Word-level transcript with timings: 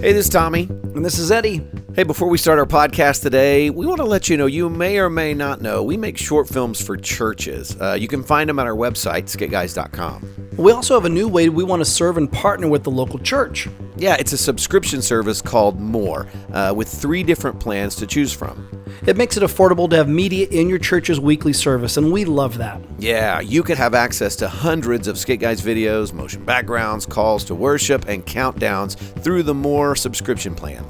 Hey, 0.00 0.14
this 0.14 0.24
is 0.24 0.32
Tommy. 0.32 0.62
And 0.62 1.04
this 1.04 1.18
is 1.18 1.30
Eddie. 1.30 1.60
Hey, 1.94 2.04
before 2.04 2.28
we 2.30 2.38
start 2.38 2.58
our 2.58 2.64
podcast 2.64 3.20
today, 3.20 3.68
we 3.68 3.84
want 3.84 3.98
to 3.98 4.06
let 4.06 4.30
you 4.30 4.38
know 4.38 4.46
you 4.46 4.70
may 4.70 4.98
or 4.98 5.10
may 5.10 5.34
not 5.34 5.60
know 5.60 5.82
we 5.82 5.98
make 5.98 6.16
short 6.16 6.48
films 6.48 6.80
for 6.82 6.96
churches. 6.96 7.76
Uh, 7.78 7.98
you 8.00 8.08
can 8.08 8.22
find 8.22 8.48
them 8.48 8.58
on 8.58 8.66
our 8.66 8.74
website, 8.74 9.24
skitguys.com. 9.24 10.56
We 10.56 10.72
also 10.72 10.94
have 10.94 11.04
a 11.04 11.10
new 11.10 11.28
way 11.28 11.50
we 11.50 11.64
want 11.64 11.80
to 11.80 11.84
serve 11.84 12.16
and 12.16 12.32
partner 12.32 12.66
with 12.66 12.82
the 12.82 12.90
local 12.90 13.18
church. 13.18 13.68
Yeah, 14.00 14.16
it's 14.18 14.32
a 14.32 14.38
subscription 14.38 15.02
service 15.02 15.42
called 15.42 15.78
More 15.78 16.26
uh, 16.54 16.72
with 16.74 16.88
three 16.88 17.22
different 17.22 17.60
plans 17.60 17.94
to 17.96 18.06
choose 18.06 18.32
from. 18.32 18.66
It 19.06 19.18
makes 19.18 19.36
it 19.36 19.42
affordable 19.42 19.90
to 19.90 19.96
have 19.96 20.08
media 20.08 20.48
in 20.48 20.70
your 20.70 20.78
church's 20.78 21.20
weekly 21.20 21.52
service, 21.52 21.98
and 21.98 22.10
we 22.10 22.24
love 22.24 22.56
that. 22.56 22.80
Yeah, 22.98 23.40
you 23.40 23.62
could 23.62 23.76
have 23.76 23.92
access 23.92 24.36
to 24.36 24.48
hundreds 24.48 25.06
of 25.06 25.18
Skit 25.18 25.40
Guys 25.40 25.60
videos, 25.60 26.14
motion 26.14 26.42
backgrounds, 26.46 27.04
calls 27.04 27.44
to 27.44 27.54
worship, 27.54 28.08
and 28.08 28.24
countdowns 28.24 28.96
through 29.22 29.42
the 29.42 29.52
More 29.54 29.94
subscription 29.94 30.54
plan. 30.54 30.82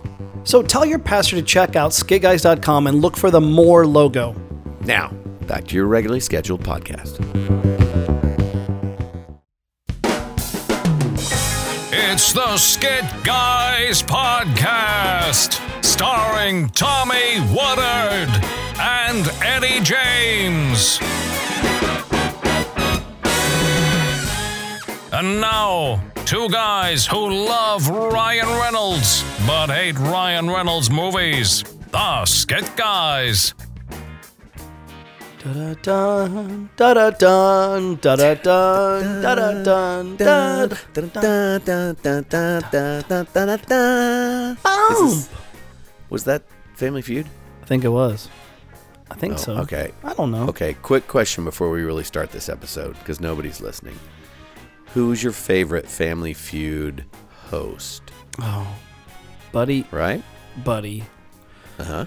So 0.45 0.63
tell 0.63 0.87
your 0.87 1.01
pastor 1.01 1.35
to 1.35 1.43
check 1.43 1.75
out 1.75 1.91
skitguys.com 1.91 2.87
and 2.87 3.03
look 3.03 3.17
for 3.17 3.33
the 3.33 3.41
More 3.41 3.89
logo. 3.89 4.37
Now, 4.83 5.09
back 5.49 5.67
to 5.67 5.75
your 5.75 5.87
regularly 5.87 6.21
scheduled 6.21 6.63
podcast. 6.63 7.70
The 12.33 12.57
Skit 12.59 13.05
Guys 13.25 14.03
Podcast, 14.03 15.59
starring 15.85 16.69
Tommy 16.69 17.41
Woodard 17.51 18.31
and 18.79 19.27
Eddie 19.43 19.81
James. 19.83 21.01
And 25.13 25.41
now, 25.41 26.01
two 26.25 26.49
guys 26.51 27.05
who 27.05 27.47
love 27.49 27.89
Ryan 27.89 28.49
Reynolds 28.61 29.25
but 29.45 29.69
hate 29.69 29.99
Ryan 29.99 30.49
Reynolds 30.49 30.89
movies. 30.89 31.65
The 31.91 32.25
Skit 32.27 32.77
Guys. 32.77 33.55
Da 35.43 35.53
da 35.75 35.83
dun, 35.83 36.69
da 36.77 36.93
da 36.93 37.11
dun, 37.11 37.97
da 37.97 38.15
da 38.17 38.35
dun, 38.35 39.17
da 39.17 39.25
da 39.25 39.65
dun, 39.65 40.17
da 40.17 40.69
Boom! 44.91 45.23
Was 46.11 46.25
that 46.25 46.43
Family 46.77 47.01
Feud? 47.01 47.27
I 47.63 47.65
think 47.65 47.85
it 47.85 47.89
was. 47.89 48.29
I 49.11 49.15
think 49.15 49.39
so. 49.39 49.57
Okay. 49.61 49.93
I 50.05 50.13
don't 50.13 50.31
know. 50.31 50.47
Okay, 50.49 50.75
quick 50.83 51.09
question 51.09 51.45
before 51.45 51.71
we 51.71 51.81
really 51.83 52.05
start 52.05 52.33
this 52.33 52.51
episode 52.51 52.99
because 52.99 53.19
nobody's 53.19 53.63
listening. 53.63 53.99
Who's 54.93 55.23
your 55.23 55.33
favorite 55.33 55.89
Family 55.89 56.35
Feud 56.35 57.07
host? 57.49 58.03
Oh, 58.41 58.77
buddy, 59.53 59.87
Right? 59.91 60.23
buddy. 60.65 61.05
Uh 61.79 62.05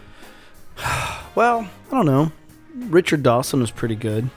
huh. 0.78 0.78
Well, 1.36 1.68
I 1.88 1.92
don't 1.96 2.06
know. 2.06 2.32
Richard 2.76 3.24
Dawson 3.24 3.60
was 3.60 3.72
pretty 3.72 3.96
good. 3.96 4.30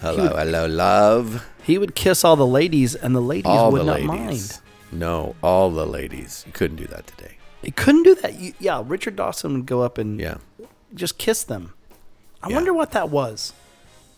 Hello, 0.00 0.36
hello, 0.36 0.66
love. 0.66 1.46
He 1.62 1.78
would 1.78 1.94
kiss 1.94 2.24
all 2.24 2.36
the 2.36 2.46
ladies, 2.46 2.94
and 2.94 3.16
the 3.16 3.22
ladies 3.22 3.46
All 3.46 3.72
would 3.72 3.80
the 3.80 3.84
not 3.84 4.02
ladies. 4.02 4.60
mind. 4.90 5.00
No, 5.00 5.34
all 5.42 5.70
the 5.70 5.86
ladies. 5.86 6.44
You 6.46 6.52
couldn't 6.52 6.76
do 6.76 6.86
that 6.88 7.06
today. 7.06 7.38
He 7.62 7.70
couldn't 7.70 8.02
do 8.02 8.14
that. 8.16 8.38
You, 8.38 8.52
yeah, 8.58 8.82
Richard 8.84 9.16
Dawson 9.16 9.54
would 9.54 9.66
go 9.66 9.80
up 9.82 9.96
and 9.96 10.20
Yeah. 10.20 10.36
just 10.94 11.16
kiss 11.16 11.42
them. 11.42 11.72
I 12.42 12.50
Yeah. 12.50 12.56
wonder 12.56 12.74
what 12.74 12.90
that 12.92 13.08
was. 13.08 13.54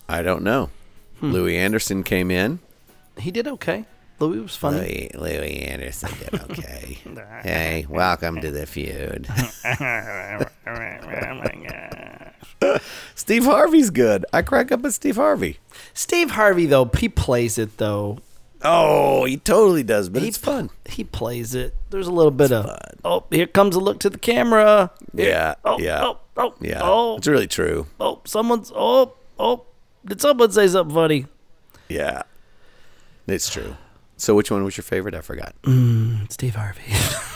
I 0.08 0.22
don't 0.22 0.42
know. 0.42 0.70
Hmm. 1.20 1.30
Louie 1.30 1.56
Anderson 1.56 2.02
came 2.02 2.32
in. 2.32 2.58
He 3.18 3.30
did 3.30 3.46
okay. 3.46 3.84
Louie 4.18 4.40
was 4.40 4.56
funny. 4.56 5.10
Louie, 5.14 5.38
Louie 5.38 5.58
Anderson 5.60 6.10
did 6.18 6.40
okay. 6.50 6.98
hey, 7.42 7.86
welcome 7.88 8.40
to 8.40 8.50
the 8.50 8.66
feud. 8.66 9.28
Steve 13.14 13.44
Harvey's 13.44 13.90
good. 13.90 14.24
I 14.32 14.42
crack 14.42 14.72
up 14.72 14.84
at 14.84 14.92
Steve 14.94 15.16
Harvey. 15.16 15.58
Steve 15.94 16.30
Harvey 16.32 16.66
though, 16.66 16.90
he 16.98 17.08
plays 17.08 17.58
it 17.58 17.76
though. 17.78 18.18
Oh, 18.62 19.24
he 19.26 19.36
totally 19.36 19.82
does, 19.82 20.08
but 20.08 20.22
he 20.22 20.28
it's 20.28 20.38
fun. 20.38 20.70
He 20.86 21.04
plays 21.04 21.54
it. 21.54 21.74
There's 21.90 22.06
a 22.06 22.12
little 22.12 22.30
bit 22.30 22.52
of 22.52 22.64
fun. 22.66 22.78
oh, 23.04 23.24
here 23.30 23.46
comes 23.46 23.76
a 23.76 23.80
look 23.80 24.00
to 24.00 24.10
the 24.10 24.18
camera. 24.18 24.90
Yeah, 25.12 25.54
Oh, 25.64 25.78
yeah, 25.78 26.00
oh, 26.02 26.18
oh, 26.36 26.54
yeah. 26.60 26.80
oh, 26.82 27.16
It's 27.18 27.26
really 27.28 27.46
true. 27.46 27.86
oh, 28.00 28.22
someone's 28.24 28.72
oh, 28.74 29.12
oh. 29.38 29.64
Did 30.04 30.20
someone 30.20 30.50
say 30.52 30.68
something 30.68 30.94
funny? 30.94 31.26
Yeah, 31.88 32.22
it's 33.26 33.50
true. 33.50 33.76
So, 34.16 34.34
which 34.34 34.50
one 34.50 34.64
was 34.64 34.76
your 34.76 34.82
favorite? 34.84 35.14
I 35.14 35.20
forgot. 35.20 35.54
Mm, 35.62 36.32
Steve 36.32 36.54
Harvey. 36.54 36.80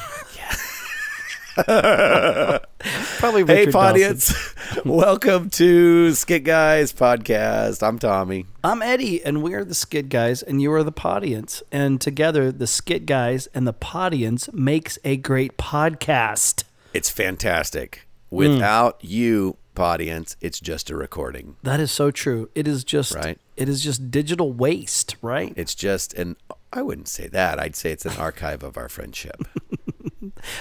Probably 1.57 3.45
Hey, 3.45 3.67
Richard 3.67 3.73
Dawson. 3.73 3.75
audience. 3.75 4.55
Welcome 4.85 5.51
to 5.51 6.15
Skit 6.15 6.45
Guys 6.45 6.93
Podcast. 6.93 7.83
I'm 7.83 7.99
Tommy. 7.99 8.47
I'm 8.63 8.83
Eddie, 8.83 9.25
and 9.25 9.43
we 9.43 9.55
are 9.55 9.65
the 9.65 9.75
Skit 9.75 10.09
Guys, 10.09 10.43
and 10.43 10.63
you 10.63 10.73
are 10.73 10.85
the 10.85 10.93
Podience. 10.93 11.61
And 11.73 12.01
together, 12.01 12.53
the 12.53 12.69
Skit 12.69 13.05
Guys 13.05 13.49
and 13.53 13.67
the 13.67 13.73
Podience 13.73 14.53
makes 14.53 14.97
a 15.05 15.17
great 15.17 15.57
podcast. 15.57 16.63
It's 16.95 17.11
fantastic. 17.11 18.07
Without 18.31 19.01
hmm. 19.01 19.09
you, 19.09 19.57
audience, 19.77 20.37
it's 20.41 20.61
just 20.61 20.91
a 20.91 20.97
recording. 20.97 21.57
That 21.63 21.81
is 21.81 21.91
so 21.91 22.11
true. 22.11 22.49
It 22.55 22.69
is 22.69 22.85
just 22.85 23.15
Right. 23.15 23.39
It 23.57 23.69
is 23.69 23.83
just 23.83 24.11
digital 24.11 24.53
waste, 24.53 25.17
right? 25.21 25.53
It's 25.57 25.75
just 25.75 26.15
an. 26.15 26.37
I 26.73 26.83
wouldn't 26.83 27.09
say 27.09 27.27
that. 27.29 27.59
I'd 27.59 27.75
say 27.75 27.91
it's 27.91 28.07
an 28.07 28.17
archive 28.17 28.63
of 28.63 28.77
our 28.77 28.89
friendship. 28.89 29.43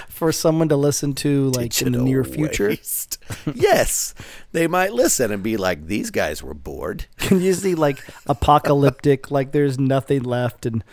For 0.07 0.31
someone 0.31 0.69
to 0.69 0.77
listen 0.77 1.13
to 1.15 1.49
like 1.51 1.81
in 1.81 1.91
the 1.91 2.01
near 2.01 2.23
future. 2.23 2.75
yes, 3.53 4.13
they 4.51 4.67
might 4.67 4.93
listen 4.93 5.31
and 5.31 5.43
be 5.43 5.57
like, 5.57 5.87
"These 5.87 6.11
guys 6.11 6.41
were 6.41 6.53
bored." 6.53 7.05
Can 7.17 7.41
you 7.41 7.53
see 7.53 7.75
like 7.75 8.03
apocalyptic, 8.27 9.31
like 9.37 9.51
there's 9.51 9.77
nothing 9.77 10.23
left, 10.23 10.65
and 10.65 10.83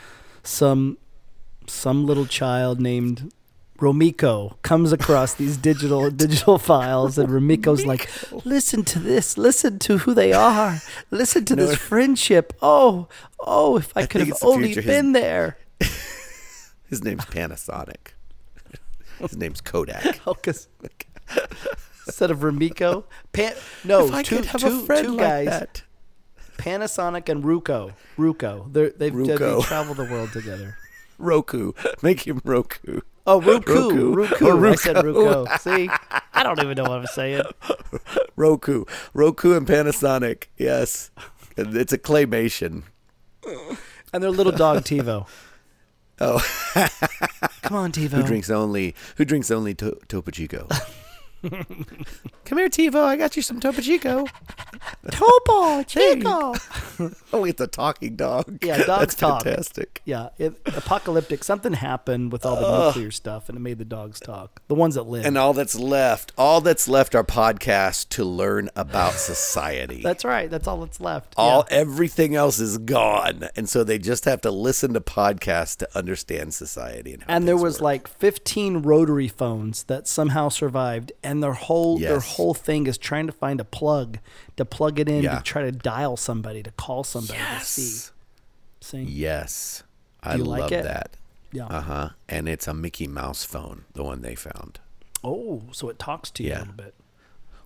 some 0.43 0.99
some 1.67 2.07
little 2.07 2.27
child 2.27 2.81
named 2.81 3.33
Romiko 3.79 4.61
comes 4.63 4.93
across 4.93 5.35
these 5.35 5.57
digital 5.57 6.11
digital 6.11 6.59
files, 6.59 7.19
and 7.19 7.29
Romiko's 7.29 7.87
like, 7.87 8.09
"Listen 8.45 8.85
to 8.85 8.99
this. 8.99 9.39
Listen 9.39 9.79
to 9.81 9.99
who 9.99 10.15
they 10.15 10.33
are. 10.33 10.81
Listen 11.11 11.45
to 11.45 11.55
this 11.55 11.77
friendship. 11.77 12.53
Oh, 12.61 13.09
oh, 13.39 13.77
if 13.77 13.93
I, 13.97 14.07
could 14.07 14.27
have 14.27 14.39
only 14.43 14.69
future. 14.69 14.81
His- 14.81 14.91
been 14.91 15.13
there." 15.13 15.57
His 16.89 17.03
name's 17.03 17.25
Panasonic. 17.25 18.16
His 19.19 19.37
name's 19.37 19.61
Kodak. 19.61 20.21
Oh, 20.27 20.35
'cause- 20.35 20.69
instead 22.07 22.31
of 22.31 22.39
Romiko, 22.41 23.05
Pan, 23.33 23.55
no, 23.85 24.09
two, 24.23 24.43
two- 24.43 24.87
two 24.87 25.17
guys. 25.19 25.67
Panasonic 26.59 27.29
and 27.29 27.45
Ruko. 27.45 27.93
Ruko. 28.17 28.73
They're, 28.73 28.91
they've 28.91 29.15
they 29.15 29.37
travel 29.63 29.95
the 29.95 30.05
world 30.05 30.33
together. 30.33 30.77
Roku. 31.19 31.73
Make 32.03 32.27
him 32.27 32.41
Roku. 32.45 33.01
Oh, 33.27 33.41
Roku. 33.41 33.75
Roku. 33.75 34.15
Roku. 34.15 34.47
Or 34.47 34.67
I 34.67 34.75
said 34.77 34.97
Ruko. 34.97 35.47
Ruko. 35.47 35.59
See, 35.61 35.91
I 36.33 36.43
don't 36.43 36.59
even 36.63 36.77
know 36.77 36.85
what 36.85 36.93
I'm 37.01 37.07
saying. 37.07 37.43
Roku. 38.37 38.85
Roku 39.15 39.55
and 39.57 39.67
Panasonic. 39.67 40.45
Yes. 40.57 41.11
It's 41.57 41.93
a 41.93 41.99
claymation. 41.99 42.85
And 44.13 44.23
their 44.23 44.31
little 44.31 44.53
dog 44.53 44.85
TiVo. 44.85 45.27
Oh, 46.21 46.39
Come 47.63 47.77
on, 47.77 47.93
TiVo. 47.93 48.11
who 48.13 48.23
drinks 48.23 48.49
only 48.51 48.95
who 49.17 49.25
drinks 49.25 49.51
only 49.51 49.75
to- 49.75 49.99
Topo 50.09 50.31
Chico? 50.31 50.67
Come 52.45 52.59
here, 52.59 52.69
Tivo. 52.69 53.03
I 53.05 53.17
got 53.17 53.37
you 53.37 53.43
some 53.43 53.61
Topo 53.61 53.81
Chico. 53.81 54.27
Topo 55.11 55.83
Chico. 55.85 56.55
Oh, 57.33 57.45
it's 57.45 57.61
a 57.61 57.67
talking 57.67 58.17
dog. 58.17 58.65
Yeah, 58.65 58.79
dogs 58.79 58.87
That's 58.87 59.15
talk. 59.17 59.43
fantastic. 59.45 60.01
Yeah, 60.07 60.31
it, 60.39 60.55
apocalyptic. 60.65 61.45
Something 61.45 61.75
happened 61.75 62.33
with 62.33 62.47
all 62.47 62.57
the 62.57 62.87
nuclear 62.87 63.11
stuff, 63.11 63.51
and 63.51 63.59
it 63.59 63.61
made 63.61 63.77
the 63.77 63.85
dogs 63.85 64.19
talk. 64.19 64.63
The 64.69 64.75
ones 64.75 64.95
that 64.95 65.03
live. 65.03 65.27
And 65.27 65.37
all 65.37 65.53
that's 65.53 65.75
left, 65.79 66.33
all 66.39 66.63
that's 66.63 66.89
left 66.89 67.15
are 67.15 67.23
podcasts 67.25 68.09
to 68.11 68.25
learn 68.25 68.71
about 68.77 69.13
society. 69.15 70.01
that's 70.03 70.25
right. 70.25 70.49
That's 70.49 70.67
all 70.67 70.81
that's 70.81 70.99
left. 70.99 71.35
all 71.37 71.67
Yeah. 71.71 71.77
everything 71.77 72.35
else 72.35 72.59
is 72.61 72.79
gone, 72.79 73.49
and 73.55 73.69
so 73.69 73.85
they 73.85 73.99
just 73.99 74.25
have 74.25 74.41
to 74.43 74.51
listen 74.51 74.95
to 74.95 75.01
podcasts 75.03 75.77
to 75.79 75.89
understand 75.99 76.55
society. 76.55 77.13
And, 77.13 77.25
how 77.25 77.35
and 77.35 77.47
there 77.47 77.59
was 77.59 77.75
work. 77.75 77.83
like 77.83 78.09
15 78.09 78.79
rotary 78.79 79.29
phones 79.29 79.83
that 79.85 80.09
somehow 80.09 80.49
survived 80.49 81.13
and 81.23 81.36
their 81.41 81.53
whole 81.55 81.99
their 81.99 82.21
whole 82.21 82.55
thing 82.55 82.87
is 82.87 82.99
trying 82.99 83.27
to 83.27 83.33
find 83.33 83.61
a 83.61 83.65
plug 83.65 84.19
to 84.57 84.65
plug 84.65 84.99
it 84.99 85.09
in 85.09 85.23
Yeah. 85.25 85.39
to 85.39 85.43
try 85.43 85.63
to 85.63 85.73
dial 85.73 86.17
somebody 86.17 86.63
to 86.63 86.71
call 86.73 87.05
somebody 87.05 87.39
to 87.39 87.65
see 87.65 87.83
yes, 87.83 88.13
see 88.81 89.03
yes, 89.03 89.83
I 90.23 90.37
you 90.37 90.45
like 90.45 90.61
love 90.63 90.73
it? 90.73 90.83
that. 90.85 91.17
yeah 91.53 91.67
Uh 91.67 91.81
huh. 91.81 92.09
And 92.29 92.49
it's 92.49 92.67
a 92.69 92.75
Mickey 92.75 93.07
Mouse 93.07 93.45
phone, 93.45 93.85
the 93.95 94.03
one 94.05 94.23
they 94.23 94.35
found. 94.35 94.79
oh 95.25 95.63
so 95.73 95.89
it 95.89 95.99
talks 95.99 96.31
to 96.33 96.43
you 96.43 96.51
Yeah. 96.51 96.59
a 96.59 96.61
little 96.61 96.75
bit 96.75 96.95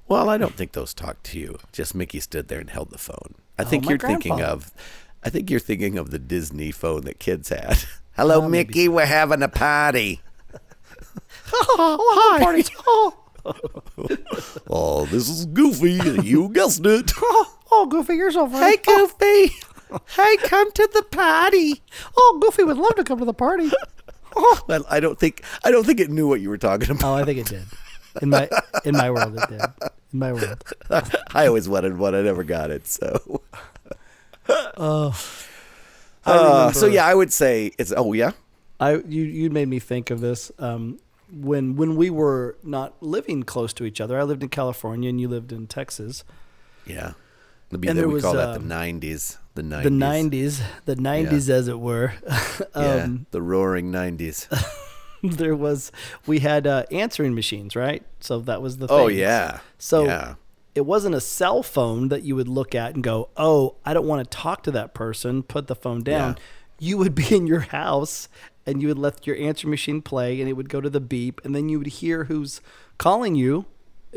Well, 0.09 0.29
I 0.29 0.39
don't 0.39 0.55
think 0.55 0.73
those 0.73 0.93
talk 0.95 1.23
to 1.25 1.39
you. 1.39 1.59
Just 1.73 1.95
Mickey 1.95 2.19
stood 2.21 2.49
there 2.49 2.59
and 2.61 2.69
held 2.71 2.91
the 2.91 2.99
phone. 2.99 3.35
I 3.59 3.63
Oh, 3.63 3.67
think 3.67 3.89
you're 3.89 3.99
thinking 3.99 4.41
of, 4.43 4.73
I 5.23 5.31
think 5.31 5.51
you're 5.51 5.61
thinking 5.61 5.99
of 5.99 6.11
the 6.11 6.19
Disney 6.19 6.73
phone 6.73 7.03
that 7.03 7.21
kids 7.21 7.49
had. 7.51 7.79
Hello, 8.17 8.43
Oh, 8.43 8.49
maybe 8.49 8.69
Mickey. 8.71 8.89
We're 8.89 9.07
having 9.07 9.41
a 9.43 9.49
party. 9.49 10.21
oh, 11.53 12.39
hi. 12.43 12.63
oh, 12.87 13.20
this 15.11 15.29
is 15.29 15.47
Goofy. 15.47 16.01
You 16.23 16.49
guessed 16.49 16.85
it. 16.87 17.13
Oh, 17.73 17.87
Goofy, 17.87 18.17
you're 18.17 18.33
so 18.33 18.49
funny. 18.49 18.67
Hey, 18.67 18.77
Goofy. 18.85 19.55
hey, 20.17 20.37
come 20.39 20.73
to 20.73 20.91
the 20.93 21.05
party. 21.05 21.81
Oh, 22.17 22.39
Goofy 22.43 22.65
would 22.65 22.77
love 22.77 22.97
to 22.97 23.05
come 23.05 23.21
to 23.21 23.25
the 23.25 23.33
party. 23.33 23.71
Well, 24.67 24.85
I 24.91 24.99
don't 24.99 25.17
think 25.17 25.45
I 25.63 25.71
don't 25.71 25.87
think 25.87 26.01
it 26.01 26.11
knew 26.11 26.27
what 26.27 26.41
you 26.41 26.49
were 26.49 26.59
talking 26.59 26.91
about. 26.91 27.05
Oh, 27.05 27.15
I 27.15 27.25
think 27.25 27.39
it 27.39 27.47
did. 27.47 27.63
In 28.21 28.31
my 28.31 28.49
in 28.85 28.97
my 28.97 29.09
world, 29.11 29.39
it 29.39 29.49
did. 29.49 29.61
In 30.13 30.19
my 30.19 30.33
world. 30.33 30.65
I 31.33 31.47
always 31.47 31.69
wanted 31.69 31.97
one. 31.97 32.17
I 32.17 32.23
never 32.23 32.43
got 32.43 32.73
it. 32.73 32.89
So, 32.89 33.41
Oh, 34.77 35.17
uh, 36.27 36.73
so 36.73 36.87
yeah, 36.87 37.07
I 37.07 37.15
would 37.15 37.33
say 37.33 37.73
it's. 37.79 37.93
Oh 37.97 38.13
yeah, 38.13 38.33
I 38.81 38.97
you 38.97 39.23
you 39.23 39.51
made 39.51 39.69
me 39.69 39.79
think 39.79 40.11
of 40.11 40.21
this. 40.21 40.51
Um, 40.59 40.99
when 41.33 41.77
when 41.77 41.97
we 41.97 42.11
were 42.11 42.57
not 42.63 43.03
living 43.03 43.43
close 43.43 43.73
to 43.75 43.85
each 43.85 44.01
other, 44.01 44.19
I 44.19 44.23
lived 44.23 44.43
in 44.43 44.49
California 44.49 45.09
and 45.09 45.21
you 45.21 45.29
lived 45.29 45.53
in 45.53 45.67
Texas. 45.67 46.25
yeah. 46.87 47.13
It'd 47.71 47.81
be 47.81 47.87
And 47.87 47.97
there 47.97 48.09
we 48.09 48.15
was, 48.15 48.25
call 48.25 48.35
that 48.35 48.55
the 48.55 48.61
um, 48.61 48.69
'90s. 48.69 49.39
The 49.55 49.63
'90s. 49.63 49.83
The 49.85 49.91
nineties, 49.91 50.63
the 50.87 50.97
nineties, 50.97 51.49
as 51.49 51.69
it 51.69 51.79
were. 51.79 52.15
Yeah, 52.75 53.05
um, 53.05 53.27
the 53.31 53.41
roaring 53.41 53.93
'90s. 53.93 54.49
there 55.23 55.55
was 55.55 55.93
we 56.27 56.41
had 56.41 56.67
uh, 56.67 56.85
answering 56.91 57.35
machines, 57.35 57.77
right? 57.77 58.03
So 58.19 58.41
that 58.41 58.61
was 58.61 58.79
the 58.79 58.89
thing. 58.89 58.97
oh 58.97 59.07
yeah. 59.07 59.61
So 59.79 60.05
yeah. 60.07 60.35
it 60.75 60.81
wasn't 60.83 61.15
a 61.15 61.21
cell 61.21 61.63
phone 61.63 62.09
that 62.09 62.23
you 62.23 62.35
would 62.35 62.49
look 62.49 62.75
at 62.75 62.95
and 62.95 63.05
go, 63.05 63.29
"Oh, 63.37 63.77
I 63.85 63.95
don't 63.95 64.07
want 64.07 64.29
to 64.29 64.37
talk 64.37 64.65
to 64.65 64.73
that 64.73 64.93
person." 64.93 65.45
Put 65.45 65.69
the 65.69 65.77
phone 65.77 66.03
down. 66.03 66.35
Yeah. 66.37 66.43
You 66.89 66.99
would 66.99 67.15
be 67.15 67.35
in 67.37 67.47
your 67.47 67.61
house 67.61 68.29
and 68.67 68.83
you 68.83 68.89
would 68.89 68.99
let 68.99 69.27
your 69.27 69.37
answer 69.37 69.67
machine 69.69 70.03
play, 70.03 70.41
and 70.41 70.49
it 70.49 70.55
would 70.55 70.69
go 70.69 70.81
to 70.81 70.91
the 70.91 71.01
beep, 71.01 71.41
and 71.45 71.55
then 71.55 71.69
you 71.69 71.79
would 71.79 71.87
hear 71.89 72.25
who's 72.25 72.61
calling 72.99 73.35
you 73.35 73.67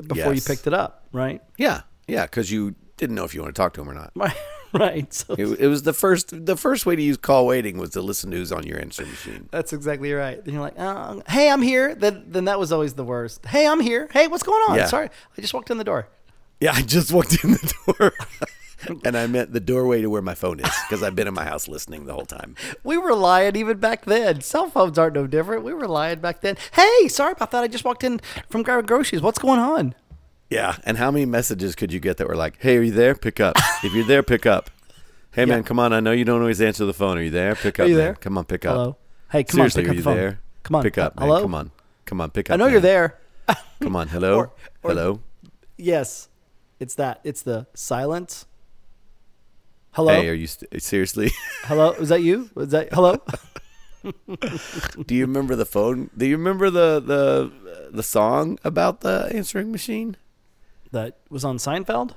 before 0.07 0.33
you 0.33 0.41
picked 0.41 0.67
it 0.67 0.73
up, 0.73 1.05
right? 1.11 1.41
Yeah, 1.57 1.81
yeah, 2.07 2.25
because 2.25 2.51
you 2.51 2.75
didn't 2.97 3.15
know 3.15 3.23
if 3.23 3.33
you 3.33 3.41
want 3.41 3.53
to 3.55 3.59
talk 3.59 3.73
to 3.73 3.81
him 3.81 3.89
or 3.89 3.93
not. 3.93 4.11
Right. 4.15 4.35
Right. 4.75 5.13
So 5.13 5.35
It, 5.37 5.59
it 5.59 5.67
was 5.67 5.83
the 5.83 5.93
first. 5.93 6.47
The 6.47 6.57
first 6.57 6.87
way 6.87 6.95
to 6.95 7.01
use 7.03 7.15
call 7.15 7.45
waiting 7.45 7.77
was 7.77 7.91
to 7.91 8.01
listen 8.01 8.31
to 8.31 8.37
who's 8.37 8.51
on 8.51 8.65
your 8.65 8.81
answering 8.81 9.11
machine. 9.11 9.47
that's 9.51 9.71
exactly 9.71 10.11
right. 10.13 10.43
Then 10.43 10.55
you're 10.55 10.63
like, 10.63 10.79
oh, 10.79 11.21
"Hey, 11.29 11.51
I'm 11.51 11.61
here." 11.61 11.93
Then 11.93 12.23
then 12.25 12.45
that 12.45 12.57
was 12.57 12.71
always 12.71 12.95
the 12.95 13.03
worst. 13.03 13.45
"Hey, 13.45 13.67
I'm 13.67 13.79
here." 13.79 14.09
"Hey, 14.11 14.27
what's 14.27 14.41
going 14.41 14.63
on?" 14.67 14.77
Yeah. 14.77 14.87
Sorry, 14.87 15.09
I 15.37 15.41
just 15.41 15.53
walked 15.53 15.69
in 15.69 15.77
the 15.77 15.83
door. 15.83 16.07
Yeah, 16.59 16.71
I 16.73 16.81
just 16.81 17.11
walked 17.11 17.43
in 17.43 17.51
the 17.51 17.73
door, 17.85 18.13
and 19.05 19.17
I 19.17 19.27
meant 19.27 19.53
the 19.53 19.59
doorway 19.59 20.01
to 20.01 20.09
where 20.09 20.21
my 20.21 20.35
phone 20.35 20.59
is 20.59 20.69
because 20.87 21.03
I've 21.03 21.15
been 21.15 21.27
in 21.27 21.33
my 21.33 21.43
house 21.45 21.67
listening 21.67 22.05
the 22.05 22.13
whole 22.13 22.25
time. 22.25 22.55
We 22.83 22.97
were 22.97 23.13
lying 23.15 23.55
even 23.55 23.77
back 23.77 24.05
then. 24.05 24.41
Cell 24.41 24.69
phones 24.69 24.97
aren't 24.97 25.15
no 25.15 25.27
different. 25.27 25.63
We 25.63 25.73
were 25.73 25.87
lying 25.87 26.19
back 26.19 26.41
then. 26.41 26.57
Hey, 26.73 27.07
sorry 27.07 27.31
about 27.33 27.51
that. 27.51 27.63
I 27.63 27.67
just 27.67 27.85
walked 27.85 28.03
in 28.03 28.19
from 28.49 28.63
grabbing 28.63 28.85
groceries. 28.85 29.21
What's 29.21 29.39
going 29.39 29.59
on? 29.59 29.95
Yeah, 30.49 30.75
and 30.83 30.97
how 30.97 31.09
many 31.09 31.25
messages 31.25 31.73
could 31.75 31.91
you 31.91 31.99
get 31.99 32.17
that 32.17 32.27
were 32.27 32.35
like, 32.35 32.57
"Hey, 32.59 32.77
are 32.77 32.81
you 32.83 32.91
there? 32.91 33.15
Pick 33.15 33.39
up. 33.39 33.55
If 33.83 33.93
you're 33.93 34.05
there, 34.05 34.23
pick 34.23 34.45
up. 34.45 34.69
Hey, 35.35 35.45
man, 35.45 35.63
come 35.63 35.79
on. 35.79 35.93
I 35.93 35.99
know 35.99 36.11
you 36.11 36.25
don't 36.25 36.41
always 36.41 36.61
answer 36.61 36.85
the 36.85 36.93
phone. 36.93 37.17
Are 37.17 37.21
you 37.23 37.31
there? 37.31 37.55
Pick 37.55 37.79
up. 37.79 37.85
Are 37.85 37.89
you 37.89 37.95
man. 37.95 38.05
there? 38.05 38.13
Come 38.13 38.37
on, 38.37 38.45
pick 38.45 38.65
up. 38.67 38.75
Hello. 38.75 38.97
Hey, 39.31 39.43
come 39.43 39.57
Seriously, 39.57 39.81
on, 39.81 39.85
pick 39.85 39.87
are 39.87 39.89
up 39.89 39.95
you 39.95 40.01
the 40.01 40.03
phone. 40.03 40.15
there? 40.17 40.39
Come 40.61 40.75
on, 40.75 40.83
pick 40.83 40.97
up. 40.99 41.15
Man. 41.19 41.27
Hello. 41.27 41.41
Come 41.41 41.55
on, 41.55 41.71
come 42.05 42.21
on, 42.21 42.29
pick 42.29 42.49
up. 42.51 42.53
I 42.53 42.57
know 42.57 42.65
man. 42.65 42.71
you're 42.73 42.81
there. 42.81 43.17
Come 43.81 43.95
on, 43.95 44.07
hello, 44.09 44.35
Or- 44.37 44.51
or- 44.83 44.91
hello. 44.91 45.21
Yes, 45.75 46.29
it's 46.79 46.93
that. 46.95 47.19
It's 47.23 47.41
the 47.41 47.65
silence. 47.73 48.45
Hello. 49.93 50.13
Hey, 50.13 50.29
are 50.29 50.33
you 50.33 50.47
st- 50.47 50.81
seriously? 50.81 51.31
hello. 51.63 51.95
Was 51.99 52.09
that 52.09 52.21
you? 52.21 52.49
Was 52.55 52.69
that 52.69 52.91
hello? 52.93 53.21
Do 55.05 55.15
you 55.15 55.25
remember 55.25 55.55
the 55.55 55.65
phone? 55.65 56.09
Do 56.17 56.25
you 56.25 56.35
remember 56.37 56.69
the 56.69 56.99
the 56.99 57.89
the 57.91 58.03
song 58.03 58.57
about 58.63 59.01
the 59.01 59.31
answering 59.33 59.71
machine? 59.71 60.17
that 60.93 61.17
was 61.29 61.43
on 61.43 61.57
Seinfeld. 61.57 62.11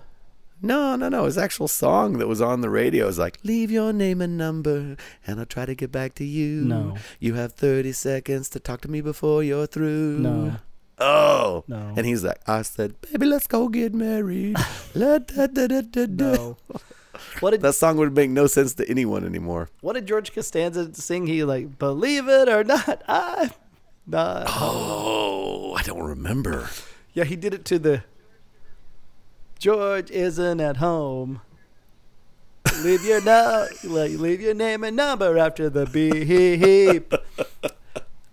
No, 0.62 0.96
no, 0.96 1.08
no. 1.08 1.20
It 1.20 1.25
was 1.25 1.37
an 1.37 1.44
actual 1.44 1.69
song 1.69 2.19
that 2.19 2.28
was 2.28 2.40
on 2.40 2.61
the 2.61 2.70
radio. 2.70 3.05
It 3.05 3.08
was 3.08 3.19
like, 3.19 3.38
leave 3.43 3.70
your 3.70 3.93
name 3.93 4.20
and 4.23 4.38
number, 4.38 4.96
and 5.26 5.40
I'll 5.40 5.46
try 5.46 5.67
to 5.67 5.75
get 5.75 5.90
back 5.93 6.14
to 6.17 6.25
you. 6.25 6.62
No. 6.62 6.96
You 7.19 7.34
have 7.34 7.52
30 7.52 7.93
seconds 7.93 8.49
to 8.50 8.61
talk 8.61 8.81
to 8.82 8.90
me 8.90 9.00
before 9.00 9.43
you're 9.43 9.67
through. 9.67 10.19
No. 10.19 10.56
Oh. 10.99 11.64
No. 11.69 11.93
And 11.96 12.06
he's 12.06 12.25
like, 12.25 12.40
I 12.46 12.62
said, 12.62 13.00
baby, 13.00 13.26
let's 13.26 13.46
go 13.46 13.69
get 13.69 13.94
married. 13.94 14.56
La, 14.94 15.19
da, 15.19 15.46
da, 15.46 15.67
da, 15.67 15.81
da, 15.82 16.06
da. 16.06 16.32
No. 16.34 16.56
What 17.40 17.50
did 17.52 17.60
That 17.62 17.74
song 17.74 17.96
would 17.98 18.14
make 18.14 18.30
no 18.30 18.46
sense 18.46 18.74
to 18.74 18.88
anyone 18.88 19.24
anymore. 19.24 19.68
What 19.80 19.94
did 19.94 20.06
George 20.06 20.32
Costanza 20.32 20.94
sing? 20.94 21.26
He 21.26 21.44
like, 21.44 21.78
believe 21.78 22.28
it 22.28 22.48
or 22.48 22.64
not, 22.64 23.02
I. 23.08 23.50
Not. 24.06 24.46
Oh, 24.48 25.74
I 25.74 25.82
don't 25.82 26.02
remember. 26.02 26.68
Yeah, 27.12 27.24
he 27.24 27.34
did 27.36 27.52
it 27.54 27.64
to 27.66 27.78
the. 27.78 28.04
George 29.58 30.10
isn't 30.10 30.60
at 30.60 30.76
home. 30.76 31.40
Leave 32.82 33.04
your 33.04 33.22
no, 33.22 33.66
leave 33.84 34.40
your 34.40 34.54
name 34.54 34.84
and 34.84 34.96
number 34.96 35.38
after 35.38 35.70
the 35.70 35.86
beep. 35.86 37.12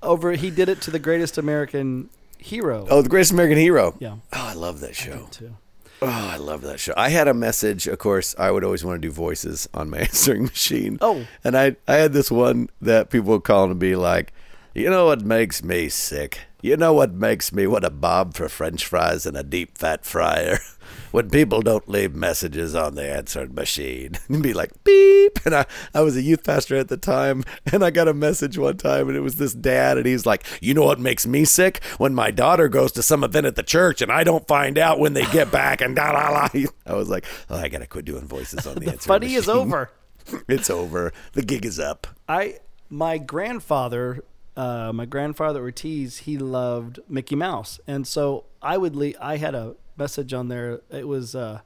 Over, 0.03 0.33
he 0.33 0.51
did 0.51 0.67
it 0.69 0.81
to 0.81 0.91
the 0.91 0.99
greatest 0.99 1.37
American 1.37 2.09
hero. 2.37 2.85
Oh, 2.89 3.01
The 3.01 3.09
Greatest 3.09 3.31
American 3.31 3.57
Hero. 3.57 3.95
Yeah. 3.99 4.15
Oh, 4.33 4.47
I 4.49 4.53
love 4.53 4.81
that 4.81 4.95
show. 4.95 5.27
too. 5.31 5.55
Oh, 6.01 6.29
I 6.33 6.37
love 6.37 6.61
that 6.61 6.79
show. 6.79 6.93
I 6.97 7.09
had 7.09 7.27
a 7.27 7.33
message. 7.33 7.87
Of 7.87 7.97
course, 7.99 8.35
I 8.37 8.51
would 8.51 8.63
always 8.63 8.83
want 8.83 9.01
to 9.01 9.07
do 9.07 9.11
voices 9.11 9.69
on 9.73 9.89
my 9.89 9.99
answering 10.09 10.43
machine. 10.43 10.97
Oh. 11.01 11.25
and 11.43 11.57
I 11.57 11.75
I 11.87 11.95
had 11.95 12.13
this 12.13 12.29
one 12.31 12.69
that 12.81 13.09
people 13.09 13.31
would 13.31 13.43
call 13.43 13.69
and 13.71 13.79
be 13.79 13.95
like, 13.95 14.33
you 14.73 14.89
know 14.89 15.05
what 15.05 15.21
makes 15.21 15.63
me 15.63 15.89
sick? 15.89 16.39
You 16.61 16.77
know 16.77 16.93
what 16.93 17.13
makes 17.13 17.51
me 17.53 17.67
want 17.67 17.83
a 17.85 17.89
bob 17.89 18.33
for 18.35 18.47
French 18.49 18.85
fries 18.85 19.25
and 19.25 19.35
a 19.37 19.43
deep 19.43 19.77
fat 19.77 20.05
fryer? 20.05 20.59
When 21.13 21.29
people 21.29 21.61
don't 21.61 21.87
leave 21.87 22.15
messages 22.15 22.73
on 22.73 22.95
the 22.95 23.07
answering 23.07 23.53
machine 23.53 24.17
and 24.27 24.41
be 24.41 24.51
like 24.51 24.71
beep. 24.83 25.45
And 25.45 25.53
I, 25.53 25.67
I 25.93 26.01
was 26.01 26.17
a 26.17 26.23
youth 26.23 26.43
pastor 26.43 26.75
at 26.75 26.87
the 26.87 26.97
time, 26.97 27.43
and 27.71 27.85
I 27.85 27.91
got 27.91 28.07
a 28.07 28.15
message 28.15 28.57
one 28.57 28.77
time, 28.77 29.09
and 29.09 29.15
it 29.15 29.19
was 29.19 29.35
this 29.35 29.53
dad, 29.53 29.97
and 29.97 30.07
he's 30.07 30.25
like, 30.25 30.43
"You 30.59 30.73
know 30.73 30.85
what 30.85 30.99
makes 30.99 31.27
me 31.27 31.45
sick? 31.45 31.83
When 31.99 32.15
my 32.15 32.31
daughter 32.31 32.67
goes 32.67 32.91
to 32.93 33.03
some 33.03 33.23
event 33.23 33.45
at 33.45 33.55
the 33.55 33.61
church, 33.61 34.01
and 34.01 34.11
I 34.11 34.23
don't 34.23 34.47
find 34.47 34.79
out 34.79 34.97
when 34.97 35.13
they 35.13 35.25
get 35.27 35.51
back." 35.51 35.81
And 35.81 35.95
da 35.95 36.13
la 36.13 36.29
la. 36.29 36.49
I 36.87 36.95
was 36.95 37.09
like, 37.09 37.25
oh, 37.47 37.57
"I 37.57 37.67
gotta 37.67 37.85
quit 37.85 38.05
doing 38.05 38.27
voices 38.27 38.65
on 38.65 38.73
the, 38.73 38.79
The 38.79 38.91
answering 38.93 39.19
funny 39.19 39.35
is 39.35 39.47
over. 39.47 39.91
it's 40.47 40.71
over. 40.71 41.13
The 41.33 41.43
gig 41.43 41.63
is 41.63 41.79
up. 41.79 42.07
I 42.27 42.57
my 42.89 43.19
grandfather, 43.19 44.23
uh, 44.57 44.91
my 44.93 45.05
grandfather 45.05 45.61
Ortiz, 45.61 46.19
he 46.19 46.39
loved 46.39 46.99
Mickey 47.07 47.35
Mouse, 47.35 47.79
and 47.85 48.07
so 48.07 48.45
I 48.63 48.77
would 48.77 48.95
leave. 48.95 49.15
I 49.21 49.37
had 49.37 49.53
a 49.53 49.75
message 49.97 50.33
on 50.33 50.47
there. 50.47 50.81
It 50.89 51.07
was 51.07 51.35
uh, 51.35 51.61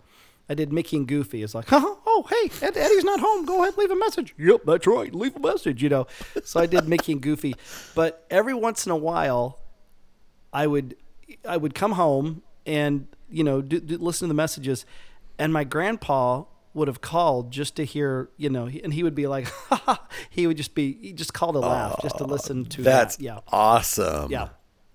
I 0.49 0.53
did 0.53 0.71
Mickey 0.71 0.97
and 0.97 1.07
Goofy. 1.07 1.43
It's 1.43 1.53
like, 1.53 1.71
oh, 1.71 1.99
oh 2.05 2.25
hey, 2.29 2.65
Ed, 2.65 2.77
Eddie's 2.77 3.03
not 3.03 3.19
home. 3.19 3.45
Go 3.45 3.63
ahead, 3.63 3.77
leave 3.77 3.91
a 3.91 3.95
message. 3.95 4.33
Yep, 4.37 4.61
that's 4.65 4.87
right. 4.87 5.13
Leave 5.13 5.35
a 5.35 5.39
message. 5.39 5.83
You 5.83 5.89
know. 5.89 6.07
So 6.43 6.59
I 6.59 6.65
did 6.65 6.87
Mickey 6.87 7.13
and 7.13 7.21
Goofy, 7.21 7.55
but 7.95 8.25
every 8.29 8.53
once 8.53 8.85
in 8.85 8.91
a 8.91 8.97
while, 8.97 9.59
I 10.53 10.67
would 10.67 10.95
I 11.47 11.57
would 11.57 11.75
come 11.75 11.93
home 11.93 12.43
and 12.65 13.07
you 13.29 13.43
know 13.43 13.61
do, 13.61 13.79
do, 13.79 13.97
listen 13.97 14.27
to 14.27 14.29
the 14.29 14.37
messages, 14.37 14.85
and 15.37 15.51
my 15.51 15.63
grandpa 15.63 16.43
would 16.73 16.87
have 16.87 17.01
called 17.01 17.51
just 17.51 17.75
to 17.75 17.83
hear 17.83 18.29
you 18.37 18.49
know, 18.49 18.67
and 18.67 18.93
he 18.93 19.03
would 19.03 19.15
be 19.15 19.27
like, 19.27 19.47
he 20.29 20.47
would 20.47 20.57
just 20.57 20.75
be 20.75 20.97
he 21.01 21.11
just 21.11 21.33
called 21.33 21.55
to 21.55 21.59
laugh 21.59 21.99
just 22.01 22.17
to 22.19 22.23
listen 22.23 22.65
to 22.65 22.83
That's 22.83 23.17
that. 23.17 23.23
Yeah, 23.23 23.39
awesome. 23.49 24.31
yeah. 24.31 24.49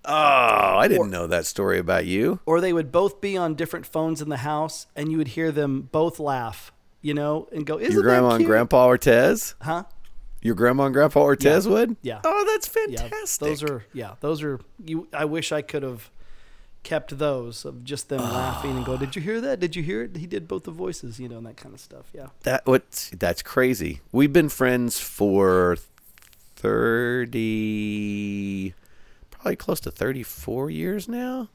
Oh, 0.05 0.77
I 0.77 0.87
didn't 0.87 1.11
know 1.11 1.27
that 1.27 1.45
story 1.45 1.79
about 1.79 2.05
you. 2.05 2.39
Or 2.45 2.59
they 2.59 2.73
would 2.73 2.91
both 2.91 3.21
be 3.21 3.37
on 3.37 3.55
different 3.55 3.85
phones 3.85 4.21
in 4.21 4.29
the 4.29 4.37
house, 4.37 4.87
and 4.95 5.11
you 5.11 5.17
would 5.17 5.29
hear 5.29 5.51
them 5.51 5.87
both 5.91 6.19
laugh, 6.19 6.71
you 7.01 7.13
know, 7.13 7.47
and 7.53 7.65
go, 7.65 7.79
"Isn't 7.79 7.93
Your 7.93 8.03
grandma 8.03 8.29
that 8.29 8.35
and 8.35 8.41
cute?" 8.41 8.49
grandpa 8.49 8.85
Ortiz? 8.85 9.55
Huh? 9.61 9.83
Your 10.41 10.55
grandma 10.55 10.85
and 10.85 10.93
grandpa 10.93 11.21
Ortiz 11.21 11.67
would? 11.69 11.95
Yeah. 12.01 12.19
Oh, 12.25 12.43
that's 12.45 12.69
Yeah, 12.89 13.01
fantastic. 13.07 13.47
those 13.47 13.63
are 13.63 13.85
yeah, 13.93 14.15
those 14.19 14.43
are 14.43 14.59
you. 14.85 15.07
I 15.13 15.23
wish 15.25 15.51
I 15.53 15.61
could 15.61 15.83
have 15.83 16.09
kept 16.83 17.17
those 17.17 17.63
of 17.63 17.85
just 17.85 18.09
them 18.09 18.19
laughing 18.19 18.75
and 18.75 18.85
go, 18.85 18.97
"Did 18.97 19.15
you 19.15 19.21
hear 19.21 19.39
that? 19.39 19.61
Did 19.61 19.77
you 19.77 19.83
hear 19.83 20.03
it? 20.03 20.17
He 20.17 20.27
did 20.27 20.49
both 20.49 20.63
the 20.63 20.71
voices, 20.71 21.17
you 21.17 21.29
know, 21.29 21.37
and 21.37 21.45
that 21.47 21.55
kind 21.55 21.73
of 21.73 21.79
stuff." 21.79 22.07
Yeah. 22.13 22.27
that 22.43 22.67
what 22.67 23.09
that's 23.17 23.41
crazy. 23.41 24.01
We've 24.11 24.33
been 24.33 24.49
friends 24.49 24.99
for 24.99 25.77
30 26.57 28.73
probably 29.43 29.55
close 29.57 29.79
to 29.81 29.91
34 29.91 30.69
years 30.69 31.07
now. 31.07 31.49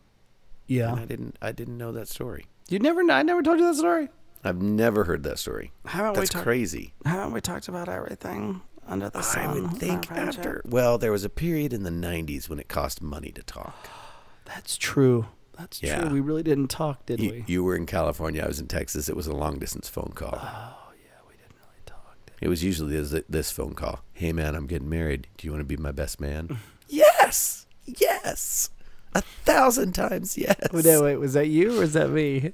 Yeah. 0.67 0.91
And 0.93 1.01
I 1.01 1.05
didn't 1.07 1.37
I 1.43 1.53
didn't 1.53 1.79
know 1.79 1.93
that 1.93 2.09
story. 2.09 2.47
You 2.69 2.79
never. 2.79 3.01
I 3.11 3.23
never 3.23 3.43
told 3.43 3.59
you 3.59 3.67
that 3.67 3.77
story. 3.77 4.11
I've 4.45 4.61
never 4.61 5.05
heard 5.05 5.23
that 5.25 5.39
story. 5.39 5.73
Haven't 5.87 6.13
we 6.13 6.19
That's 6.21 6.31
crazy. 6.35 6.93
Haven't 7.05 7.33
we 7.33 7.41
talked 7.41 7.67
about 7.69 7.89
everything 7.89 8.61
under 8.87 9.09
the 9.11 9.23
sun? 9.23 9.45
I 9.47 9.53
would 9.55 9.73
think 9.79 10.11
after 10.13 10.63
well, 10.67 10.99
there 10.99 11.11
was 11.11 11.25
a 11.25 11.31
period 11.31 11.73
in 11.73 11.83
the 11.83 11.91
90s 11.91 12.49
when 12.49 12.59
it 12.61 12.69
cost 12.69 13.01
money 13.03 13.33
to 13.33 13.43
talk. 13.43 13.89
That's 14.45 14.77
true. 14.77 15.27
That's 15.59 15.83
Yeah. 15.83 16.03
true. 16.03 16.11
We 16.11 16.21
really 16.21 16.43
didn't 16.45 16.69
talk, 16.69 17.05
did 17.07 17.21
You, 17.21 17.31
we? 17.31 17.45
you 17.49 17.65
were 17.65 17.75
in 17.75 17.87
California, 17.87 18.43
I 18.45 18.47
was 18.47 18.61
in 18.61 18.69
Texas. 18.69 19.09
It 19.09 19.17
was 19.17 19.27
a 19.27 19.33
long 19.35 19.59
distance 19.59 19.89
phone 19.89 20.13
call. 20.15 20.35
oh 20.35 20.93
yeah, 21.03 21.19
we 21.27 21.33
didn't 21.35 21.57
really 21.59 21.83
talk. 21.87 22.17
Did 22.27 22.35
It 22.43 22.49
was 22.49 22.63
usually 22.63 23.01
this, 23.01 23.23
this 23.29 23.51
phone 23.51 23.75
call. 23.75 24.01
Hey 24.13 24.33
man, 24.33 24.55
I'm 24.55 24.67
getting 24.67 24.89
married. 24.91 25.27
Do 25.39 25.47
you 25.47 25.53
want 25.53 25.63
to 25.63 25.65
be 25.67 25.77
my 25.79 25.91
best 25.93 26.21
man? 26.21 26.59
yes. 26.89 27.67
Yes. 27.99 28.71
A 29.15 29.23
thousand 29.45 29.93
times 29.93 30.37
yes. 30.37 30.57
Wait, 30.73 30.85
no, 30.85 31.03
wait, 31.03 31.17
was 31.17 31.33
that 31.33 31.49
you 31.49 31.77
or 31.77 31.81
was 31.81 31.93
that 31.95 32.11
me? 32.11 32.53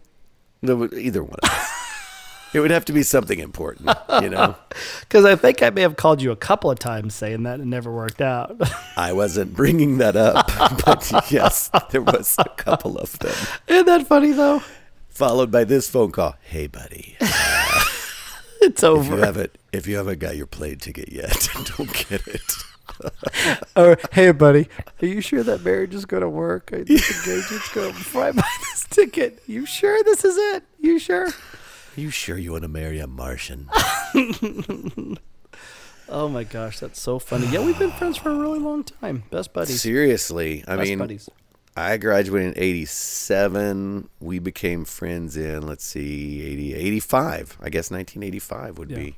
No, 0.62 0.88
either 0.97 1.23
one 1.23 1.37
of 1.43 1.49
us. 1.50 1.71
it 2.55 2.61
would 2.61 2.71
have 2.71 2.85
to 2.87 2.93
be 2.93 3.03
something 3.03 3.38
important, 3.41 3.91
you 4.23 4.31
know? 4.31 4.55
Because 5.00 5.25
I 5.25 5.37
think 5.37 5.62
I 5.62 5.71
may 5.71 5.83
have 5.83 5.97
called 5.97 6.21
you 6.23 6.31
a 6.33 6.37
couple 6.37 6.71
of 6.71 6.79
times 6.79 7.14
saying 7.14 7.43
that 7.45 7.55
and 7.55 7.62
it 7.62 7.67
never 7.67 7.93
worked 7.93 8.21
out. 8.21 8.57
I 8.97 9.12
wasn't 9.12 9.55
bringing 9.55 9.99
that 9.99 10.17
up, 10.17 10.47
but 10.85 11.31
yes, 11.31 11.71
there 11.91 12.03
was 12.03 12.35
a 12.38 12.49
couple 12.57 12.97
of 12.99 13.17
them. 13.19 13.35
Isn't 13.69 13.87
that 13.87 14.07
funny 14.07 14.33
though? 14.33 14.62
Followed 15.09 15.50
by 15.53 15.64
this 15.64 15.88
phone 15.91 16.11
call. 16.12 16.35
Hey, 16.43 16.67
buddy, 16.67 17.17
uh, 17.21 17.81
It's 18.62 18.83
if 18.83 18.88
you 18.88 18.88
over. 19.14 19.25
haven't 19.25 19.59
if 19.73 19.87
you 19.87 19.97
haven't 19.97 20.19
got 20.19 20.37
your 20.37 20.47
plane 20.47 20.79
ticket 20.79 21.12
yet, 21.12 21.49
don't 21.76 21.93
get 22.09 22.26
it. 22.26 22.43
Or 23.77 23.99
hey, 24.13 24.31
buddy, 24.31 24.69
are 25.03 25.07
you 25.07 25.21
sure 25.21 25.43
that 25.43 25.65
marriage 25.65 25.95
is 25.95 26.05
going 26.07 26.21
to 26.23 26.29
work? 26.29 26.71
I 26.73 26.85
think 26.85 26.91
engagement's 26.91 27.69
going 27.75 27.93
before 27.93 28.25
I 28.25 28.33
buy 28.33 28.43
this 28.71 28.87
ticket. 28.89 29.43
You 29.47 29.67
sure 29.67 30.03
this 30.05 30.25
is 30.25 30.37
it? 30.37 30.63
You 30.81 30.99
sure? 31.01 31.27
Are 31.27 32.01
you 32.01 32.11
sure 32.11 32.39
you 32.39 32.53
want 32.53 32.63
to 32.63 32.69
marry 32.69 32.99
a 33.01 33.07
Martian? 33.07 33.69
Oh 36.07 36.29
my 36.29 36.45
gosh, 36.45 36.81
that's 36.81 37.01
so 37.01 37.19
funny. 37.19 37.47
Yeah, 37.47 37.65
we've 37.65 37.79
been 37.79 37.91
friends 37.99 38.19
for 38.19 38.31
a 38.31 38.37
really 38.37 38.59
long 38.59 38.85
time. 38.85 39.23
Best 39.31 39.55
buddies. 39.55 39.81
Seriously, 39.81 40.63
I 40.69 40.77
Best 40.77 40.89
mean, 40.91 40.99
buddies. 40.99 41.31
I 41.77 41.97
graduated 41.97 42.57
in 42.59 42.63
87. 42.63 44.09
We 44.21 44.39
became 44.39 44.85
friends 44.85 45.35
in, 45.37 45.67
let's 45.67 45.83
see, 45.85 46.43
80, 46.45 46.75
85. 46.75 47.57
I 47.61 47.71
guess 47.71 47.91
1985 47.91 48.79
would 48.79 48.91
Yeah. 48.91 48.97
be. 48.99 49.17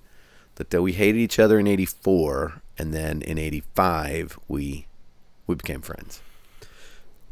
That 0.54 0.70
though 0.70 0.82
we 0.82 0.92
hated 0.92 1.18
each 1.18 1.38
other 1.40 1.58
in 1.58 1.66
84, 1.66 2.62
and 2.78 2.92
then 2.92 3.22
in 3.22 3.38
85, 3.38 4.38
we 4.48 4.86
we 5.46 5.54
became 5.54 5.80
friends. 5.80 6.20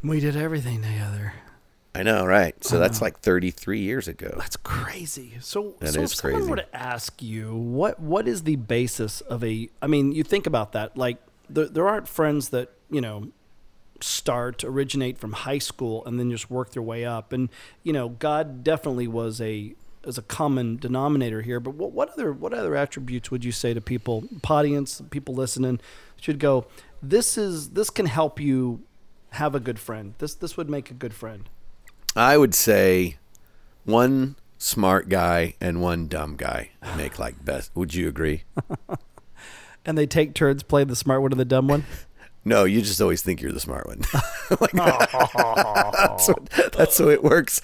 We 0.03 0.19
did 0.19 0.35
everything 0.35 0.81
together. 0.81 1.33
I 1.95 2.03
know, 2.03 2.25
right? 2.25 2.61
So 2.63 2.77
that's 2.77 2.97
uh-huh. 2.97 3.05
like 3.05 3.19
33 3.21 3.79
years 3.79 4.07
ago. 4.09 4.33
That's 4.37 4.57
crazy. 4.57 5.37
So, 5.39 5.75
That 5.79 5.93
so 5.93 6.01
if 6.01 6.13
someone 6.13 6.41
crazy. 6.41 6.49
were 6.49 6.57
to 6.57 6.75
ask 6.75 7.21
you 7.21 7.55
what 7.55 7.99
what 7.99 8.27
is 8.27 8.43
the 8.43 8.57
basis 8.57 9.21
of 9.21 9.43
a? 9.43 9.69
I 9.81 9.87
mean, 9.87 10.11
you 10.11 10.23
think 10.23 10.45
about 10.45 10.73
that. 10.73 10.97
Like 10.97 11.17
there 11.49 11.67
there 11.67 11.87
aren't 11.87 12.07
friends 12.07 12.49
that 12.49 12.71
you 12.89 13.01
know 13.01 13.29
start 14.01 14.63
originate 14.65 15.17
from 15.17 15.31
high 15.31 15.57
school 15.57 16.05
and 16.05 16.19
then 16.19 16.29
just 16.29 16.51
work 16.51 16.71
their 16.71 16.83
way 16.83 17.05
up. 17.05 17.31
And 17.31 17.49
you 17.83 17.93
know, 17.93 18.09
God 18.09 18.63
definitely 18.63 19.07
was 19.07 19.39
a 19.39 19.73
as 20.05 20.17
a 20.17 20.21
common 20.21 20.77
denominator 20.77 21.41
here. 21.41 21.59
But 21.59 21.75
what, 21.75 21.91
what 21.91 22.09
other 22.11 22.33
what 22.33 22.53
other 22.53 22.75
attributes 22.75 23.31
would 23.31 23.43
you 23.43 23.51
say 23.51 23.73
to 23.73 23.81
people, 23.81 24.23
audience, 24.47 25.01
people 25.09 25.35
listening, 25.35 25.79
should 26.19 26.39
go? 26.39 26.65
This 27.01 27.37
is 27.37 27.71
this 27.71 27.89
can 27.89 28.05
help 28.05 28.39
you 28.39 28.81
have 29.31 29.55
a 29.55 29.59
good 29.59 29.79
friend. 29.79 30.13
This 30.17 30.33
this 30.33 30.57
would 30.57 30.69
make 30.69 30.91
a 30.91 30.95
good 30.95 31.13
friend. 31.13 31.49
I 32.15 32.37
would 32.37 32.55
say 32.55 33.17
one 33.83 34.37
smart 34.57 35.09
guy 35.09 35.55
and 35.59 35.81
one 35.81 36.07
dumb 36.07 36.35
guy 36.37 36.71
make 36.95 37.19
like 37.19 37.43
best. 37.43 37.71
Would 37.75 37.93
you 37.93 38.07
agree? 38.07 38.43
And 39.85 39.97
they 39.97 40.07
take 40.07 40.33
turns 40.33 40.63
playing 40.63 40.87
the 40.87 40.95
smart 40.95 41.21
one 41.21 41.31
or 41.31 41.35
the 41.35 41.45
dumb 41.45 41.67
one. 41.67 41.85
No, 42.47 42.63
you 42.63 42.83
just 42.83 43.01
always 43.01 43.23
think 43.23 43.41
you're 43.41 43.51
the 43.51 43.59
smart 43.59 43.87
one. 43.87 44.01
like 44.61 44.71
that's, 44.73 46.27
what, 46.27 46.45
that's 46.73 46.95
the 46.95 47.07
way 47.07 47.13
it 47.13 47.23
works. 47.23 47.59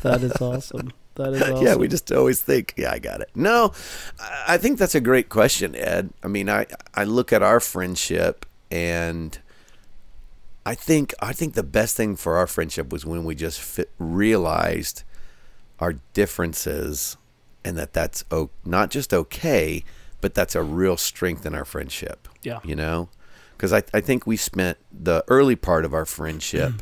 That 0.00 0.20
is 0.22 0.40
awesome. 0.40 0.90
That 1.16 1.32
is 1.34 1.42
awesome. 1.42 1.56
Yeah, 1.64 1.76
we 1.76 1.88
just 1.88 2.10
always 2.12 2.40
think, 2.40 2.74
yeah, 2.76 2.92
I 2.92 2.98
got 2.98 3.20
it. 3.20 3.30
No, 3.34 3.72
I 4.48 4.58
think 4.58 4.78
that's 4.78 4.94
a 4.94 5.00
great 5.00 5.28
question, 5.28 5.74
Ed. 5.76 6.10
I 6.22 6.28
mean, 6.28 6.48
I 6.48 6.66
I 6.94 7.04
look 7.04 7.32
at 7.32 7.42
our 7.42 7.60
friendship 7.60 8.46
and 8.70 9.38
I 10.66 10.74
think 10.74 11.14
I 11.20 11.32
think 11.32 11.54
the 11.54 11.62
best 11.62 11.96
thing 11.96 12.16
for 12.16 12.36
our 12.36 12.46
friendship 12.46 12.90
was 12.92 13.04
when 13.04 13.24
we 13.24 13.34
just 13.34 13.60
fit, 13.60 13.90
realized 13.98 15.04
our 15.78 15.94
differences 16.12 17.16
and 17.64 17.76
that 17.76 17.92
that's 17.92 18.24
o- 18.30 18.50
not 18.64 18.90
just 18.90 19.12
okay, 19.12 19.84
but 20.20 20.34
that's 20.34 20.54
a 20.54 20.62
real 20.62 20.96
strength 20.96 21.44
in 21.46 21.54
our 21.54 21.64
friendship. 21.64 22.28
Yeah. 22.42 22.60
You 22.64 22.76
know? 22.76 23.08
Cuz 23.58 23.72
I 23.72 23.82
I 23.92 24.00
think 24.00 24.26
we 24.26 24.36
spent 24.36 24.78
the 24.92 25.22
early 25.28 25.56
part 25.56 25.84
of 25.84 25.94
our 25.94 26.06
friendship 26.06 26.72
mm. 26.72 26.80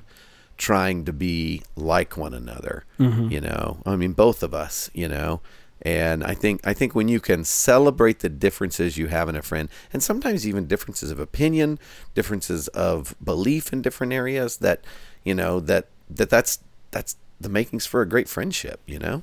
Trying 0.56 1.04
to 1.04 1.12
be 1.12 1.62
like 1.76 2.16
one 2.16 2.34
another, 2.34 2.84
mm-hmm. 2.98 3.30
you 3.30 3.40
know. 3.40 3.78
I 3.86 3.96
mean 3.96 4.12
both 4.12 4.42
of 4.42 4.54
us, 4.54 4.90
you 4.92 5.08
know. 5.08 5.40
And 5.84 6.22
I 6.22 6.34
think 6.34 6.64
I 6.64 6.74
think 6.74 6.94
when 6.94 7.08
you 7.08 7.18
can 7.18 7.44
celebrate 7.44 8.20
the 8.20 8.28
differences 8.28 8.96
you 8.96 9.08
have 9.08 9.28
in 9.28 9.34
a 9.34 9.42
friend, 9.42 9.68
and 9.92 10.00
sometimes 10.02 10.46
even 10.46 10.68
differences 10.68 11.10
of 11.10 11.18
opinion, 11.18 11.80
differences 12.14 12.68
of 12.68 13.16
belief 13.22 13.72
in 13.72 13.82
different 13.82 14.12
areas, 14.12 14.58
that 14.58 14.84
you 15.24 15.34
know 15.34 15.58
that 15.58 15.88
that 16.08 16.30
that's 16.30 16.60
that's 16.92 17.16
the 17.40 17.48
makings 17.48 17.84
for 17.84 18.00
a 18.00 18.08
great 18.08 18.28
friendship. 18.28 18.80
You 18.86 19.00
know. 19.00 19.22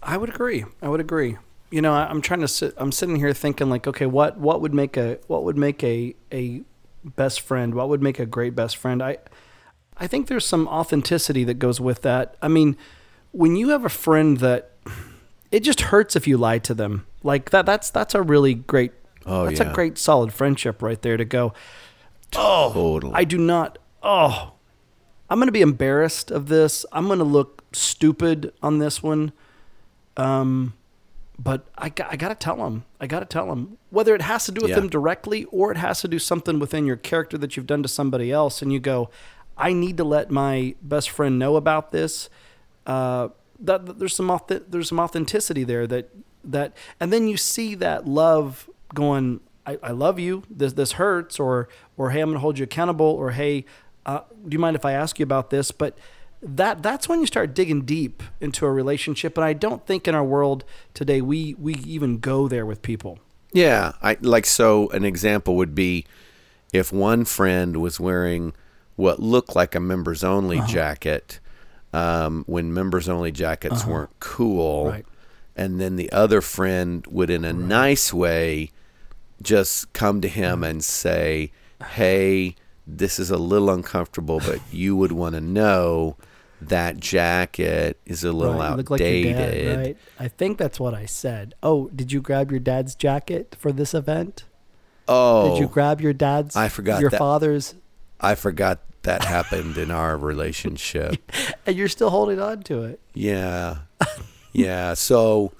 I 0.00 0.16
would 0.16 0.28
agree. 0.28 0.64
I 0.80 0.88
would 0.88 1.00
agree. 1.00 1.36
You 1.70 1.82
know, 1.82 1.92
I, 1.92 2.06
I'm 2.06 2.22
trying 2.22 2.40
to 2.40 2.48
sit. 2.48 2.74
I'm 2.76 2.92
sitting 2.92 3.16
here 3.16 3.32
thinking 3.32 3.68
like, 3.68 3.88
okay, 3.88 4.06
what 4.06 4.38
what 4.38 4.60
would 4.60 4.72
make 4.72 4.96
a 4.96 5.18
what 5.26 5.42
would 5.42 5.56
make 5.56 5.82
a 5.82 6.14
a 6.32 6.62
best 7.04 7.40
friend? 7.40 7.74
What 7.74 7.88
would 7.88 8.02
make 8.02 8.20
a 8.20 8.26
great 8.26 8.54
best 8.54 8.76
friend? 8.76 9.02
I 9.02 9.18
I 10.00 10.06
think 10.06 10.28
there's 10.28 10.46
some 10.46 10.68
authenticity 10.68 11.44
that 11.44 11.54
goes 11.54 11.80
with 11.80 12.02
that. 12.02 12.36
I 12.40 12.48
mean, 12.48 12.76
when 13.32 13.56
you 13.56 13.70
have 13.70 13.84
a 13.84 13.88
friend 13.90 14.38
that 14.38 14.70
it 15.50 15.60
just 15.60 15.80
hurts 15.82 16.16
if 16.16 16.26
you 16.26 16.36
lie 16.36 16.58
to 16.58 16.74
them. 16.74 17.06
Like 17.22 17.50
that. 17.50 17.66
That's 17.66 17.90
that's 17.90 18.14
a 18.14 18.22
really 18.22 18.54
great. 18.54 18.92
Oh, 19.26 19.46
that's 19.46 19.60
yeah. 19.60 19.70
a 19.70 19.74
great 19.74 19.98
solid 19.98 20.32
friendship 20.32 20.82
right 20.82 21.00
there 21.00 21.16
to 21.16 21.24
go. 21.24 21.52
Oh, 22.36 22.70
Totally. 22.72 23.12
I 23.14 23.24
do 23.24 23.38
not. 23.38 23.78
Oh, 24.02 24.52
I'm 25.28 25.38
going 25.38 25.48
to 25.48 25.52
be 25.52 25.60
embarrassed 25.62 26.30
of 26.30 26.46
this. 26.46 26.86
I'm 26.92 27.06
going 27.06 27.18
to 27.18 27.24
look 27.24 27.64
stupid 27.72 28.52
on 28.62 28.78
this 28.78 29.02
one. 29.02 29.32
Um, 30.16 30.74
but 31.38 31.66
I, 31.76 31.86
I 31.86 32.16
got 32.16 32.28
to 32.28 32.34
tell 32.34 32.56
them. 32.56 32.84
I 33.00 33.06
got 33.06 33.20
to 33.20 33.26
tell 33.26 33.46
them 33.48 33.78
whether 33.90 34.14
it 34.14 34.22
has 34.22 34.44
to 34.46 34.52
do 34.52 34.60
with 34.60 34.70
Yeah. 34.70 34.76
them 34.76 34.88
directly 34.88 35.44
or 35.46 35.70
it 35.70 35.76
has 35.78 36.00
to 36.02 36.08
do 36.08 36.18
something 36.18 36.58
within 36.58 36.84
your 36.86 36.96
character 36.96 37.38
that 37.38 37.56
you've 37.56 37.66
done 37.66 37.82
to 37.82 37.88
somebody 37.88 38.32
else. 38.32 38.60
And 38.62 38.72
you 38.72 38.80
go, 38.80 39.10
I 39.58 39.72
need 39.72 39.96
to 39.96 40.04
let 40.04 40.30
my 40.30 40.74
best 40.80 41.10
friend 41.10 41.38
know 41.38 41.56
about 41.56 41.90
this. 41.90 42.30
Uh, 42.86 43.28
that, 43.60 43.86
that 43.86 43.98
there's 43.98 44.14
some 44.14 44.40
there's 44.68 44.88
some 44.88 45.00
authenticity 45.00 45.64
there 45.64 45.86
that 45.86 46.10
that 46.44 46.76
and 47.00 47.12
then 47.12 47.26
you 47.26 47.36
see 47.36 47.74
that 47.74 48.06
love 48.06 48.70
going 48.94 49.40
I, 49.66 49.78
I 49.82 49.90
love 49.90 50.18
you. 50.18 50.44
This 50.48 50.72
this 50.72 50.92
hurts 50.92 51.38
or 51.38 51.68
or 51.96 52.10
hey 52.10 52.20
I'm 52.20 52.30
gonna 52.30 52.38
hold 52.38 52.58
you 52.58 52.64
accountable 52.64 53.06
or 53.06 53.32
hey 53.32 53.64
uh, 54.06 54.20
do 54.46 54.54
you 54.54 54.58
mind 54.58 54.76
if 54.76 54.86
I 54.86 54.92
ask 54.92 55.18
you 55.18 55.24
about 55.24 55.50
this? 55.50 55.70
But 55.70 55.98
that 56.40 56.82
that's 56.82 57.08
when 57.08 57.20
you 57.20 57.26
start 57.26 57.52
digging 57.52 57.82
deep 57.82 58.22
into 58.40 58.64
a 58.64 58.72
relationship 58.72 59.36
and 59.36 59.44
I 59.44 59.52
don't 59.52 59.84
think 59.86 60.06
in 60.06 60.14
our 60.14 60.24
world 60.24 60.64
today 60.94 61.20
we 61.20 61.54
we 61.54 61.74
even 61.74 62.18
go 62.18 62.48
there 62.48 62.64
with 62.64 62.80
people. 62.80 63.18
Yeah, 63.52 63.92
I 64.02 64.16
like 64.20 64.46
so 64.46 64.88
an 64.90 65.04
example 65.04 65.56
would 65.56 65.74
be 65.74 66.06
if 66.72 66.92
one 66.92 67.24
friend 67.24 67.76
was 67.78 67.98
wearing 67.98 68.54
what 68.98 69.20
looked 69.20 69.54
like 69.54 69.76
a 69.76 69.80
members 69.80 70.24
only 70.24 70.58
uh-huh. 70.58 70.66
jacket 70.66 71.38
um, 71.92 72.42
when 72.48 72.74
members 72.74 73.08
only 73.08 73.30
jackets 73.30 73.82
uh-huh. 73.82 73.90
weren't 73.90 74.20
cool. 74.20 74.88
Right. 74.88 75.06
And 75.54 75.80
then 75.80 75.94
the 75.94 76.10
other 76.10 76.40
friend 76.40 77.06
would 77.06 77.30
in 77.30 77.44
a 77.44 77.52
nice 77.52 78.12
way 78.12 78.72
just 79.40 79.92
come 79.92 80.20
to 80.20 80.28
him 80.28 80.56
mm-hmm. 80.56 80.64
and 80.64 80.84
say, 80.84 81.52
"Hey, 81.92 82.56
this 82.88 83.20
is 83.20 83.30
a 83.30 83.36
little 83.36 83.70
uncomfortable, 83.70 84.40
but 84.40 84.60
you 84.72 84.96
would 84.96 85.12
want 85.12 85.36
to 85.36 85.40
know 85.40 86.16
that 86.60 86.98
jacket 86.98 88.00
is 88.04 88.24
a 88.24 88.32
little 88.32 88.58
Right, 88.58 88.80
outdated." 88.80 88.90
like 88.90 89.00
your 89.00 89.32
dad, 89.32 89.78
right? 89.78 89.96
I 90.18 90.26
think 90.26 90.58
that's 90.58 90.80
what 90.80 90.94
I 90.94 91.06
said. 91.06 91.54
Oh, 91.62 91.88
did 91.94 92.10
you 92.10 92.20
grab 92.20 92.50
your 92.50 92.60
dad's 92.60 92.96
jacket 92.96 93.56
for 93.60 93.70
this 93.70 93.94
event? 93.94 94.44
Oh, 95.08 95.50
Did 95.50 95.60
you 95.60 95.68
grab 95.68 96.00
your 96.00 96.12
dad's? 96.12 96.54
I 96.54 96.68
forgot 96.68 97.00
your 97.00 97.10
that. 97.10 97.18
father's, 97.18 97.74
I 98.20 98.34
forgot 98.34 98.80
that 99.02 99.24
happened 99.24 99.78
in 99.78 99.90
our 99.90 100.16
relationship. 100.16 101.16
and 101.66 101.76
you're 101.76 101.88
still 101.88 102.10
holding 102.10 102.40
on 102.40 102.62
to 102.64 102.82
it. 102.82 103.00
Yeah. 103.14 103.78
Yeah. 104.52 104.94
So, 104.94 105.52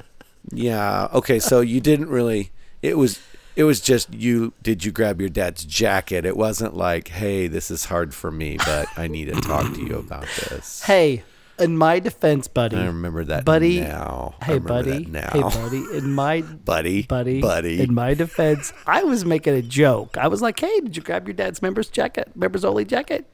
yeah. 0.50 1.09
Okay. 1.12 1.38
So 1.38 1.61
you 1.61 1.81
didn't 1.81 2.09
really, 2.09 2.50
it 2.83 2.97
was, 2.99 3.21
it 3.57 3.65
was 3.65 3.81
just 3.81 4.12
you, 4.12 4.53
did 4.62 4.85
you 4.85 4.93
grab 4.93 5.21
your 5.21 5.31
dad's 5.31 5.65
jacket? 5.65 6.25
It 6.25 6.37
wasn't 6.37 6.77
like, 6.77 7.09
hey, 7.09 7.47
this 7.47 7.71
is 7.71 7.87
hard 7.87 8.15
for 8.15 8.31
me, 8.31 8.57
but 8.65 8.87
I 8.97 9.09
need 9.09 9.27
to 9.27 9.41
talk 9.41 9.73
to 9.75 9.81
you 9.81 9.97
about 9.97 10.27
this. 10.49 10.83
Hey, 10.83 11.25
in 11.61 11.77
my 11.77 11.99
defense, 11.99 12.49
buddy. 12.49 12.77
I 12.77 12.87
remember 12.87 13.25
that 13.25 13.45
buddy. 13.45 13.81
now. 13.81 14.35
Hey, 14.43 14.59
buddy. 14.59 15.05
now. 15.07 15.29
Hey, 15.33 15.41
buddy. 15.43 15.85
In 15.97 16.12
my 16.15 16.41
buddy. 16.65 17.03
buddy, 17.03 17.41
Buddy. 17.41 17.81
In 17.83 17.95
my 17.95 18.15
defense, 18.15 18.73
I 18.87 19.03
was 19.05 19.25
making 19.25 19.55
a 19.55 19.62
joke. 19.62 20.17
I 20.17 20.29
was 20.29 20.41
like, 20.43 20.59
"Hey, 20.61 20.81
did 20.81 20.97
you 20.97 21.03
grab 21.03 21.27
your 21.27 21.35
dad's 21.35 21.61
members 21.62 21.88
jacket, 21.88 22.31
members 22.37 22.65
only 22.65 22.85
jacket?" 22.85 23.27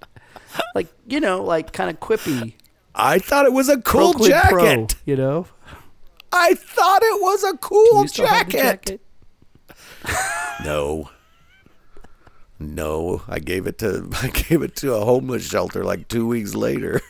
Like 0.74 0.88
you 1.06 1.20
know, 1.20 1.42
like 1.42 1.72
kind 1.72 1.90
of 1.90 1.98
quippy, 2.00 2.54
I 2.94 3.18
thought 3.18 3.44
it 3.46 3.52
was 3.52 3.68
a 3.68 3.80
cool 3.82 4.12
quid 4.12 4.30
jacket. 4.30 4.50
pro, 4.50 4.86
you 5.04 5.16
know. 5.16 5.46
I 6.32 6.54
thought 6.54 7.02
it 7.02 7.20
was 7.22 7.44
a 7.44 7.56
cool 7.58 8.02
you 8.02 8.08
still 8.08 8.26
have 8.26 8.46
the 8.46 8.52
jacket. 8.52 9.00
No. 10.64 11.10
No, 12.60 13.22
I 13.28 13.40
gave 13.40 13.66
it 13.66 13.78
to 13.78 14.08
I 14.22 14.28
gave 14.28 14.62
it 14.62 14.76
to 14.76 14.94
a 14.94 15.04
homeless 15.04 15.46
shelter 15.48 15.84
like 15.84 16.08
two 16.08 16.26
weeks 16.26 16.54
later. 16.54 17.00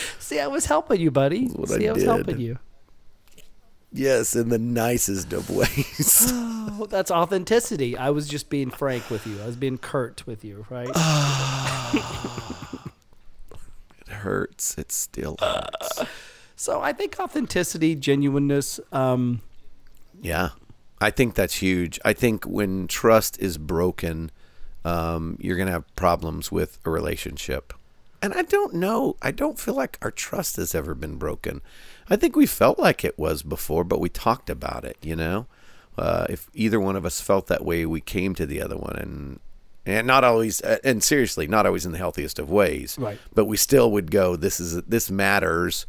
See, 0.18 0.40
I 0.40 0.46
was 0.46 0.66
helping 0.66 1.00
you, 1.00 1.10
buddy. 1.10 1.48
See, 1.48 1.86
I 1.86 1.90
I 1.90 1.92
was 1.92 2.04
helping 2.04 2.40
you. 2.40 2.58
yes, 3.92 4.34
in 4.34 4.48
the 4.48 4.58
nicest 4.58 5.32
of 5.32 5.50
ways. 5.50 6.32
Oh, 6.74 6.86
that's 6.86 7.10
authenticity. 7.10 7.98
I 7.98 8.10
was 8.10 8.26
just 8.26 8.48
being 8.48 8.70
frank 8.70 9.10
with 9.10 9.26
you. 9.26 9.40
I 9.42 9.46
was 9.46 9.56
being 9.56 9.78
curt 9.78 10.26
with 10.26 10.44
you, 10.44 10.64
right? 10.70 10.88
it 14.00 14.12
hurts. 14.12 14.78
It 14.78 14.90
still 14.90 15.36
hurts. 15.40 16.02
so 16.56 16.80
I 16.80 16.92
think 16.92 17.16
authenticity, 17.18 17.94
genuineness, 17.94 18.80
um, 18.92 19.42
Yeah, 20.20 20.50
I 21.00 21.10
think 21.10 21.34
that's 21.34 21.54
huge. 21.54 22.00
I 22.04 22.12
think 22.12 22.44
when 22.44 22.86
trust 22.86 23.38
is 23.40 23.58
broken, 23.58 24.30
um, 24.84 25.36
you're 25.40 25.56
gonna 25.56 25.72
have 25.72 25.94
problems 25.94 26.50
with 26.50 26.78
a 26.84 26.90
relationship. 26.90 27.74
And 28.22 28.32
I 28.34 28.42
don't 28.42 28.74
know. 28.74 29.16
I 29.20 29.32
don't 29.32 29.58
feel 29.58 29.74
like 29.74 29.98
our 30.00 30.12
trust 30.12 30.56
has 30.56 30.74
ever 30.74 30.94
been 30.94 31.16
broken. 31.16 31.60
I 32.08 32.14
think 32.14 32.36
we 32.36 32.46
felt 32.46 32.78
like 32.78 33.04
it 33.04 33.18
was 33.18 33.42
before, 33.42 33.82
but 33.82 34.00
we 34.00 34.08
talked 34.08 34.48
about 34.48 34.84
it. 34.84 34.96
You 35.02 35.16
know, 35.16 35.46
uh, 35.98 36.26
if 36.30 36.48
either 36.54 36.78
one 36.78 36.94
of 36.94 37.04
us 37.04 37.20
felt 37.20 37.48
that 37.48 37.64
way, 37.64 37.84
we 37.84 38.00
came 38.00 38.34
to 38.36 38.46
the 38.46 38.62
other 38.62 38.76
one, 38.76 38.96
and 38.96 39.40
and 39.84 40.06
not 40.06 40.22
always, 40.22 40.62
uh, 40.62 40.78
and 40.84 41.02
seriously, 41.02 41.48
not 41.48 41.66
always 41.66 41.84
in 41.84 41.90
the 41.90 41.98
healthiest 41.98 42.38
of 42.38 42.48
ways. 42.48 42.96
Right. 42.98 43.18
But 43.34 43.46
we 43.46 43.56
still 43.56 43.90
would 43.90 44.12
go. 44.12 44.36
This 44.36 44.60
is 44.60 44.80
this 44.82 45.10
matters. 45.10 45.86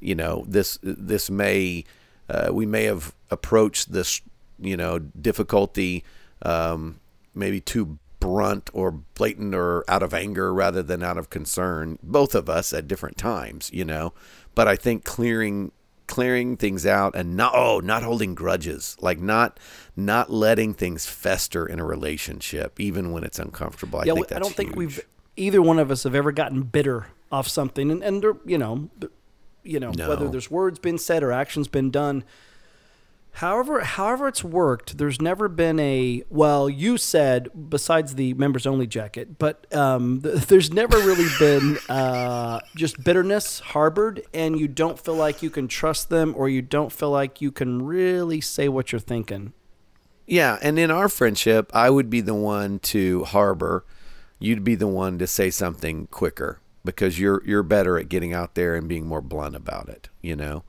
You 0.00 0.14
know, 0.14 0.44
this 0.48 0.78
this 0.82 1.30
may 1.30 1.84
uh, 2.30 2.48
we 2.52 2.64
may 2.64 2.84
have 2.84 3.14
approached 3.30 3.92
this 3.92 4.22
you 4.58 4.76
know 4.76 4.98
difficulty 4.98 6.04
um, 6.42 7.00
maybe 7.34 7.60
too 7.60 7.98
brunt 8.20 8.70
or 8.72 8.90
blatant 8.90 9.54
or 9.54 9.84
out 9.88 10.02
of 10.02 10.14
anger 10.14 10.52
rather 10.52 10.82
than 10.82 11.02
out 11.02 11.18
of 11.18 11.30
concern 11.30 11.98
both 12.02 12.34
of 12.34 12.48
us 12.48 12.72
at 12.72 12.88
different 12.88 13.16
times 13.16 13.70
you 13.72 13.84
know 13.84 14.12
but 14.54 14.66
i 14.66 14.74
think 14.74 15.04
clearing 15.04 15.70
clearing 16.06 16.56
things 16.56 16.86
out 16.86 17.14
and 17.16 17.36
not 17.36 17.52
oh 17.54 17.80
not 17.80 18.02
holding 18.02 18.34
grudges 18.34 18.96
like 19.00 19.18
not 19.18 19.58
not 19.96 20.30
letting 20.30 20.72
things 20.72 21.04
fester 21.04 21.66
in 21.66 21.78
a 21.78 21.84
relationship 21.84 22.78
even 22.80 23.10
when 23.12 23.24
it's 23.24 23.38
uncomfortable 23.38 23.98
i 23.98 24.04
yeah, 24.04 24.14
think 24.14 24.28
that's 24.28 24.36
I 24.36 24.40
don't 24.40 24.54
think 24.54 24.70
huge. 24.70 24.76
we've 24.76 25.00
either 25.36 25.60
one 25.60 25.78
of 25.78 25.90
us 25.90 26.02
have 26.04 26.14
ever 26.14 26.32
gotten 26.32 26.62
bitter 26.62 27.08
off 27.30 27.48
something, 27.48 27.90
and 27.90 28.02
and 28.02 28.24
you 28.44 28.58
know, 28.58 28.88
you 29.62 29.80
know, 29.80 29.92
whether 29.96 30.28
there's 30.28 30.50
words 30.50 30.78
been 30.78 30.98
said 30.98 31.22
or 31.22 31.32
actions 31.32 31.68
been 31.68 31.90
done. 31.90 32.24
However, 33.36 33.80
however 33.80 34.28
it's 34.28 34.42
worked, 34.42 34.96
there's 34.96 35.20
never 35.20 35.46
been 35.46 35.78
a 35.78 36.22
well. 36.30 36.70
You 36.70 36.96
said 36.96 37.50
besides 37.68 38.14
the 38.14 38.32
members 38.32 38.66
only 38.66 38.86
jacket, 38.86 39.38
but 39.38 39.66
um, 39.76 40.22
th- 40.22 40.34
there's 40.46 40.72
never 40.72 40.96
really 40.96 41.28
been 41.38 41.76
uh, 41.90 42.60
just 42.74 43.04
bitterness 43.04 43.60
harbored, 43.60 44.22
and 44.32 44.58
you 44.58 44.68
don't 44.68 44.98
feel 44.98 45.16
like 45.16 45.42
you 45.42 45.50
can 45.50 45.68
trust 45.68 46.08
them, 46.08 46.32
or 46.34 46.48
you 46.48 46.62
don't 46.62 46.90
feel 46.90 47.10
like 47.10 47.42
you 47.42 47.52
can 47.52 47.82
really 47.82 48.40
say 48.40 48.70
what 48.70 48.90
you're 48.90 48.98
thinking. 48.98 49.52
Yeah, 50.26 50.58
and 50.62 50.78
in 50.78 50.90
our 50.90 51.10
friendship, 51.10 51.70
I 51.74 51.90
would 51.90 52.08
be 52.08 52.22
the 52.22 52.34
one 52.34 52.78
to 52.78 53.24
harbor. 53.24 53.84
You'd 54.38 54.64
be 54.64 54.76
the 54.76 54.88
one 54.88 55.18
to 55.18 55.26
say 55.26 55.50
something 55.50 56.06
quicker 56.06 56.60
because 56.86 57.20
you're 57.20 57.42
you're 57.44 57.62
better 57.62 57.98
at 57.98 58.08
getting 58.08 58.32
out 58.32 58.54
there 58.54 58.74
and 58.76 58.88
being 58.88 59.06
more 59.06 59.20
blunt 59.20 59.56
about 59.56 59.90
it, 59.90 60.08
you 60.22 60.34
know. 60.36 60.64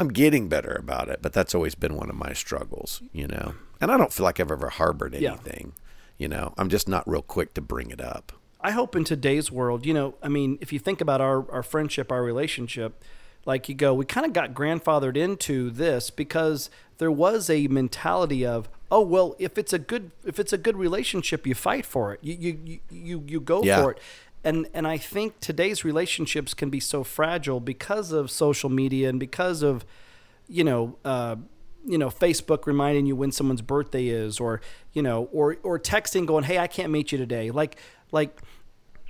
I'm 0.00 0.08
getting 0.08 0.48
better 0.48 0.72
about 0.72 1.08
it, 1.08 1.20
but 1.22 1.32
that's 1.32 1.54
always 1.54 1.74
been 1.74 1.94
one 1.94 2.08
of 2.10 2.16
my 2.16 2.32
struggles, 2.32 3.02
you 3.12 3.26
know. 3.26 3.54
And 3.80 3.90
I 3.92 3.96
don't 3.98 4.12
feel 4.12 4.24
like 4.24 4.40
I've 4.40 4.50
ever 4.50 4.70
harbored 4.70 5.14
Yeah. 5.14 5.32
anything, 5.32 5.74
you 6.18 6.26
know. 6.26 6.54
I'm 6.56 6.68
just 6.70 6.88
not 6.88 7.06
real 7.08 7.22
quick 7.22 7.52
to 7.54 7.60
bring 7.60 7.90
it 7.90 8.00
up. 8.00 8.32
I 8.62 8.72
hope 8.72 8.96
in 8.96 9.04
today's 9.04 9.52
world, 9.52 9.86
you 9.86 9.94
know, 9.94 10.14
I 10.22 10.28
mean, 10.28 10.58
if 10.60 10.72
you 10.72 10.78
think 10.78 11.00
about 11.00 11.20
our, 11.20 11.50
our 11.52 11.62
friendship, 11.62 12.10
our 12.10 12.22
relationship, 12.22 13.02
like 13.46 13.68
you 13.68 13.74
go, 13.74 13.94
we 13.94 14.04
kind 14.04 14.26
of 14.26 14.32
got 14.32 14.52
grandfathered 14.54 15.16
into 15.16 15.70
this 15.70 16.10
because 16.10 16.68
there 16.98 17.10
was 17.10 17.48
a 17.48 17.68
mentality 17.68 18.44
of, 18.44 18.68
oh 18.90 19.00
well, 19.02 19.34
if 19.38 19.56
it's 19.56 19.72
a 19.72 19.78
good 19.78 20.10
if 20.26 20.38
it's 20.38 20.52
a 20.52 20.58
good 20.58 20.76
relationship, 20.76 21.46
you 21.46 21.54
fight 21.54 21.86
for 21.86 22.12
it. 22.12 22.20
You 22.22 22.34
you 22.34 22.58
you 22.64 22.80
you, 22.90 23.24
you 23.26 23.40
go 23.40 23.62
Yeah. 23.64 23.80
for 23.82 23.92
it. 23.92 23.98
And 24.44 24.68
and 24.72 24.86
I 24.86 24.96
think 24.96 25.40
today's 25.40 25.84
relationships 25.84 26.54
can 26.54 26.70
be 26.70 26.80
so 26.80 27.04
fragile 27.04 27.60
because 27.60 28.12
of 28.12 28.30
social 28.30 28.70
media 28.70 29.08
and 29.08 29.20
because 29.20 29.62
of, 29.62 29.84
you 30.48 30.64
know, 30.64 30.96
uh, 31.04 31.36
you 31.86 31.98
know, 31.98 32.08
Facebook 32.08 32.66
reminding 32.66 33.06
you 33.06 33.16
when 33.16 33.32
someone's 33.32 33.62
birthday 33.62 34.06
is, 34.08 34.40
or 34.40 34.60
you 34.92 35.02
know, 35.02 35.24
or 35.32 35.58
or 35.62 35.78
texting 35.78 36.26
going, 36.26 36.44
"Hey, 36.44 36.58
I 36.58 36.66
can't 36.66 36.90
meet 36.90 37.12
you 37.12 37.18
today." 37.18 37.50
Like 37.50 37.76
like 38.12 38.40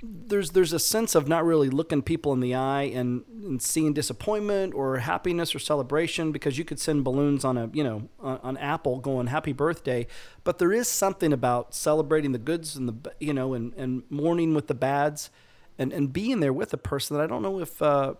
there's 0.03 0.51
there's 0.51 0.73
a 0.73 0.79
sense 0.79 1.13
of 1.13 1.27
not 1.27 1.45
really 1.45 1.69
looking 1.69 2.01
people 2.01 2.33
in 2.33 2.39
the 2.39 2.55
eye 2.55 2.83
and, 2.83 3.23
and 3.43 3.61
seeing 3.61 3.93
disappointment 3.93 4.73
or 4.73 4.97
happiness 4.97 5.53
or 5.53 5.59
celebration 5.59 6.31
because 6.31 6.57
you 6.57 6.65
could 6.65 6.79
send 6.79 7.03
balloons 7.03 7.45
on 7.45 7.57
a 7.57 7.69
you 7.73 7.83
know 7.83 8.09
on, 8.19 8.57
Apple 8.57 8.99
going 8.99 9.27
happy 9.27 9.53
birthday, 9.53 10.07
but 10.43 10.57
there 10.57 10.73
is 10.73 10.87
something 10.87 11.31
about 11.31 11.75
celebrating 11.75 12.31
the 12.31 12.39
goods 12.39 12.75
and 12.75 12.89
the 12.89 13.13
you 13.19 13.33
know 13.33 13.53
and, 13.53 13.73
and 13.75 14.03
mourning 14.09 14.53
with 14.53 14.67
the 14.67 14.73
bads, 14.73 15.29
and, 15.77 15.93
and 15.93 16.11
being 16.11 16.39
there 16.39 16.53
with 16.53 16.73
a 16.73 16.77
person 16.77 17.15
that 17.15 17.23
I 17.23 17.27
don't 17.27 17.41
know 17.41 17.59
if, 17.59 17.81
uh, 17.81 18.15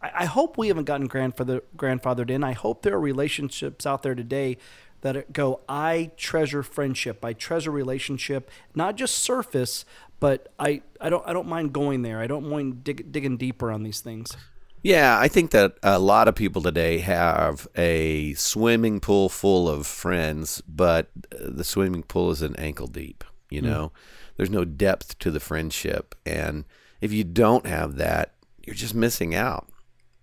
I 0.00 0.26
hope 0.26 0.58
we 0.58 0.68
haven't 0.68 0.84
gotten 0.84 1.06
grandfather 1.06 1.62
grandfathered 1.76 2.30
in. 2.30 2.44
I 2.44 2.52
hope 2.52 2.82
there 2.82 2.94
are 2.94 3.00
relationships 3.00 3.86
out 3.86 4.02
there 4.02 4.14
today 4.14 4.58
that 5.04 5.32
go 5.32 5.60
i 5.68 6.10
treasure 6.16 6.62
friendship 6.62 7.24
i 7.24 7.32
treasure 7.32 7.70
relationship 7.70 8.50
not 8.74 8.96
just 8.96 9.14
surface 9.18 9.84
but 10.18 10.52
i 10.58 10.82
i 11.00 11.08
don't 11.08 11.26
i 11.26 11.32
don't 11.32 11.46
mind 11.46 11.72
going 11.72 12.02
there 12.02 12.20
i 12.20 12.26
don't 12.26 12.48
mind 12.48 12.82
dig, 12.82 13.12
digging 13.12 13.36
deeper 13.36 13.70
on 13.70 13.84
these 13.84 14.00
things 14.00 14.36
Yeah, 14.82 15.18
I 15.18 15.28
think 15.28 15.50
that 15.52 15.78
a 15.82 15.98
lot 15.98 16.28
of 16.28 16.34
people 16.34 16.60
today 16.60 16.98
have 16.98 17.66
a 17.74 18.34
swimming 18.34 19.00
pool 19.00 19.30
full 19.30 19.66
of 19.66 19.86
friends, 19.86 20.60
but 20.68 21.08
uh, 21.32 21.48
the 21.48 21.64
swimming 21.64 22.02
pool 22.02 22.30
is 22.30 22.42
an 22.42 22.54
ankle 22.56 22.86
deep. 22.86 23.24
You 23.48 23.62
know, 23.62 23.92
there's 24.36 24.50
no 24.50 24.66
depth 24.66 25.18
to 25.20 25.30
the 25.30 25.40
friendship, 25.40 26.14
and 26.26 26.66
if 27.00 27.14
you 27.14 27.24
don't 27.24 27.66
have 27.66 27.96
that, 27.96 28.34
you're 28.62 28.74
just 28.74 28.94
missing 28.94 29.34
out. 29.34 29.70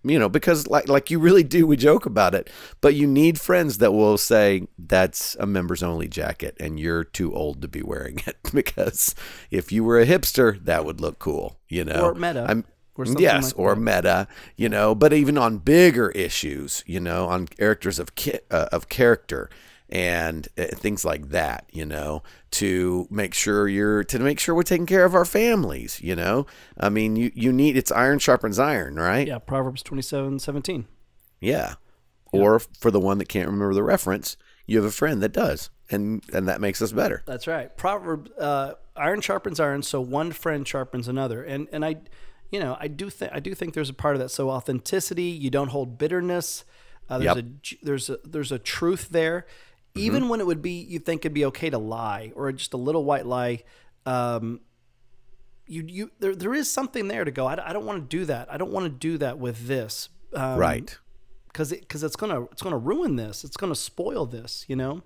You 0.04 0.18
know, 0.18 0.28
because 0.28 0.66
like 0.66 0.88
like 0.88 1.10
you 1.12 1.20
really 1.20 1.44
do, 1.44 1.64
we 1.66 1.76
joke 1.76 2.06
about 2.06 2.34
it, 2.34 2.50
but 2.80 2.94
you 2.94 3.06
need 3.06 3.40
friends 3.40 3.78
that 3.78 3.92
will 3.92 4.18
say 4.18 4.66
that's 4.76 5.36
a 5.38 5.46
members 5.46 5.82
only 5.82 6.08
jacket, 6.08 6.56
and 6.58 6.80
you're 6.80 7.04
too 7.04 7.32
old 7.34 7.62
to 7.62 7.68
be 7.68 7.82
wearing 7.82 8.20
it. 8.26 8.36
because 8.52 9.14
if 9.50 9.70
you 9.70 9.84
were 9.84 10.00
a 10.00 10.06
hipster, 10.06 10.62
that 10.64 10.84
would 10.84 11.00
look 11.00 11.18
cool. 11.20 11.58
You 11.68 11.84
know, 11.84 12.10
Or 12.10 12.14
meta, 12.14 12.44
I'm, 12.48 12.64
or 12.96 13.06
something 13.06 13.22
yes, 13.22 13.52
like 13.52 13.58
or 13.58 13.74
that. 13.76 13.80
meta, 13.80 14.28
you 14.56 14.68
know, 14.68 14.94
but 14.94 15.12
even 15.12 15.38
on 15.38 15.58
bigger 15.58 16.10
issues, 16.10 16.82
you 16.86 17.00
know, 17.00 17.26
on 17.28 17.46
characters 17.46 17.98
of 17.98 18.14
ki- 18.16 18.40
uh, 18.50 18.66
of 18.72 18.88
character 18.88 19.48
and 19.92 20.48
uh, 20.58 20.64
things 20.74 21.04
like 21.04 21.28
that, 21.28 21.66
you 21.70 21.84
know, 21.84 22.22
to 22.52 23.06
make 23.10 23.34
sure 23.34 23.68
you're 23.68 24.02
to 24.04 24.18
make 24.18 24.40
sure 24.40 24.54
we're 24.54 24.62
taking 24.62 24.86
care 24.86 25.04
of 25.04 25.14
our 25.14 25.26
families, 25.26 26.00
you 26.00 26.16
know. 26.16 26.46
I 26.78 26.88
mean, 26.88 27.14
you 27.14 27.30
you 27.34 27.52
need 27.52 27.76
it's 27.76 27.92
iron 27.92 28.18
sharpens 28.18 28.58
iron, 28.58 28.96
right? 28.96 29.26
yeah 29.28 29.38
proverbs 29.38 29.82
27 29.82 30.38
17 30.38 30.86
Yeah. 31.40 31.74
Or 32.32 32.58
for 32.58 32.90
the 32.90 32.98
one 33.00 33.18
that 33.18 33.28
can't 33.28 33.46
remember 33.46 33.74
the 33.74 33.82
reference, 33.82 34.38
you 34.66 34.78
have 34.78 34.86
a 34.86 34.90
friend 34.90 35.22
that 35.22 35.32
does, 35.32 35.68
and 35.90 36.24
and 36.32 36.48
that 36.48 36.62
makes 36.62 36.80
us 36.80 36.90
better. 36.90 37.22
That's 37.26 37.46
right. 37.46 37.76
Proverb: 37.76 38.30
uh, 38.40 38.72
iron 38.96 39.20
sharpens 39.20 39.60
iron, 39.60 39.82
so 39.82 40.00
one 40.00 40.32
friend 40.32 40.66
sharpens 40.66 41.08
another. 41.08 41.42
And 41.44 41.68
and 41.72 41.84
I, 41.84 41.96
you 42.50 42.58
know, 42.58 42.78
I 42.80 42.88
do 42.88 43.10
think 43.10 43.32
I 43.34 43.40
do 43.40 43.54
think 43.54 43.74
there's 43.74 43.90
a 43.90 43.94
part 43.94 44.14
of 44.16 44.20
that. 44.22 44.30
So 44.30 44.48
authenticity, 44.48 45.24
you 45.24 45.50
don't 45.50 45.68
hold 45.68 45.98
bitterness. 45.98 46.64
Uh, 47.10 47.18
there's 47.18 47.36
Yep. 47.36 47.44
a 47.44 47.84
there's 47.84 48.08
a 48.08 48.18
there's 48.24 48.52
a 48.52 48.58
truth 48.58 49.10
there, 49.10 49.44
Mm-hmm. 49.94 50.06
even 50.06 50.28
when 50.30 50.40
it 50.40 50.46
would 50.46 50.62
be 50.62 50.72
you 50.72 50.98
think 50.98 51.20
it'd 51.22 51.34
be 51.34 51.44
okay 51.46 51.68
to 51.68 51.76
lie 51.76 52.32
or 52.34 52.50
just 52.52 52.72
a 52.72 52.78
little 52.78 53.04
white 53.04 53.26
lie. 53.26 53.62
Um, 54.06 54.60
you 55.66 55.84
you 55.86 56.10
there 56.18 56.34
there 56.34 56.54
is 56.54 56.70
something 56.70 57.08
there 57.08 57.24
to 57.24 57.30
go. 57.30 57.46
I, 57.46 57.70
I 57.70 57.72
don't 57.72 57.84
want 57.84 57.98
to 58.08 58.16
do 58.16 58.24
that. 58.24 58.50
I 58.50 58.56
don't 58.56 58.72
want 58.72 58.84
to 58.84 58.90
do 58.90 59.18
that 59.18 59.38
with 59.38 59.66
this. 59.66 60.08
Um, 60.32 60.58
right. 60.58 60.98
Because 61.48 61.72
it, 61.72 61.86
cause 61.90 62.02
it's 62.02 62.16
gonna 62.16 62.44
it's 62.44 62.62
gonna 62.62 62.78
ruin 62.78 63.16
this. 63.16 63.44
It's 63.44 63.56
gonna 63.56 63.74
spoil 63.74 64.24
this. 64.24 64.64
You 64.66 64.76
know. 64.76 65.02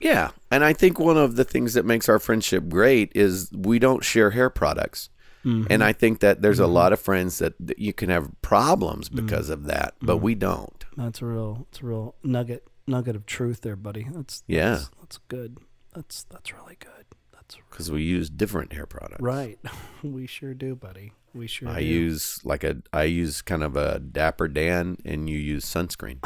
Yeah. 0.00 0.30
And 0.50 0.64
I 0.64 0.72
think 0.72 0.98
one 0.98 1.16
of 1.16 1.36
the 1.36 1.44
things 1.44 1.74
that 1.74 1.84
makes 1.84 2.08
our 2.08 2.18
friendship 2.18 2.68
great 2.68 3.12
is 3.14 3.50
we 3.52 3.78
don't 3.78 4.02
share 4.02 4.30
hair 4.30 4.50
products. 4.50 5.10
Mm-hmm. 5.44 5.66
And 5.70 5.84
I 5.84 5.92
think 5.92 6.20
that 6.20 6.42
there's 6.42 6.58
a 6.58 6.64
mm-hmm. 6.64 6.72
lot 6.72 6.92
of 6.92 7.00
friends 7.00 7.38
that, 7.38 7.54
that 7.60 7.78
you 7.78 7.92
can 7.92 8.10
have 8.10 8.30
problems 8.42 9.08
because 9.08 9.50
of 9.50 9.64
that, 9.64 9.94
but 10.00 10.18
we 10.18 10.34
don't. 10.34 10.84
That's 10.96 11.20
a 11.20 11.26
real, 11.26 11.66
it's 11.68 11.80
a 11.80 11.86
real 11.86 12.14
nugget, 12.22 12.66
nugget 12.86 13.16
of 13.16 13.26
truth 13.26 13.60
there, 13.62 13.76
buddy. 13.76 14.06
That's 14.10 14.42
Yeah. 14.46 14.70
That's, 14.70 14.90
that's 15.00 15.18
good. 15.28 15.58
That's 15.94 16.24
that's 16.24 16.52
really 16.52 16.76
good. 16.78 17.06
That's 17.32 17.56
Because 17.70 17.90
we 17.90 18.02
use 18.02 18.30
different 18.30 18.72
hair 18.72 18.86
products. 18.86 19.20
right. 19.22 19.58
we 20.02 20.26
sure 20.26 20.54
do, 20.54 20.74
buddy. 20.74 21.12
We 21.34 21.46
sure. 21.46 21.68
Do. 21.68 21.74
I 21.74 21.80
do. 21.80 21.86
use 21.86 22.40
like 22.44 22.62
a, 22.64 22.76
I 22.92 23.04
use 23.04 23.40
kind 23.42 23.62
of 23.62 23.76
a 23.76 23.98
Dapper 23.98 24.48
Dan, 24.48 24.98
and 25.04 25.28
you 25.30 25.38
use 25.38 25.64
sunscreen. 25.64 26.18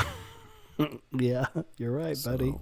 Yeah, 1.19 1.47
you're 1.79 1.91
right, 1.93 2.19
buddy. 2.23 2.55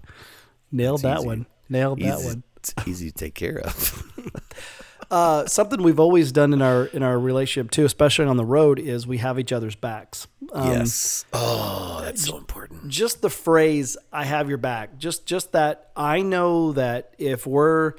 Nailed 0.70 1.02
that 1.02 1.18
easy. 1.18 1.26
one. 1.26 1.46
Nailed 1.68 1.98
that 2.00 2.20
one. 2.20 2.44
It's 2.58 2.72
easy 2.86 3.10
to 3.10 3.14
take 3.16 3.34
care 3.34 3.58
of. 3.58 4.04
Uh, 5.10 5.46
something 5.46 5.82
we've 5.82 6.00
always 6.00 6.32
done 6.32 6.52
in 6.52 6.62
our 6.62 6.86
in 6.86 7.02
our 7.02 7.18
relationship 7.18 7.70
too, 7.70 7.84
especially 7.84 8.26
on 8.26 8.36
the 8.36 8.44
road, 8.44 8.78
is 8.78 9.06
we 9.06 9.18
have 9.18 9.38
each 9.38 9.52
other's 9.52 9.74
backs. 9.74 10.26
Um, 10.52 10.70
yes. 10.72 11.24
Oh, 11.32 12.00
that's 12.02 12.26
so 12.26 12.36
important. 12.36 12.88
just 12.88 13.22
the 13.22 13.30
phrase 13.30 13.96
"I 14.12 14.24
have 14.24 14.48
your 14.48 14.58
back," 14.58 14.98
just 14.98 15.26
just 15.26 15.52
that 15.52 15.90
I 15.96 16.22
know 16.22 16.72
that 16.72 17.14
if 17.18 17.46
we're, 17.46 17.94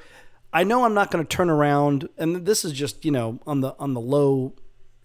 I 0.52 0.64
know 0.64 0.84
I'm 0.84 0.94
not 0.94 1.10
going 1.10 1.24
to 1.24 1.28
turn 1.36 1.50
around, 1.50 2.08
and 2.18 2.44
this 2.46 2.64
is 2.64 2.72
just 2.72 3.04
you 3.04 3.10
know 3.10 3.40
on 3.46 3.60
the 3.60 3.74
on 3.78 3.94
the 3.94 4.00
low 4.00 4.54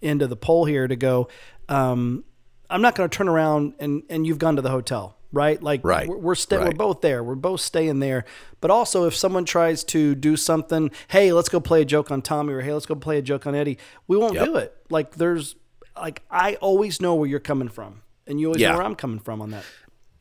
end 0.02 0.22
of 0.22 0.30
the 0.30 0.36
pole 0.36 0.64
here 0.64 0.86
to 0.88 0.96
go. 0.96 1.28
Um, 1.68 2.24
I'm 2.68 2.82
not 2.82 2.94
going 2.94 3.08
to 3.08 3.16
turn 3.16 3.28
around 3.28 3.74
and 3.78 4.02
and 4.08 4.26
you've 4.26 4.38
gone 4.38 4.56
to 4.56 4.62
the 4.62 4.70
hotel, 4.70 5.16
right? 5.32 5.62
Like 5.62 5.80
Right. 5.84 6.08
we're 6.08 6.16
we're, 6.18 6.34
sta- 6.34 6.60
we're 6.62 6.72
both 6.72 7.00
there. 7.00 7.24
We're 7.24 7.34
both 7.34 7.60
staying 7.60 8.00
there. 8.00 8.24
But 8.60 8.70
also, 8.70 9.06
if 9.06 9.14
someone 9.16 9.44
tries 9.44 9.82
to 9.84 10.14
do 10.14 10.36
something, 10.36 10.90
hey, 11.08 11.32
let's 11.32 11.48
go 11.48 11.58
play 11.60 11.82
a 11.82 11.84
joke 11.84 12.10
on 12.10 12.22
Tommy, 12.22 12.52
or 12.52 12.60
hey, 12.60 12.72
let's 12.72 12.86
go 12.86 12.94
play 12.94 13.18
a 13.18 13.22
joke 13.22 13.46
on 13.46 13.54
Eddie, 13.54 13.78
we 14.06 14.16
won't 14.16 14.34
Yep. 14.34 14.44
do 14.44 14.56
it. 14.56 14.76
Like 14.90 15.16
there's, 15.16 15.56
like 15.96 16.22
I 16.30 16.54
always 16.56 17.00
know 17.00 17.14
where 17.14 17.28
you're 17.28 17.40
coming 17.40 17.68
from, 17.68 18.02
and 18.26 18.38
you 18.40 18.46
always 18.48 18.60
Yeah. 18.60 18.70
know 18.72 18.78
where 18.78 18.86
I'm 18.86 18.94
coming 18.96 19.18
from 19.20 19.40
on 19.42 19.50
that. 19.50 19.64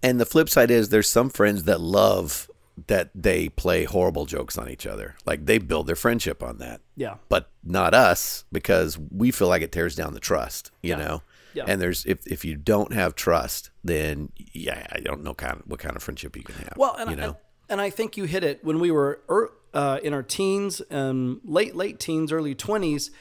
And 0.03 0.19
the 0.19 0.25
flip 0.25 0.49
side 0.49 0.71
is 0.71 0.89
there's 0.89 1.07
some 1.09 1.29
friends 1.29 1.63
that 1.65 1.79
love 1.79 2.49
that 2.87 3.11
they 3.13 3.49
play 3.49 3.83
horrible 3.83 4.25
jokes 4.25 4.57
on 4.57 4.67
each 4.69 4.87
other. 4.87 5.15
Like 5.25 5.45
they 5.45 5.59
build 5.59 5.85
their 5.85 5.95
friendship 5.95 6.41
on 6.41 6.57
that. 6.57 6.81
Yeah. 6.95 7.15
But 7.29 7.49
not 7.63 7.93
us 7.93 8.45
because 8.51 8.97
we 8.97 9.29
feel 9.29 9.47
like 9.49 9.61
it 9.61 9.71
tears 9.71 9.95
down 9.95 10.13
the 10.15 10.19
trust, 10.19 10.71
you 10.81 10.95
know? 10.95 11.21
Yeah. 11.53 11.65
And 11.67 11.81
there's 11.81 12.05
if 12.05 12.25
if 12.27 12.45
you 12.45 12.55
don't 12.55 12.93
have 12.93 13.15
trust, 13.15 13.69
then 13.83 14.31
yeah, 14.35 14.85
I 14.91 14.99
don't 14.99 15.23
know 15.23 15.33
kind 15.33 15.57
of 15.57 15.63
what 15.65 15.79
kind 15.79 15.95
of 15.95 16.03
friendship 16.03 16.35
you 16.35 16.43
can 16.43 16.55
have. 16.55 16.73
Well, 16.77 16.95
and 16.95 17.09
you 17.09 17.15
know. 17.15 17.31
I, 17.31 17.73
and 17.73 17.81
I 17.81 17.89
think 17.89 18.17
you 18.17 18.25
hit 18.25 18.43
it 18.43 18.63
when 18.63 18.79
we 18.79 18.91
were 18.91 19.21
er, 19.29 19.53
uh, 19.73 19.99
in 20.03 20.13
our 20.13 20.23
teens 20.23 20.81
and 20.89 21.39
late 21.43 21.75
late 21.75 21.99
teens, 21.99 22.31
early 22.31 22.55
twenties, 22.55 23.11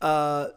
uh, 0.00 0.48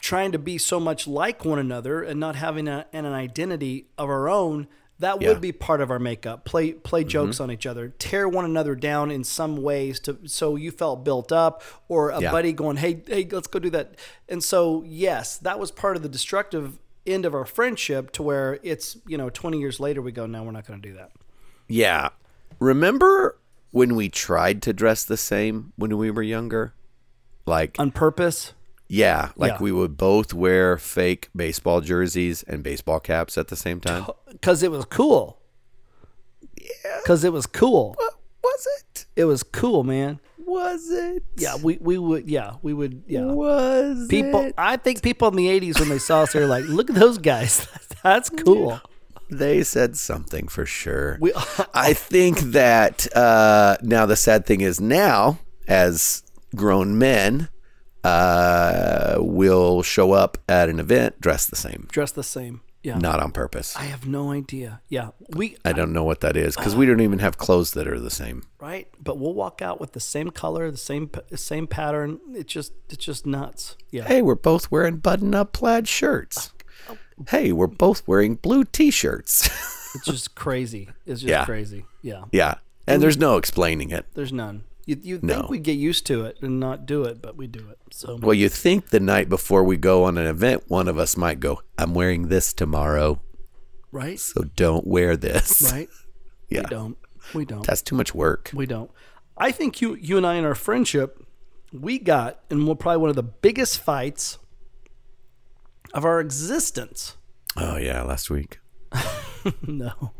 trying 0.00 0.32
to 0.32 0.38
be 0.38 0.58
so 0.58 0.78
much 0.80 1.06
like 1.06 1.44
one 1.44 1.58
another 1.58 2.02
and 2.02 2.18
not 2.18 2.36
having 2.36 2.68
a, 2.68 2.86
an 2.92 3.06
identity 3.06 3.86
of 3.96 4.08
our 4.08 4.28
own. 4.28 4.68
That 5.02 5.18
would 5.18 5.22
Yeah. 5.24 5.32
Mm-hmm. 5.32 5.40
be 5.40 5.52
part 5.52 5.80
of 5.80 5.90
our 5.90 5.98
makeup. 5.98 6.44
Play 6.44 6.72
play 6.74 7.02
jokes 7.02 7.40
on 7.40 7.50
each 7.50 7.66
other, 7.66 7.88
tear 7.98 8.28
one 8.28 8.44
another 8.44 8.76
down 8.76 9.10
in 9.10 9.24
some 9.24 9.56
ways 9.56 9.98
to 10.00 10.16
so 10.26 10.54
you 10.54 10.70
felt 10.70 11.04
built 11.04 11.32
up, 11.32 11.62
or 11.88 12.10
a 12.10 12.20
Yeah. 12.20 12.30
buddy 12.30 12.52
going, 12.52 12.76
"Hey, 12.76 13.02
hey, 13.06 13.26
let's 13.30 13.48
go 13.48 13.58
do 13.58 13.68
that." 13.70 13.96
And 14.28 14.44
so, 14.44 14.84
yes, 14.86 15.36
that 15.38 15.58
was 15.58 15.72
part 15.72 15.96
of 15.96 16.02
the 16.02 16.08
destructive 16.08 16.78
end 17.04 17.26
of 17.26 17.34
our 17.34 17.44
friendship. 17.44 18.12
To 18.12 18.22
where 18.22 18.60
it's 18.62 18.96
you 19.06 19.18
know 19.18 19.28
twenty 19.28 19.58
years 19.58 19.80
later, 19.80 20.00
we 20.00 20.12
go, 20.12 20.24
"No, 20.26 20.44
we're 20.44 20.52
not 20.52 20.66
going 20.68 20.80
to 20.80 20.88
do 20.88 20.94
that." 20.94 21.10
Yeah. 21.68 22.10
Remember 22.60 23.38
when 23.72 23.96
we 23.96 24.08
tried 24.08 24.62
to 24.62 24.72
dress 24.72 25.02
the 25.04 25.16
same 25.16 25.72
when 25.74 25.96
we 25.98 26.12
were 26.12 26.22
younger? 26.22 26.74
Like 27.44 27.74
on 27.80 27.90
purpose. 27.90 28.52
Yeah, 28.94 29.30
like 29.36 29.52
Yeah. 29.52 29.58
we 29.62 29.72
would 29.72 29.96
both 29.96 30.34
wear 30.34 30.76
fake 30.76 31.30
baseball 31.34 31.80
jerseys 31.80 32.42
and 32.42 32.62
baseball 32.62 33.00
caps 33.00 33.38
at 33.38 33.48
the 33.48 33.56
same 33.56 33.80
time. 33.80 34.04
because 34.30 34.62
it 34.62 34.70
was 34.70 34.84
cool. 34.84 35.38
Yeah, 36.60 36.98
because 37.02 37.24
it 37.24 37.32
was 37.32 37.46
cool. 37.46 37.94
What 37.96 38.14
Was 38.44 38.66
it? 38.80 39.06
It 39.16 39.24
was 39.24 39.42
cool, 39.42 39.82
man. 39.84 40.20
Was 40.44 40.90
it? 40.90 41.22
Yeah, 41.36 41.56
we 41.62 41.78
we 41.80 41.96
would. 41.96 42.28
Yeah, 42.28 42.56
we 42.62 42.72
would. 42.74 43.02
Yeah, 43.06 43.24
Was 43.24 44.06
people. 44.08 44.40
it? 44.40 44.54
I 44.58 44.76
think 44.76 45.00
people 45.02 45.28
in 45.28 45.36
the 45.36 45.46
'80s 45.48 45.78
when 45.80 45.88
they 45.88 45.98
saw 45.98 46.22
us, 46.22 46.32
they 46.32 46.40
were 46.40 46.46
like, 46.46 46.64
"Look 46.66 46.90
at 46.90 46.96
those 46.96 47.16
guys. 47.18 47.66
That's 48.02 48.28
cool." 48.28 48.80
They 49.30 49.62
said 49.62 49.96
something 49.96 50.48
for 50.48 50.66
sure. 50.66 51.16
We- 51.20 51.32
I 51.74 51.94
think 51.94 52.40
that 52.52 53.06
uh, 53.16 53.76
now 53.82 54.04
the 54.04 54.16
sad 54.16 54.44
thing 54.44 54.60
is 54.60 54.78
now, 54.80 55.38
as 55.68 56.22
grown 56.54 56.98
men, 56.98 57.48
uh, 58.04 59.16
will 59.18 59.82
show 59.82 60.12
up 60.12 60.38
at 60.48 60.68
an 60.68 60.78
event 60.80 61.20
dressed 61.20 61.50
the 61.50 61.56
same, 61.56 61.86
Dressed 61.90 62.14
the 62.14 62.22
same. 62.22 62.60
Yeah, 62.82 62.98
not 62.98 63.20
on 63.20 63.30
purpose. 63.30 63.76
I 63.76 63.84
have 63.84 64.08
no 64.08 64.32
idea. 64.32 64.80
Yeah, 64.88 65.10
we 65.28 65.56
I 65.64 65.72
don't 65.72 65.92
know 65.92 66.02
what 66.02 66.20
that 66.22 66.36
is 66.36 66.56
because 66.56 66.74
we 66.74 66.84
don't 66.84 66.98
even 67.00 67.20
have 67.20 67.38
clothes 67.38 67.70
that 67.74 67.86
are 67.86 68.00
the 68.00 68.10
same. 68.10 68.42
right, 68.58 68.88
but 69.00 69.18
we'll 69.18 69.34
walk 69.34 69.62
out 69.62 69.80
with 69.80 69.92
the 69.92 70.00
same 70.00 70.30
color, 70.30 70.68
the 70.68 70.76
same 70.76 71.08
same 71.36 71.68
pattern. 71.68 72.18
It's 72.32 72.52
just 72.52 72.72
it's 72.90 73.04
just 73.04 73.24
nuts. 73.24 73.76
Yeah, 73.92 74.02
Hey, 74.04 74.20
we're 74.20 74.34
both 74.34 74.68
wearing 74.72 74.96
button-up 74.96 75.52
plaid 75.52 75.86
shirts. 75.86 76.50
Hey, 77.28 77.52
we're 77.52 77.68
both 77.68 78.02
wearing 78.08 78.34
blue 78.34 78.64
T-shirts. 78.64 79.46
it's 79.94 80.06
just 80.06 80.34
crazy. 80.34 80.88
It's 81.06 81.20
just 81.20 81.30
Yeah. 81.30 81.44
crazy. 81.44 81.84
Yeah, 82.02 82.24
yeah, 82.32 82.54
and 82.88 83.00
there's 83.00 83.16
no 83.18 83.36
explaining 83.36 83.90
it. 83.90 84.06
there's 84.14 84.32
none. 84.32 84.64
You 84.86 84.98
you 85.02 85.18
No. 85.22 85.34
think 85.34 85.48
we'd 85.50 85.62
get 85.62 85.78
used 85.78 86.06
to 86.06 86.24
it 86.24 86.38
and 86.42 86.58
not 86.58 86.86
do 86.86 87.04
it, 87.04 87.22
but 87.22 87.36
we 87.36 87.46
do 87.46 87.68
it. 87.70 87.78
So 87.92 88.16
Well, 88.20 88.34
you 88.34 88.48
think 88.48 88.88
the 88.90 88.98
night 89.00 89.28
before 89.28 89.62
we 89.64 89.76
go 89.76 90.04
on 90.04 90.18
an 90.18 90.26
event, 90.26 90.64
one 90.68 90.88
of 90.88 90.98
us 90.98 91.16
might 91.16 91.38
go, 91.40 91.60
"I'm 91.78 91.94
wearing 91.94 92.28
this 92.28 92.52
tomorrow." 92.52 93.20
right, 93.92 94.18
So 94.18 94.44
don't 94.56 94.86
wear 94.86 95.16
this. 95.16 95.60
right. 95.72 95.88
Yeah. 96.48 96.60
We 96.62 96.66
don't. 96.66 96.98
We 97.34 97.44
don't. 97.46 97.66
That's 97.66 97.80
too 97.82 97.94
much 97.94 98.14
work. 98.14 98.50
We 98.52 98.66
don't. 98.66 98.90
I 99.38 99.52
think 99.52 99.80
you 99.80 99.94
you 99.94 100.16
and 100.18 100.26
I 100.26 100.34
in 100.34 100.44
our 100.44 100.54
friendship, 100.54 101.24
we 101.72 101.98
got 101.98 102.40
in 102.50 102.64
probably 102.76 102.98
one 102.98 103.08
of 103.10 103.16
the 103.16 103.22
biggest 103.22 103.78
fights 103.78 104.38
of 105.94 106.04
our 106.04 106.20
existence. 106.20 107.16
Oh 107.56 107.76
yeah, 107.76 108.02
last 108.02 108.30
week. 108.30 108.58
No. 109.66 110.12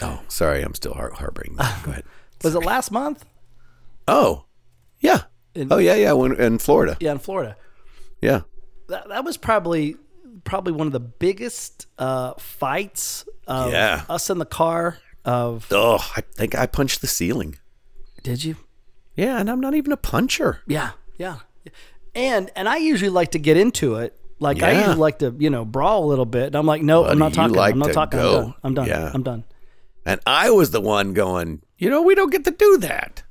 Oh, 0.00 0.20
sorry, 0.28 0.62
I'm 0.62 0.74
still 0.74 0.94
heart 0.94 1.14
heartbreaking. 1.14 1.56
Go 1.56 1.62
ahead. 1.90 2.04
Was 2.44 2.54
it 2.54 2.60
last 2.64 2.90
month? 2.92 3.24
Oh, 4.08 4.44
yeah. 5.00 5.22
In- 5.54 5.72
oh 5.72 5.78
yeah, 5.78 5.94
yeah. 5.94 6.12
When, 6.12 6.34
in 6.40 6.58
Florida. 6.58 6.96
Yeah, 7.00 7.12
in 7.12 7.18
Florida. 7.18 7.56
Yeah. 8.20 8.42
That, 8.88 9.08
that 9.08 9.24
was 9.24 9.36
probably 9.36 9.96
probably 10.44 10.72
one 10.72 10.86
of 10.86 10.92
the 10.92 11.00
biggest 11.00 11.86
uh, 11.98 12.34
fights 12.34 13.24
of 13.46 13.70
Yeah. 13.72 14.04
us 14.08 14.28
in 14.30 14.38
the 14.38 14.44
car 14.46 14.98
of 15.24 15.66
Oh, 15.70 15.98
I 16.16 16.20
think 16.20 16.54
I 16.54 16.66
punched 16.66 17.00
the 17.00 17.06
ceiling. 17.06 17.58
Did 18.22 18.44
you? 18.44 18.56
Yeah, 19.14 19.38
and 19.38 19.50
I'm 19.50 19.60
not 19.60 19.74
even 19.74 19.92
a 19.92 19.96
puncher. 19.96 20.60
Yeah, 20.66 20.90
yeah. 21.18 21.38
And 22.14 22.50
and 22.56 22.68
I 22.68 22.76
usually 22.78 23.10
like 23.10 23.32
to 23.32 23.38
get 23.38 23.56
into 23.56 23.96
it. 23.96 24.18
Like 24.38 24.62
I 24.62 24.72
usually 24.72 24.96
like 24.96 25.20
to, 25.20 25.34
you 25.38 25.50
know, 25.50 25.64
brawl 25.64 26.04
a 26.04 26.08
little 26.08 26.24
bit. 26.26 26.46
And 26.46 26.56
I'm 26.56 26.66
like, 26.66 26.82
no, 26.82 27.04
I'm 27.06 27.18
not 27.18 27.32
talking. 27.34 27.54
like 27.54 27.72
I'm 27.74 27.78
not 27.78 27.92
talking. 27.92 28.18
go. 28.18 28.36
I'm 28.36 28.42
done. 28.42 28.54
I'm 28.64 28.74
done. 28.74 28.86
Yeah. 28.88 29.10
I'm 29.14 29.22
done. 29.22 29.44
And 30.04 30.20
I 30.26 30.50
was 30.50 30.72
the 30.72 30.80
one 30.80 31.12
going, 31.12 31.62
you 31.78 31.88
know, 31.88 32.02
we 32.02 32.14
don't 32.16 32.30
get 32.32 32.44
to 32.46 32.50
do 32.50 32.78
that. 32.78 33.22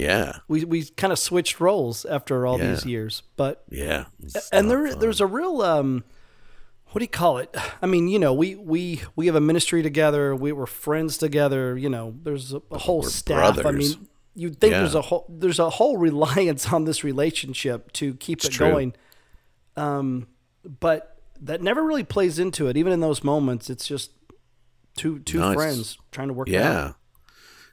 Yeah. 0.00 0.08
Yeah. 0.08 0.38
We 0.48 0.64
we 0.64 0.84
kind 0.84 1.12
of 1.12 1.18
switched 1.18 1.60
roles 1.60 2.04
after 2.04 2.46
all 2.46 2.58
these 2.58 2.84
years. 2.86 3.22
But 3.36 3.64
Yeah. 3.70 4.04
And 4.52 4.70
there 4.70 4.88
fun. 4.88 4.98
there's 4.98 5.20
a 5.20 5.26
real 5.26 5.62
um 5.62 6.04
what 6.92 6.98
do 6.98 7.04
you 7.04 7.08
call 7.08 7.38
it? 7.38 7.54
I 7.82 7.86
mean, 7.86 8.08
you 8.08 8.18
know, 8.18 8.34
we 8.34 8.56
we 8.56 9.02
we 9.14 9.26
have 9.26 9.36
a 9.36 9.40
ministry 9.40 9.82
together. 9.82 10.34
We 10.34 10.50
were 10.52 10.66
friends 10.66 11.18
together. 11.18 11.76
You 11.78 11.88
know, 11.88 12.14
there's 12.22 12.52
a, 12.52 12.60
a 12.70 12.78
whole 12.78 13.02
We're 13.02 13.08
staff. 13.10 13.64
I 13.64 13.70
mean, 13.70 14.08
you'd 14.34 14.60
think 14.60 14.72
Yeah. 14.72 14.80
there's 14.80 14.94
a 14.96 15.02
whole 15.02 15.24
there's 15.28 15.58
a 15.60 15.70
whole 15.70 15.96
reliance 15.98 16.72
on 16.72 16.84
this 16.86 17.04
relationship 17.04 17.92
to 17.92 18.14
keep 18.14 18.44
it 18.44 18.50
true. 18.50 18.66
going. 18.68 18.94
Um, 19.76 20.26
but 20.80 21.16
that 21.40 21.62
never 21.62 21.82
really 21.82 22.04
plays 22.04 22.38
into 22.38 22.66
it. 22.68 22.76
Even 22.76 22.92
in 22.92 23.00
those 23.00 23.22
moments, 23.24 23.70
it's 23.70 23.86
just 23.86 24.10
two 24.96 25.20
two 25.20 25.38
No, 25.38 25.54
friends 25.54 25.96
trying 26.10 26.28
to 26.28 26.34
work. 26.34 26.48
Yeah. 26.48 26.94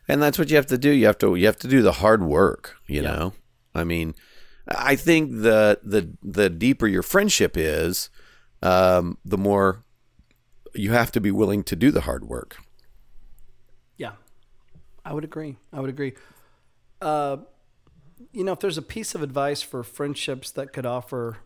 And 0.07 0.21
that's 0.21 0.39
what 0.39 0.49
you 0.49 0.55
have 0.55 0.67
to 0.67 0.77
do. 0.77 0.89
You 0.89 1.05
have 1.05 1.17
to 1.19 1.35
you 1.35 1.45
have 1.45 1.57
to 1.57 1.67
do 1.67 1.81
the 1.81 1.93
hard 1.93 2.23
work, 2.23 2.77
you 2.87 3.01
know? 3.01 3.33
I 3.75 3.83
mean, 3.83 4.15
I 4.67 4.95
think 4.95 5.31
the 5.31 5.79
the 5.83 6.15
the 6.23 6.49
deeper 6.49 6.87
your 6.87 7.03
friendship 7.03 7.55
is, 7.55 8.09
um, 8.61 9.17
the 9.25 9.37
more 9.37 9.83
you 10.73 10.91
have 10.91 11.11
to 11.11 11.21
be 11.21 11.31
willing 11.31 11.63
to 11.63 11.75
do 11.75 11.91
the 11.91 12.01
hard 12.01 12.25
work. 12.25 12.57
Yeah, 13.97 14.13
I 15.05 15.13
would 15.13 15.23
agree. 15.23 15.57
I 15.73 15.79
would 15.79 15.89
agree. 15.89 16.13
Uh, 17.01 17.37
you 18.31 18.43
know, 18.43 18.53
if 18.53 18.59
there's 18.59 18.77
a 18.77 18.83
piece 18.83 19.13
of 19.15 19.21
advice 19.21 19.61
for 19.61 19.83
friendships 19.83 20.51
that 20.51 20.73
could 20.73 20.85
offer, 20.85 21.37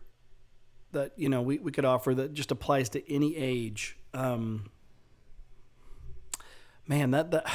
that 0.92 1.12
you 1.16 1.28
know, 1.28 1.42
we, 1.42 1.58
we 1.58 1.72
could 1.72 1.84
offer 1.84 2.14
that 2.14 2.32
just 2.32 2.50
applies 2.50 2.88
to 2.90 3.12
any 3.12 3.36
age. 3.36 3.98
Um, 4.14 4.70
man, 6.86 7.10
that 7.12 7.30
that 7.30 7.46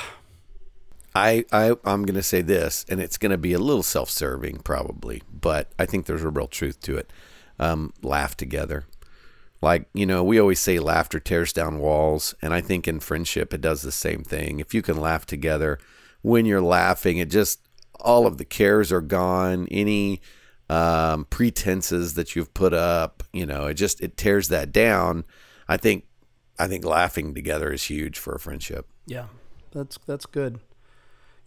I, 1.17 1.45
I 1.51 1.75
I'm 1.83 2.03
gonna 2.05 2.23
say 2.23 2.41
this, 2.41 2.85
and 2.89 3.01
it's 3.01 3.17
gonna 3.17 3.37
be 3.37 3.53
a 3.53 3.59
little 3.59 3.83
self-serving 3.83 4.59
probably, 4.59 5.23
but 5.31 5.71
I 5.79 5.85
think 5.85 6.05
there's 6.05 6.23
a 6.23 6.29
real 6.29 6.47
truth 6.47 6.79
to 6.81 6.97
it. 6.97 7.11
Um, 7.59 7.91
laugh 8.03 8.37
together, 8.37 8.85
like 9.61 9.87
you 9.93 10.05
know, 10.05 10.23
we 10.23 10.39
always 10.39 10.59
say 10.59 10.77
laughter 10.79 11.19
tears 11.19 11.51
down 11.51 11.79
walls, 11.79 12.35
and 12.41 12.53
I 12.53 12.61
think 12.61 12.87
in 12.87 12.99
friendship 12.99 13.53
it 13.53 13.61
does 13.61 13.81
the 13.81 13.91
same 13.91 14.23
thing. 14.23 14.59
If 14.59 14.73
you 14.73 14.81
can 14.81 14.97
laugh 14.97 15.25
together, 15.25 15.79
when 16.21 16.45
you're 16.45 16.61
laughing, 16.61 17.17
it 17.17 17.31
just 17.31 17.61
all 17.99 18.27
of 18.27 18.37
the 18.37 18.45
cares 18.45 18.91
are 18.91 19.01
gone. 19.01 19.67
Any 19.71 20.21
um, 20.69 21.25
pretenses 21.25 22.13
that 22.13 22.35
you've 22.35 22.53
put 22.53 22.73
up, 22.73 23.23
you 23.33 23.45
know, 23.45 23.65
it 23.65 23.73
just 23.73 24.01
it 24.01 24.17
tears 24.17 24.49
that 24.49 24.71
down. 24.71 25.25
I 25.67 25.77
think 25.77 26.05
I 26.59 26.67
think 26.67 26.85
laughing 26.85 27.33
together 27.33 27.71
is 27.71 27.83
huge 27.83 28.19
for 28.19 28.35
a 28.35 28.39
friendship. 28.39 28.87
yeah, 29.07 29.27
that's 29.71 29.97
that's 30.05 30.27
good. 30.27 30.59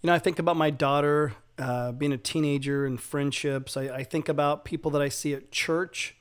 You 0.02 0.06
know, 0.06 0.14
I 0.14 0.18
think 0.18 0.38
about 0.38 0.56
my 0.56 0.70
daughter 0.70 1.34
uh, 1.58 1.92
being 1.92 2.12
a 2.12 2.16
teenager 2.16 2.86
and 2.86 2.98
friendships. 2.98 3.76
I, 3.76 3.82
I 3.82 4.04
think 4.04 4.30
about 4.30 4.64
people 4.64 4.90
that 4.92 5.02
I 5.02 5.10
see 5.10 5.34
at 5.34 5.50
church. 5.50 6.16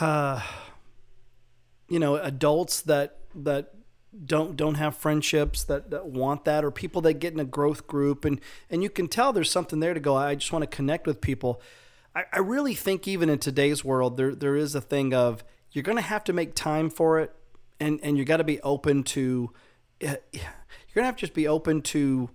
Uh, 0.00 0.40
you 1.88 1.98
know, 1.98 2.16
adults 2.16 2.80
that 2.82 3.18
that 3.34 3.74
don't 4.24 4.56
don't 4.56 4.76
have 4.76 4.96
friendships 4.96 5.64
that, 5.64 5.90
that 5.90 6.06
want 6.06 6.44
that, 6.44 6.64
or 6.64 6.70
people 6.70 7.02
that 7.02 7.14
get 7.14 7.32
in 7.32 7.40
a 7.40 7.44
growth 7.44 7.88
group, 7.88 8.24
and 8.24 8.40
and 8.70 8.82
you 8.82 8.88
can 8.88 9.08
tell 9.08 9.32
there's 9.32 9.50
something 9.50 9.80
there 9.80 9.92
to 9.92 10.00
go. 10.00 10.14
I 10.14 10.36
just 10.36 10.52
want 10.52 10.62
to 10.62 10.76
connect 10.76 11.06
with 11.06 11.20
people. 11.20 11.60
I, 12.14 12.24
I 12.32 12.38
really 12.38 12.74
think 12.74 13.08
even 13.08 13.28
in 13.28 13.38
today's 13.38 13.84
world, 13.84 14.16
there 14.16 14.34
there 14.34 14.54
is 14.54 14.76
a 14.76 14.80
thing 14.80 15.12
of 15.12 15.42
you're 15.72 15.82
going 15.82 15.98
to 15.98 16.02
have 16.02 16.22
to 16.24 16.32
make 16.32 16.54
time 16.54 16.88
for 16.88 17.18
it, 17.18 17.34
and 17.80 17.98
and 18.04 18.16
you 18.16 18.24
got 18.24 18.36
to 18.36 18.44
be 18.44 18.60
open 18.60 19.02
to. 19.02 19.50
You're 20.00 20.20
gonna 20.94 21.06
have 21.06 21.16
to 21.16 21.20
just 21.20 21.34
be 21.34 21.48
open 21.48 21.82
to 21.82 22.30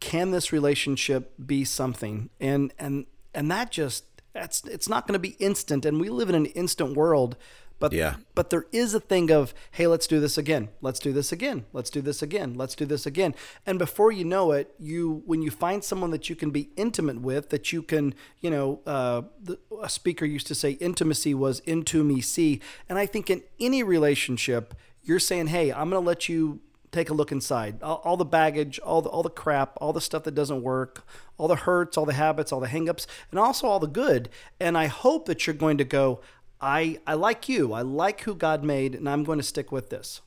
can 0.00 0.30
this 0.30 0.52
relationship 0.52 1.32
be 1.44 1.64
something? 1.64 2.30
And 2.40 2.72
and 2.78 3.06
and 3.34 3.50
that 3.50 3.70
just 3.70 4.04
that's 4.32 4.64
it's 4.64 4.88
not 4.88 5.06
going 5.06 5.14
to 5.14 5.18
be 5.18 5.36
instant 5.38 5.86
and 5.86 6.00
we 6.00 6.08
live 6.08 6.28
in 6.28 6.34
an 6.34 6.46
instant 6.46 6.96
world 6.96 7.36
but 7.80 7.92
Yeah. 7.92 8.16
but 8.34 8.50
there 8.50 8.66
is 8.72 8.94
a 8.94 9.00
thing 9.00 9.30
of 9.30 9.52
hey 9.72 9.86
let's 9.86 10.06
do 10.06 10.20
this 10.20 10.38
again 10.38 10.68
let's 10.80 10.98
do 11.00 11.12
this 11.12 11.32
again 11.32 11.64
let's 11.72 11.90
do 11.90 12.00
this 12.00 12.22
again 12.22 12.54
let's 12.54 12.74
do 12.74 12.84
this 12.86 13.04
again. 13.06 13.34
And 13.66 13.78
before 13.78 14.12
you 14.12 14.24
know 14.24 14.52
it 14.52 14.74
you 14.78 15.22
when 15.26 15.42
you 15.42 15.50
find 15.50 15.82
someone 15.82 16.10
that 16.12 16.28
you 16.28 16.36
can 16.36 16.50
be 16.50 16.70
intimate 16.76 17.20
with 17.20 17.50
that 17.50 17.72
you 17.72 17.82
can 17.82 18.14
you 18.40 18.50
know 18.50 18.80
uh, 18.86 19.22
the, 19.42 19.58
a 19.82 19.88
speaker 19.88 20.24
used 20.24 20.46
to 20.48 20.54
say 20.54 20.72
intimacy 20.72 21.34
was 21.34 21.60
into 21.60 22.02
me 22.04 22.20
see. 22.20 22.60
And 22.88 22.98
i 22.98 23.06
think 23.06 23.28
in 23.30 23.42
any 23.60 23.82
relationship 23.82 24.74
you're 25.02 25.18
saying 25.20 25.48
hey 25.48 25.72
i'm 25.72 25.90
going 25.90 26.02
to 26.02 26.06
let 26.06 26.28
you 26.28 26.60
take 26.94 27.10
a 27.10 27.14
look 27.14 27.32
inside. 27.32 27.82
All, 27.82 28.00
all, 28.04 28.16
the 28.16 28.24
baggage, 28.24 28.78
all 28.78 29.02
the 29.02 29.08
all 29.08 29.22
the 29.22 29.30
crap, 29.30 29.76
all 29.80 29.92
the 29.92 30.00
stuff 30.00 30.24
that 30.24 30.34
doesn't 30.34 30.62
work, 30.62 31.06
all 31.36 31.48
the 31.48 31.56
hurts, 31.56 31.96
all 31.96 32.06
the 32.06 32.14
habits, 32.14 32.52
all 32.52 32.60
the 32.60 32.68
hangups, 32.68 33.06
and 33.30 33.38
also 33.38 33.66
all 33.66 33.80
the 33.80 33.86
good. 33.86 34.28
And 34.60 34.78
I 34.78 34.86
hope 34.86 35.26
that 35.26 35.46
you're 35.46 35.54
going 35.54 35.78
to 35.78 35.84
go. 35.84 36.20
I 36.60 36.98
I 37.06 37.14
like 37.14 37.48
you. 37.48 37.72
I 37.72 37.82
like 37.82 38.22
who 38.22 38.34
God 38.34 38.64
made, 38.64 38.94
and 38.94 39.08
I'm 39.08 39.24
going 39.24 39.38
to 39.38 39.44
stick 39.44 39.70
with 39.72 39.90
this. 39.90 40.20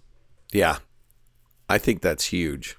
Yeah. 0.51 0.77
I 1.69 1.77
think 1.77 2.01
that's 2.01 2.25
huge. 2.25 2.77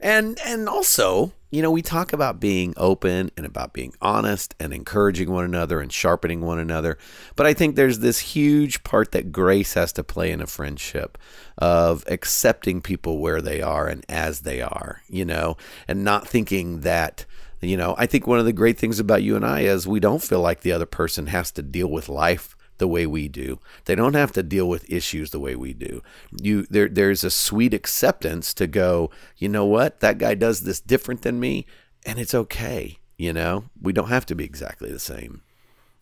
And 0.00 0.38
and 0.44 0.68
also, 0.68 1.32
you 1.50 1.60
know, 1.60 1.70
we 1.70 1.82
talk 1.82 2.12
about 2.12 2.40
being 2.40 2.72
open 2.76 3.30
and 3.36 3.44
about 3.44 3.72
being 3.72 3.92
honest 4.00 4.54
and 4.58 4.72
encouraging 4.72 5.30
one 5.30 5.44
another 5.44 5.80
and 5.80 5.92
sharpening 5.92 6.40
one 6.40 6.58
another. 6.58 6.96
But 7.36 7.46
I 7.46 7.54
think 7.54 7.76
there's 7.76 7.98
this 7.98 8.18
huge 8.20 8.82
part 8.82 9.12
that 9.12 9.30
grace 9.30 9.74
has 9.74 9.92
to 9.94 10.04
play 10.04 10.30
in 10.30 10.40
a 10.40 10.46
friendship 10.46 11.18
of 11.58 12.04
accepting 12.06 12.80
people 12.80 13.18
where 13.18 13.42
they 13.42 13.60
are 13.60 13.88
and 13.88 14.04
as 14.08 14.40
they 14.40 14.62
are, 14.62 15.02
you 15.08 15.24
know, 15.24 15.56
and 15.86 16.02
not 16.02 16.26
thinking 16.26 16.80
that 16.80 17.26
you 17.62 17.76
know, 17.76 17.94
I 17.98 18.06
think 18.06 18.26
one 18.26 18.38
of 18.38 18.46
the 18.46 18.54
great 18.54 18.78
things 18.78 19.00
about 19.00 19.22
you 19.22 19.36
and 19.36 19.44
I 19.44 19.60
is 19.60 19.86
we 19.86 20.00
don't 20.00 20.22
feel 20.22 20.40
like 20.40 20.60
the 20.60 20.72
other 20.72 20.86
person 20.86 21.26
has 21.26 21.50
to 21.52 21.62
deal 21.62 21.88
with 21.88 22.08
life 22.08 22.56
the 22.80 22.88
way 22.88 23.06
we 23.06 23.28
do. 23.28 23.60
They 23.84 23.94
don't 23.94 24.14
have 24.14 24.32
to 24.32 24.42
deal 24.42 24.68
with 24.68 24.90
issues 24.90 25.30
the 25.30 25.38
way 25.38 25.54
we 25.54 25.72
do. 25.72 26.02
You 26.32 26.66
there 26.68 26.88
there's 26.88 27.22
a 27.22 27.30
sweet 27.30 27.72
acceptance 27.72 28.52
to 28.54 28.66
go, 28.66 29.10
you 29.36 29.48
know 29.48 29.64
what? 29.64 30.00
That 30.00 30.18
guy 30.18 30.34
does 30.34 30.62
this 30.62 30.80
different 30.80 31.22
than 31.22 31.38
me 31.38 31.66
and 32.04 32.18
it's 32.18 32.34
okay, 32.34 32.98
you 33.16 33.32
know? 33.32 33.66
We 33.80 33.92
don't 33.92 34.08
have 34.08 34.26
to 34.26 34.34
be 34.34 34.44
exactly 34.44 34.90
the 34.90 34.98
same. 34.98 35.42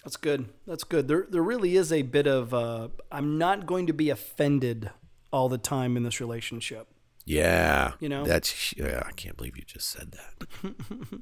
That's 0.05 0.17
good. 0.17 0.49
That's 0.67 0.85
good. 0.85 1.09
There 1.09 1.27
there 1.29 1.43
really 1.43 1.77
is 1.77 1.93
a 1.93 2.03
bit 2.03 2.27
of 2.27 2.55
uh, 2.55 2.88
I'm 3.12 3.37
not 3.37 3.67
going 3.67 3.87
to 3.88 3.93
be 3.93 4.09
offended 4.09 4.91
all 5.31 5.51
the 5.51 5.59
time 5.59 5.97
in 5.97 6.05
this 6.05 6.21
relationship. 6.21 6.88
Yeah. 7.27 7.93
You 8.01 8.09
know? 8.09 8.25
That's 8.25 8.73
yeah, 8.77 9.03
I 9.05 9.12
can't 9.12 9.37
believe 9.37 9.59
you 9.59 9.64
just 9.67 9.91
said 9.91 10.12
that. 10.12 11.21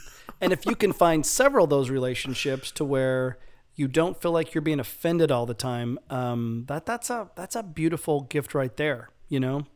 And 0.40 0.52
if 0.52 0.66
you 0.66 0.76
can 0.76 0.92
find 0.92 1.24
several 1.24 1.64
of 1.64 1.70
those 1.70 1.90
relationships 1.90 2.70
to 2.72 2.84
where 2.84 3.38
you 3.76 3.86
don't 3.88 4.20
feel 4.20 4.32
like 4.32 4.54
you're 4.54 4.62
being 4.62 4.80
offended 4.80 5.30
all 5.30 5.46
the 5.46 5.54
time, 5.54 5.98
um, 6.10 6.64
that 6.66 6.86
that's 6.86 7.10
a 7.10 7.30
that's 7.36 7.54
a 7.54 7.62
beautiful 7.62 8.22
gift 8.22 8.54
right 8.54 8.76
there. 8.76 9.10
You 9.28 9.40
know. 9.40 9.66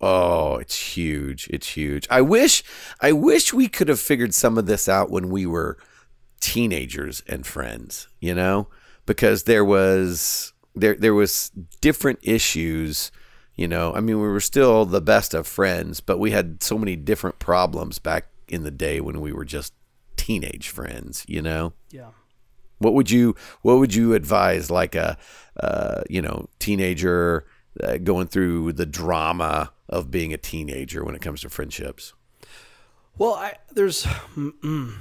Oh, 0.00 0.56
it's 0.56 0.94
huge. 0.94 1.48
It's 1.48 1.70
huge. 1.70 2.06
I 2.10 2.20
wish 2.20 2.62
I 3.00 3.12
wish 3.12 3.52
we 3.52 3.68
could 3.68 3.88
have 3.88 4.00
figured 4.00 4.34
some 4.34 4.58
of 4.58 4.66
this 4.66 4.88
out 4.88 5.10
when 5.10 5.30
we 5.30 5.46
were 5.46 5.78
teenagers 6.40 7.22
and 7.26 7.46
friends, 7.46 8.08
you 8.20 8.34
know? 8.34 8.68
Because 9.06 9.44
there 9.44 9.64
was 9.64 10.52
there 10.74 10.94
there 10.94 11.14
was 11.14 11.50
different 11.80 12.18
issues, 12.22 13.10
you 13.54 13.66
know. 13.66 13.94
I 13.94 14.00
mean, 14.00 14.20
we 14.20 14.28
were 14.28 14.40
still 14.40 14.84
the 14.84 15.00
best 15.00 15.32
of 15.32 15.46
friends, 15.46 16.00
but 16.00 16.18
we 16.18 16.30
had 16.30 16.62
so 16.62 16.76
many 16.76 16.96
different 16.96 17.38
problems 17.38 17.98
back 17.98 18.26
in 18.48 18.64
the 18.64 18.70
day 18.70 19.00
when 19.00 19.20
we 19.20 19.32
were 19.32 19.44
just 19.44 19.72
teenage 20.16 20.68
friends, 20.68 21.24
you 21.26 21.40
know? 21.40 21.72
Yeah. 21.90 22.10
What 22.78 22.94
would 22.94 23.10
you 23.10 23.34
What 23.62 23.78
would 23.78 23.94
you 23.94 24.14
advise, 24.14 24.70
like 24.70 24.94
a 24.94 25.16
uh, 25.58 26.02
you 26.08 26.22
know 26.22 26.48
teenager 26.58 27.46
uh, 27.82 27.98
going 27.98 28.26
through 28.26 28.72
the 28.72 28.86
drama 28.86 29.72
of 29.88 30.10
being 30.10 30.32
a 30.32 30.38
teenager 30.38 31.04
when 31.04 31.14
it 31.14 31.22
comes 31.22 31.42
to 31.42 31.48
friendships? 31.48 32.12
Well, 33.18 33.34
I, 33.34 33.54
there's 33.72 34.04
mm, 34.04 34.94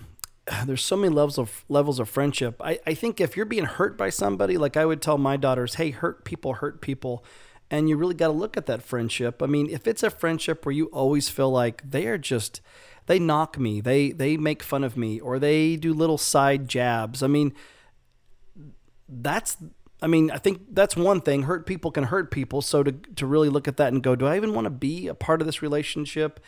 there's 0.66 0.84
so 0.84 0.96
many 0.96 1.14
levels 1.14 1.38
of 1.38 1.66
levels 1.70 2.00
of 2.00 2.10
friendship. 2.10 2.62
I, 2.64 2.80
I 2.86 2.94
think 2.94 3.20
if 3.20 3.36
you're 3.36 3.46
being 3.46 3.66
hurt 3.66 3.98
by 3.98 4.10
somebody, 4.10 4.58
like 4.58 4.78
I 4.78 4.86
would 4.86 5.02
tell 5.02 5.18
my 5.18 5.38
daughters, 5.38 5.76
hey, 5.76 5.92
hurt 5.92 6.24
people 6.24 6.54
hurt 6.54 6.82
people. 6.82 7.24
And 7.72 7.90
you 7.90 7.98
really 7.98 8.14
got 8.14 8.28
to 8.28 8.34
look 8.34 8.58
at 8.58 8.68
that 8.68 8.84
friendship. 8.84 9.42
I 9.42 9.48
mean, 9.48 9.72
if 9.72 9.88
it's 9.88 10.04
a 10.04 10.12
friendship 10.12 10.66
where 10.66 10.74
you 10.74 10.86
always 10.88 11.30
feel 11.30 11.50
like 11.50 11.82
they 11.90 12.06
are 12.06 12.18
just 12.18 12.62
they 13.08 13.20
knock 13.20 13.60
me, 13.60 13.82
they 13.82 14.12
they 14.12 14.38
make 14.38 14.64
fun 14.64 14.84
of 14.84 14.98
me, 14.98 15.20
or 15.20 15.40
they 15.40 15.76
do 15.76 15.94
little 15.94 16.18
side 16.18 16.68
jabs. 16.68 17.22
I 17.22 17.28
mean, 17.28 17.54
that's 19.08 19.58
I 20.02 20.08
mean, 20.08 20.30
I 20.32 20.38
think 20.38 20.62
that's 20.72 20.96
one 20.96 21.22
thing. 21.22 21.44
Hurt 21.44 21.66
people 21.66 21.92
can 21.92 22.06
hurt 22.06 22.32
people. 22.32 22.62
So 22.62 22.84
to 22.84 22.92
to 22.92 23.26
really 23.26 23.50
look 23.50 23.68
at 23.68 23.78
that 23.78 23.94
and 23.94 24.04
go, 24.04 24.16
do 24.16 24.26
I 24.26 24.36
even 24.36 24.54
want 24.54 24.66
to 24.66 24.72
be 24.72 25.08
a 25.08 25.16
part 25.16 25.42
of 25.42 25.48
this 25.48 25.62
relationship? 25.62 26.40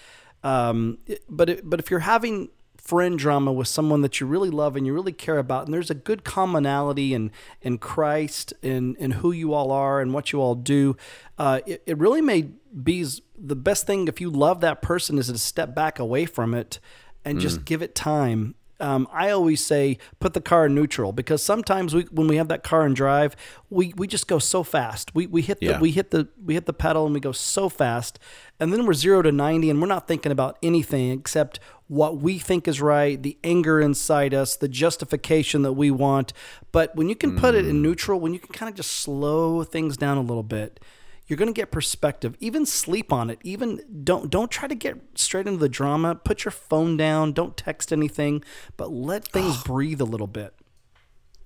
Um, 0.44 1.00
but 1.30 1.50
it, 1.50 1.70
but 1.70 1.80
if 1.80 1.90
you're 1.90 2.02
having 2.02 2.50
friend 2.88 3.20
drama 3.20 3.52
with 3.52 3.68
someone 3.68 4.02
that 4.02 4.20
you 4.20 4.26
really 4.28 4.50
love 4.50 4.76
and 4.78 4.86
you 4.88 4.94
really 4.94 5.12
care 5.12 5.38
about, 5.38 5.66
and 5.66 5.74
there's 5.74 5.90
a 5.92 5.96
good 6.10 6.24
commonality 6.24 7.14
in 7.14 7.32
in 7.62 7.78
Christ 7.78 8.54
and 8.64 8.96
and 9.00 9.16
who 9.16 9.32
you 9.32 9.54
all 9.54 9.72
are 9.72 10.00
and 10.02 10.14
what 10.14 10.32
you 10.32 10.40
all 10.42 10.56
do, 10.56 10.96
uh, 11.38 11.60
it, 11.66 11.84
it 11.86 11.98
really 11.98 12.22
may 12.22 12.50
be 12.84 13.06
the 13.38 13.56
best 13.56 13.86
thing 13.86 14.08
if 14.08 14.22
you 14.22 14.30
love 14.30 14.62
that 14.62 14.82
person 14.82 15.18
is 15.18 15.28
to 15.28 15.38
step 15.38 15.76
back 15.76 16.00
away 16.00 16.26
from 16.26 16.54
it 16.54 16.80
and 17.26 17.40
just 17.40 17.66
give 17.66 17.82
it 17.82 17.94
time 17.94 18.56
um, 18.80 19.08
I 19.12 19.32
always 19.32 19.64
say 19.66 19.98
put 20.20 20.34
the 20.34 20.42
car 20.42 20.68
in 20.68 20.76
neutral 20.76 21.12
because 21.12 21.42
sometimes 21.42 21.96
we, 21.96 22.04
when 22.12 22.28
we 22.28 22.36
have 22.38 22.48
that 22.50 22.64
car 22.64 22.84
and 22.84 22.96
drive, 22.96 23.36
we, 23.72 23.94
we 23.98 24.08
just 24.08 24.28
go 24.28 24.38
so 24.40 24.64
fast. 24.64 25.16
We, 25.16 25.26
we 25.28 25.42
hit 25.42 25.60
the 25.60 25.66
Yeah. 25.66 25.80
we 25.80 25.92
hit 25.92 26.12
the 26.12 26.28
we 26.46 26.54
hit 26.54 26.66
the 26.68 26.74
pedal 26.74 27.06
and 27.06 27.14
we 27.14 27.20
go 27.20 27.32
so 27.32 27.70
fast, 27.70 28.20
and 28.60 28.72
then 28.72 28.86
we're 28.86 28.94
zero 28.94 29.22
to 29.24 29.32
ninety 29.32 29.70
and 29.72 29.82
we're 29.82 29.88
not 29.88 30.08
thinking 30.08 30.32
about 30.32 30.58
anything 30.62 31.12
except 31.12 31.60
what 31.88 32.18
we 32.18 32.38
think 32.38 32.68
is 32.68 32.82
right, 32.82 33.22
the 33.22 33.38
anger 33.44 33.80
inside 33.80 34.34
us, 34.34 34.56
the 34.56 34.68
justification 34.68 35.62
that 35.62 35.74
we 35.74 35.92
want. 35.92 36.34
But 36.72 36.96
when 36.96 37.10
you 37.10 37.16
can 37.16 37.38
put 37.38 37.56
it 37.56 37.66
in 37.66 37.78
mm. 37.78 37.82
neutral, 37.82 38.20
when 38.20 38.34
you 38.34 38.40
can 38.40 38.54
kind 38.54 38.70
of 38.70 38.76
just 38.76 38.92
slow 38.92 39.64
things 39.64 39.98
down 39.98 40.18
a 40.18 40.22
little 40.22 40.44
bit, 40.44 40.80
you're 41.28 41.38
going 41.38 41.48
to 41.48 41.54
get 41.54 41.72
perspective 41.72 42.38
even 42.40 42.66
sleep 42.66 43.12
on 43.12 43.30
it 43.30 43.38
even 43.44 43.82
don't 44.06 44.30
don't 44.30 44.50
try 44.50 44.66
to 44.66 44.74
get 44.74 44.96
straight 45.16 45.46
into 45.46 45.60
the 45.60 45.68
drama 45.68 46.16
put 46.16 46.46
your 46.46 46.54
phone 46.54 46.96
down 46.96 47.34
don't 47.34 47.58
text 47.58 47.92
anything 47.92 48.42
but 48.78 48.94
let 48.94 49.28
things 49.28 49.62
breathe 49.66 50.00
a 50.00 50.06
little 50.06 50.26
bit 50.26 50.54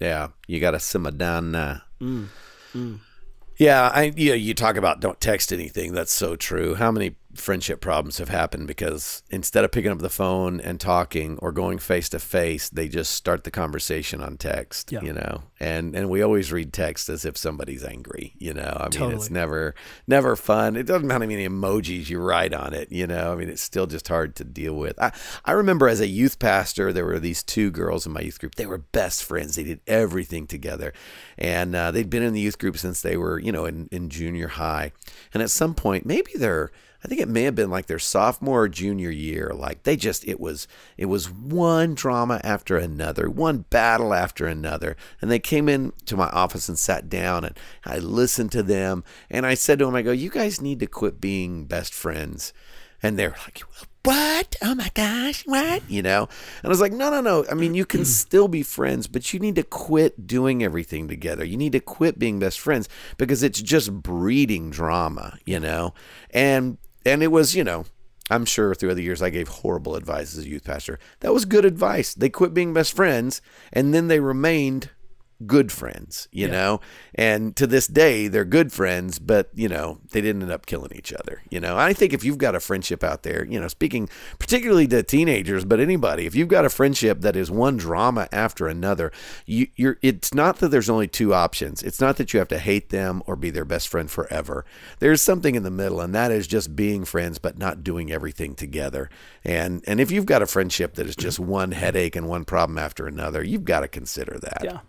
Yeah, 0.01 0.29
you 0.47 0.59
got 0.59 0.71
to 0.71 0.79
simmer 0.79 1.11
down 1.11 1.51
now. 1.51 1.83
Mm, 2.01 2.27
mm. 2.73 2.99
Yeah, 3.57 3.91
I 3.93 4.11
yeah, 4.15 4.33
you 4.33 4.55
talk 4.55 4.75
about 4.75 4.99
don't 4.99 5.21
text 5.21 5.53
anything. 5.53 5.93
That's 5.93 6.11
so 6.11 6.35
true. 6.35 6.73
How 6.73 6.91
many 6.91 7.17
friendship 7.35 7.81
problems 7.81 8.17
have 8.17 8.29
happened 8.29 8.67
because 8.67 9.23
instead 9.29 9.63
of 9.63 9.71
picking 9.71 9.91
up 9.91 9.99
the 9.99 10.09
phone 10.09 10.59
and 10.59 10.79
talking 10.79 11.37
or 11.39 11.51
going 11.51 11.77
face 11.79 12.09
to 12.09 12.19
face, 12.19 12.69
they 12.69 12.87
just 12.87 13.13
start 13.13 13.43
the 13.43 13.51
conversation 13.51 14.21
on 14.21 14.37
text, 14.37 14.91
Yeah. 14.91 15.01
you 15.01 15.13
know. 15.13 15.43
And 15.59 15.95
and 15.95 16.09
we 16.09 16.21
always 16.21 16.51
read 16.51 16.73
text 16.73 17.07
as 17.09 17.23
if 17.25 17.37
somebody's 17.37 17.83
angry, 17.83 18.33
you 18.37 18.53
know. 18.53 18.75
I 18.79 18.89
mean, 18.89 19.11
it's 19.11 19.29
never 19.29 19.75
never 20.07 20.35
fun. 20.35 20.75
It 20.75 20.83
doesn't 20.87 21.07
matter 21.07 21.23
how 21.25 21.27
many 21.29 21.47
emojis 21.47 22.09
you 22.09 22.19
write 22.19 22.53
on 22.53 22.73
it, 22.73 22.91
you 22.91 23.05
know. 23.07 23.31
I 23.31 23.35
mean, 23.35 23.49
it's 23.49 23.61
still 23.61 23.87
just 23.87 24.07
hard 24.07 24.35
to 24.37 24.43
deal 24.43 24.73
with. 24.73 24.99
I 24.99 25.11
I 25.45 25.51
remember 25.51 25.87
as 25.87 25.99
a 26.01 26.07
youth 26.07 26.39
pastor, 26.39 26.91
there 26.91 27.05
were 27.05 27.19
these 27.19 27.43
two 27.43 27.69
girls 27.71 28.05
in 28.05 28.11
my 28.11 28.21
youth 28.21 28.39
group. 28.39 28.55
They 28.55 28.65
were 28.65 28.79
best 28.79 29.23
friends. 29.23 29.55
They 29.55 29.63
did 29.63 29.81
everything 29.87 30.47
together, 30.47 30.93
and 31.37 31.75
uh, 31.75 31.91
they'd 31.91 32.09
been 32.09 32.23
in 32.23 32.33
the 32.33 32.41
youth 32.41 32.57
group 32.57 32.77
since 32.77 33.01
they 33.01 33.15
were, 33.17 33.39
you 33.39 33.51
know, 33.51 33.65
in, 33.65 33.87
in 33.91 34.09
junior 34.09 34.47
high. 34.49 34.91
And 35.33 35.41
at 35.43 35.51
some 35.51 35.73
point, 35.75 36.05
maybe 36.05 36.31
they're 36.35 36.71
I 37.03 37.07
think 37.07 37.19
it 37.19 37.27
may 37.27 37.43
have 37.43 37.55
been 37.55 37.71
like 37.71 37.87
their 37.87 37.99
sophomore 37.99 38.63
or 38.63 38.69
junior 38.69 39.09
year. 39.09 39.51
Like 39.55 39.83
they 39.83 39.95
just 39.95 40.27
it 40.27 40.39
was 40.39 40.67
it 40.97 41.05
was 41.05 41.31
one 41.31 41.95
drama 41.95 42.39
after 42.43 42.77
another, 42.77 43.29
one 43.29 43.65
battle 43.69 44.13
after 44.13 44.45
another. 44.45 44.95
And 45.21 45.31
they 45.31 45.39
came 45.39 45.67
in 45.67 45.93
to 46.05 46.15
my 46.15 46.29
office 46.29 46.69
and 46.69 46.77
sat 46.77 47.09
down 47.09 47.43
and 47.43 47.59
I 47.85 47.97
listened 47.97 48.51
to 48.53 48.63
them 48.63 49.03
and 49.29 49.45
I 49.45 49.55
said 49.55 49.79
to 49.79 49.85
them, 49.85 49.95
I 49.95 50.03
go, 50.03 50.11
You 50.11 50.29
guys 50.29 50.61
need 50.61 50.79
to 50.81 50.87
quit 50.87 51.19
being 51.19 51.65
best 51.65 51.93
friends. 51.93 52.53
and 53.03 53.17
they're 53.17 53.35
like, 53.45 53.63
"What? 54.03 54.55
Oh 54.61 54.75
my 54.75 54.91
gosh, 54.93 55.41
what?" 55.47 55.81
You 55.89 56.03
know. 56.03 56.29
And 56.61 56.65
I 56.65 56.69
was 56.69 56.79
like, 56.79 56.93
"No, 56.93 57.09
no, 57.09 57.19
no. 57.21 57.45
I 57.49 57.55
mean, 57.55 57.73
you 57.73 57.85
can 57.85 58.05
still 58.23 58.47
be 58.47 58.61
friends, 58.63 59.07
but 59.07 59.33
you 59.33 59.39
need 59.39 59.55
to 59.55 59.63
quit 59.63 60.27
doing 60.27 60.63
everything 60.63 61.07
together. 61.07 61.43
You 61.43 61.57
need 61.57 61.71
to 61.71 61.79
quit 61.79 62.19
being 62.19 62.37
best 62.37 62.59
friends 62.59 62.87
because 63.17 63.41
it's 63.41 63.59
just 63.61 63.91
breeding 64.03 64.69
drama, 64.69 65.37
you 65.45 65.59
know." 65.59 65.93
And 66.29 66.77
and 67.05 67.23
it 67.23 67.27
was, 67.27 67.55
you 67.55 67.63
know, 67.63 67.85
I'm 68.29 68.45
sure 68.45 68.73
through 68.73 68.95
the 68.95 69.03
years 69.03 69.21
I 69.21 69.29
gave 69.29 69.47
horrible 69.47 69.95
advice 69.95 70.37
as 70.37 70.45
a 70.45 70.49
youth 70.49 70.63
pastor. 70.63 70.99
That 71.19 71.33
was 71.33 71.45
good 71.45 71.65
advice. 71.65 72.13
They 72.13 72.29
quit 72.29 72.53
being 72.53 72.73
best 72.73 72.95
friends 72.95 73.41
and 73.73 73.93
then 73.93 74.07
they 74.07 74.19
remained 74.19 74.89
good 75.47 75.71
friends, 75.71 76.27
you 76.31 76.47
Yeah. 76.47 76.51
know? 76.53 76.81
And 77.15 77.55
to 77.55 77.67
this 77.67 77.87
day, 77.87 78.27
they're 78.27 78.45
good 78.45 78.71
friends, 78.71 79.19
but, 79.19 79.49
you 79.53 79.67
know, 79.67 79.99
they 80.11 80.21
didn't 80.21 80.41
end 80.43 80.51
up 80.51 80.65
killing 80.65 80.91
each 80.95 81.13
other, 81.13 81.41
you 81.49 81.59
know? 81.59 81.77
I 81.77 81.93
think 81.93 82.13
if 82.13 82.23
you've 82.23 82.37
got 82.37 82.55
a 82.55 82.59
friendship 82.59 83.03
out 83.03 83.23
there, 83.23 83.45
you 83.45 83.59
know, 83.59 83.67
speaking 83.67 84.09
particularly 84.39 84.87
to 84.87 85.03
teenagers, 85.03 85.65
but 85.65 85.79
anybody, 85.79 86.25
if 86.25 86.35
you've 86.35 86.47
got 86.47 86.65
a 86.65 86.69
friendship 86.69 87.21
that 87.21 87.35
is 87.35 87.49
one 87.51 87.77
drama 87.77 88.27
after 88.31 88.67
another, 88.67 89.11
you, 89.45 89.67
you're, 89.75 89.97
it's 90.01 90.33
not 90.33 90.59
that 90.59 90.69
there's 90.69 90.89
only 90.89 91.07
two 91.07 91.33
options. 91.33 91.81
It's 91.83 91.99
not 91.99 92.17
that 92.17 92.33
you 92.33 92.39
have 92.39 92.47
to 92.49 92.59
hate 92.59 92.89
them 92.89 93.23
or 93.25 93.35
be 93.35 93.49
their 93.49 93.65
best 93.65 93.87
friend 93.87 94.09
forever. 94.09 94.65
There's 94.99 95.21
something 95.21 95.55
in 95.55 95.63
the 95.63 95.71
middle, 95.71 96.01
and 96.01 96.13
that 96.15 96.31
is 96.31 96.47
just 96.47 96.75
being 96.75 97.05
friends, 97.05 97.39
but 97.39 97.57
not 97.57 97.83
doing 97.83 98.11
everything 98.11 98.55
together. 98.55 99.09
And, 99.43 99.83
and 99.87 99.99
if 99.99 100.11
you've 100.11 100.25
got 100.25 100.41
a 100.41 100.47
friendship 100.47 100.95
that 100.95 101.07
is 101.07 101.15
just 101.15 101.39
one 101.39 101.71
headache 101.71 102.15
and 102.15 102.27
one 102.27 102.45
problem 102.45 102.77
after 102.77 103.07
another, 103.07 103.43
you've 103.43 103.65
got 103.65 103.81
to 103.81 103.87
consider 103.87 104.37
that. 104.39 104.61
Yeah. 104.63 104.79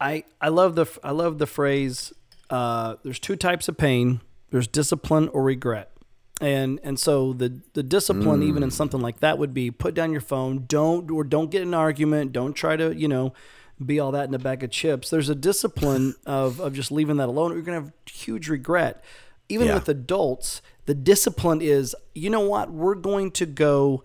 I 0.00 0.24
I 0.40 0.48
love 0.48 0.74
the 0.74 0.86
I 1.02 1.10
love 1.12 1.38
the 1.38 1.46
phrase. 1.46 2.12
Uh, 2.50 2.96
there's 3.02 3.18
two 3.18 3.36
types 3.36 3.68
of 3.68 3.76
pain. 3.76 4.20
There's 4.50 4.68
discipline 4.68 5.28
or 5.28 5.42
regret, 5.42 5.90
and 6.40 6.78
and 6.82 6.98
so 6.98 7.32
the 7.32 7.60
the 7.72 7.82
discipline 7.82 8.42
even 8.42 8.62
in 8.62 8.70
something 8.70 9.00
like 9.00 9.20
that 9.20 9.38
would 9.38 9.52
be 9.54 9.70
put 9.70 9.94
down 9.94 10.12
your 10.12 10.20
phone. 10.20 10.64
Don't 10.68 11.10
or 11.10 11.24
don't 11.24 11.50
get 11.50 11.62
in 11.62 11.68
an 11.68 11.74
argument. 11.74 12.32
Don't 12.32 12.52
try 12.54 12.76
to 12.76 12.94
you 12.94 13.08
know 13.08 13.32
be 13.84 13.98
all 14.00 14.12
that 14.12 14.28
in 14.28 14.34
a 14.34 14.38
bag 14.38 14.62
of 14.62 14.70
chips. 14.70 15.10
There's 15.10 15.28
a 15.28 15.34
discipline 15.34 16.14
of 16.26 16.60
of 16.60 16.72
just 16.74 16.92
leaving 16.92 17.16
that 17.16 17.28
alone. 17.28 17.52
You're 17.52 17.62
gonna 17.62 17.80
have 17.80 17.92
huge 18.10 18.48
regret. 18.48 19.02
Even 19.48 19.68
Yeah. 19.68 19.74
with 19.74 19.88
adults, 19.88 20.60
the 20.86 20.94
discipline 20.94 21.60
is 21.62 21.94
you 22.14 22.30
know 22.30 22.40
what 22.48 22.70
we're 22.70 22.94
going 22.94 23.30
to 23.32 23.46
go 23.46 24.02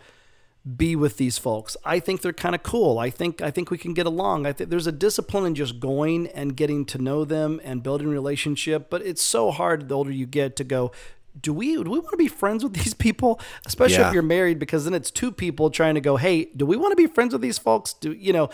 be 0.77 0.95
with 0.95 1.17
these 1.17 1.37
folks. 1.37 1.75
I 1.83 1.99
think 1.99 2.21
they're 2.21 2.33
kind 2.33 2.53
of 2.53 2.61
cool. 2.63 2.99
I 2.99 3.09
think 3.09 3.41
I 3.41 3.49
think 3.51 3.71
we 3.71 3.77
can 3.77 3.93
get 3.93 4.05
along. 4.05 4.45
I 4.45 4.53
think 4.53 4.69
there's 4.69 4.87
a 4.87 4.91
discipline 4.91 5.45
in 5.45 5.55
just 5.55 5.79
going 5.79 6.27
and 6.27 6.55
getting 6.55 6.85
to 6.85 6.97
know 6.99 7.25
them 7.25 7.59
and 7.63 7.81
building 7.81 8.07
a 8.07 8.11
relationship, 8.11 8.89
but 8.89 9.01
it's 9.01 9.21
so 9.23 9.49
hard 9.51 9.89
the 9.89 9.95
older 9.95 10.11
you 10.11 10.25
get 10.27 10.55
to 10.57 10.63
go 10.63 10.91
do 11.39 11.53
we 11.53 11.75
do 11.75 11.89
we 11.89 11.97
want 11.97 12.11
to 12.11 12.17
be 12.17 12.27
friends 12.27 12.61
with 12.61 12.73
these 12.73 12.93
people? 12.93 13.39
Especially 13.65 13.99
Yeah. 13.99 14.09
if 14.09 14.13
you're 14.13 14.21
married 14.21 14.59
because 14.59 14.83
then 14.83 14.93
it's 14.93 15.09
two 15.09 15.31
people 15.31 15.69
trying 15.69 15.95
to 15.95 16.01
go, 16.01 16.17
"Hey, 16.17 16.45
do 16.55 16.65
we 16.65 16.75
want 16.75 16.91
to 16.91 16.95
be 16.97 17.07
friends 17.07 17.31
with 17.33 17.41
these 17.41 17.57
folks?" 17.57 17.93
Do 17.93 18.11
you 18.11 18.33
know 18.33 18.49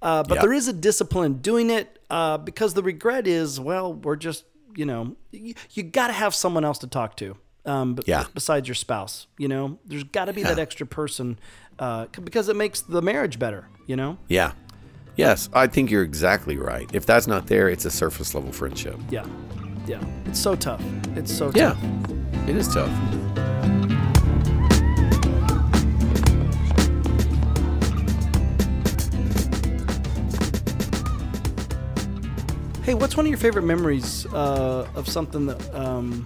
uh, 0.00 0.22
but 0.22 0.34
Yep. 0.34 0.42
there 0.42 0.52
is 0.52 0.68
a 0.68 0.72
discipline 0.72 1.38
doing 1.38 1.70
it 1.70 1.98
uh, 2.08 2.38
because 2.38 2.74
the 2.74 2.82
regret 2.84 3.26
is, 3.26 3.58
well, 3.58 3.92
we're 3.92 4.14
just, 4.14 4.44
you 4.76 4.84
know, 4.86 5.16
you, 5.32 5.54
you 5.72 5.82
got 5.82 6.06
to 6.06 6.12
have 6.12 6.34
someone 6.34 6.64
else 6.64 6.78
to 6.78 6.86
talk 6.86 7.16
to. 7.16 7.36
Um, 7.68 7.94
but 7.94 8.08
Yeah. 8.08 8.24
besides 8.34 8.66
your 8.66 8.74
spouse, 8.74 9.26
you 9.36 9.46
know, 9.46 9.78
there's 9.84 10.04
got 10.04 10.24
to 10.24 10.32
be 10.32 10.42
that 10.42 10.58
extra 10.58 10.86
person 10.86 11.38
uh, 11.78 12.06
because 12.24 12.48
it 12.48 12.56
makes 12.56 12.80
the 12.80 13.02
marriage 13.02 13.38
better, 13.38 13.68
you 13.86 13.94
know? 13.94 14.16
Yeah. 14.28 14.52
Yes, 15.16 15.48
I 15.52 15.66
think 15.66 15.90
you're 15.90 16.02
exactly 16.04 16.56
right. 16.56 16.88
If 16.94 17.04
that's 17.04 17.26
not 17.26 17.46
there, 17.48 17.68
it's 17.68 17.84
a 17.84 17.90
surface 17.90 18.34
level 18.34 18.52
friendship. 18.52 18.96
Yeah. 19.10 19.26
Yeah. 19.86 20.00
It's 20.26 20.40
so 20.40 20.54
tough. 20.54 20.82
It's 21.16 21.32
so 21.32 21.50
Yeah. 21.54 21.70
tough. 21.74 21.78
Yeah. 21.82 22.48
It 22.48 22.56
is 22.56 22.72
tough. 22.72 22.90
Hey, 32.82 32.94
what's 32.94 33.18
one 33.18 33.26
of 33.26 33.30
your 33.30 33.38
favorite 33.38 33.64
memories 33.66 34.24
uh, 34.32 34.88
of 34.94 35.06
something 35.08 35.44
that 35.46 35.74
um, 35.74 36.24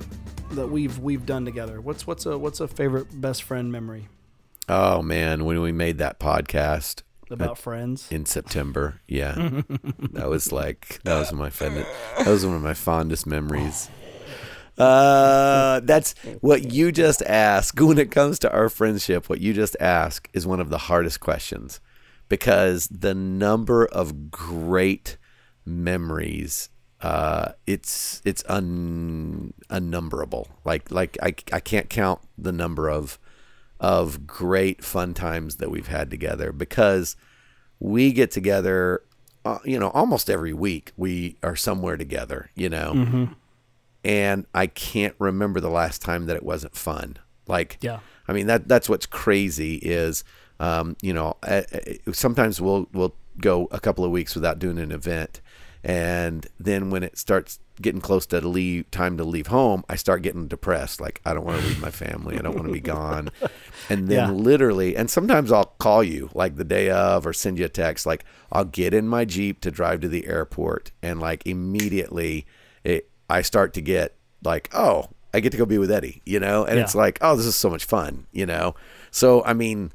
that 0.52 0.68
we've 0.68 0.98
we've 0.98 1.26
done 1.26 1.44
together? 1.44 1.80
What's 1.80 2.06
what's 2.06 2.26
a 2.26 2.38
what's 2.38 2.60
a 2.60 2.68
favorite 2.68 3.20
best 3.20 3.42
friend 3.42 3.70
memory 3.72 4.08
Oh 4.68 5.02
man, 5.02 5.44
when 5.44 5.60
we 5.60 5.72
made 5.72 5.98
that 5.98 6.20
podcast 6.20 7.02
about 7.30 7.58
friends? 7.58 8.06
in 8.10 8.26
September, 8.26 9.00
yeah, 9.08 9.34
that 10.12 10.28
was 10.28 10.52
like 10.52 11.00
that 11.04 11.18
was 11.18 11.32
my 11.32 11.50
fond, 11.50 11.84
that 12.18 12.26
was 12.26 12.46
one 12.46 12.54
of 12.56 12.62
my 12.62 12.74
fondest 12.74 13.26
memories. 13.26 13.88
Uh, 14.78 15.80
that's 15.80 16.14
what 16.40 16.72
you 16.72 16.90
just 16.90 17.20
asked. 17.22 17.78
When 17.78 17.98
it 17.98 18.10
comes 18.10 18.38
to 18.38 18.50
our 18.50 18.70
friendship, 18.70 19.28
what 19.28 19.42
you 19.42 19.52
just 19.52 19.76
asked 19.78 20.28
is 20.32 20.46
one 20.46 20.60
of 20.60 20.70
the 20.70 20.78
hardest 20.78 21.20
questions 21.20 21.78
because 22.30 22.88
the 22.88 23.14
number 23.14 23.84
of 23.84 24.30
great 24.30 25.18
memories 25.66 26.70
uh, 27.02 27.52
it's 27.66 28.22
it's 28.24 28.44
un 28.48 29.52
unnumberable. 29.68 30.46
Like 30.64 30.90
like 30.90 31.18
I 31.20 31.34
I 31.52 31.60
can't 31.60 31.90
count 31.90 32.20
the 32.38 32.52
number 32.52 32.88
of 32.88 33.18
of 33.80 34.26
great 34.26 34.84
fun 34.84 35.12
times 35.12 35.56
that 35.56 35.70
we've 35.70 35.88
had 35.88 36.08
together 36.08 36.52
because 36.52 37.16
we 37.80 38.12
get 38.12 38.30
together 38.30 39.02
uh, 39.44 39.58
you 39.64 39.76
know 39.76 39.90
almost 39.90 40.30
every 40.30 40.52
week 40.52 40.92
we 40.96 41.36
are 41.42 41.56
somewhere 41.56 41.96
together 41.96 42.48
you 42.54 42.68
know 42.68 43.28
and 44.04 44.46
I 44.54 44.68
can't 44.68 45.16
remember 45.18 45.58
the 45.58 45.68
last 45.68 46.00
time 46.00 46.26
that 46.26 46.36
it 46.36 46.44
wasn't 46.44 46.76
fun 46.76 47.16
like 47.48 47.78
Yeah. 47.80 47.98
I 48.28 48.32
mean 48.32 48.46
that 48.46 48.68
that's 48.68 48.88
what's 48.88 49.06
crazy 49.06 49.76
is 49.76 50.22
um, 50.60 50.96
you 51.02 51.12
know 51.12 51.36
uh, 51.42 51.62
uh, 51.72 52.12
sometimes 52.12 52.60
we'll 52.60 52.88
we'll 52.92 53.16
go 53.40 53.66
a 53.72 53.80
couple 53.80 54.04
of 54.04 54.12
weeks 54.12 54.36
without 54.36 54.60
doing 54.60 54.78
an 54.78 54.92
event 54.92 55.40
and 55.84 56.46
then 56.60 56.90
when 56.90 57.02
it 57.02 57.18
starts 57.18 57.58
getting 57.80 58.00
close 58.00 58.26
to 58.26 58.40
leave 58.40 58.88
time 58.92 59.16
to 59.16 59.24
leave 59.24 59.48
home 59.48 59.82
I 59.88 59.96
start 59.96 60.22
getting 60.22 60.46
depressed. 60.46 61.00
Like 61.00 61.20
I 61.24 61.34
don't 61.34 61.44
want 61.44 61.60
to 61.60 61.66
leave 61.66 61.80
my 61.80 61.90
family. 61.90 62.38
I 62.38 62.42
don't 62.42 62.54
want 62.54 62.66
to 62.66 62.72
be 62.72 62.80
gone. 62.96 63.30
And 63.90 64.06
then 64.08 64.28
Yeah. 64.28 64.30
literally 64.30 64.94
and 64.96 65.10
sometimes 65.10 65.50
I'll 65.50 65.74
call 65.78 66.04
you 66.04 66.30
like 66.34 66.56
the 66.56 66.64
day 66.64 66.90
of 66.90 67.26
or 67.26 67.32
send 67.32 67.58
you 67.58 67.64
a 67.64 67.68
text. 67.68 68.06
Like 68.06 68.24
I'll 68.52 68.66
get 68.66 68.94
in 68.94 69.08
my 69.08 69.24
Jeep 69.24 69.60
to 69.62 69.70
drive 69.72 70.00
to 70.02 70.08
the 70.08 70.26
airport 70.26 70.92
and 71.02 71.18
like 71.18 71.44
immediately 71.46 72.46
it 72.84 73.10
I 73.28 73.42
start 73.42 73.72
to 73.74 73.80
get 73.80 74.14
like 74.44 74.68
oh 74.72 75.06
I 75.34 75.40
get 75.40 75.50
to 75.52 75.58
go 75.58 75.64
be 75.66 75.78
with 75.78 75.90
Eddie 75.90 76.22
you 76.24 76.38
know? 76.38 76.64
And 76.64 76.76
Yeah. 76.76 76.84
it's 76.84 76.94
like 76.94 77.18
oh 77.22 77.34
this 77.34 77.46
is 77.46 77.56
so 77.56 77.70
much 77.70 77.84
fun 77.84 78.26
you 78.32 78.46
know? 78.46 78.76
So 79.10 79.42
I 79.44 79.54
mean 79.54 79.92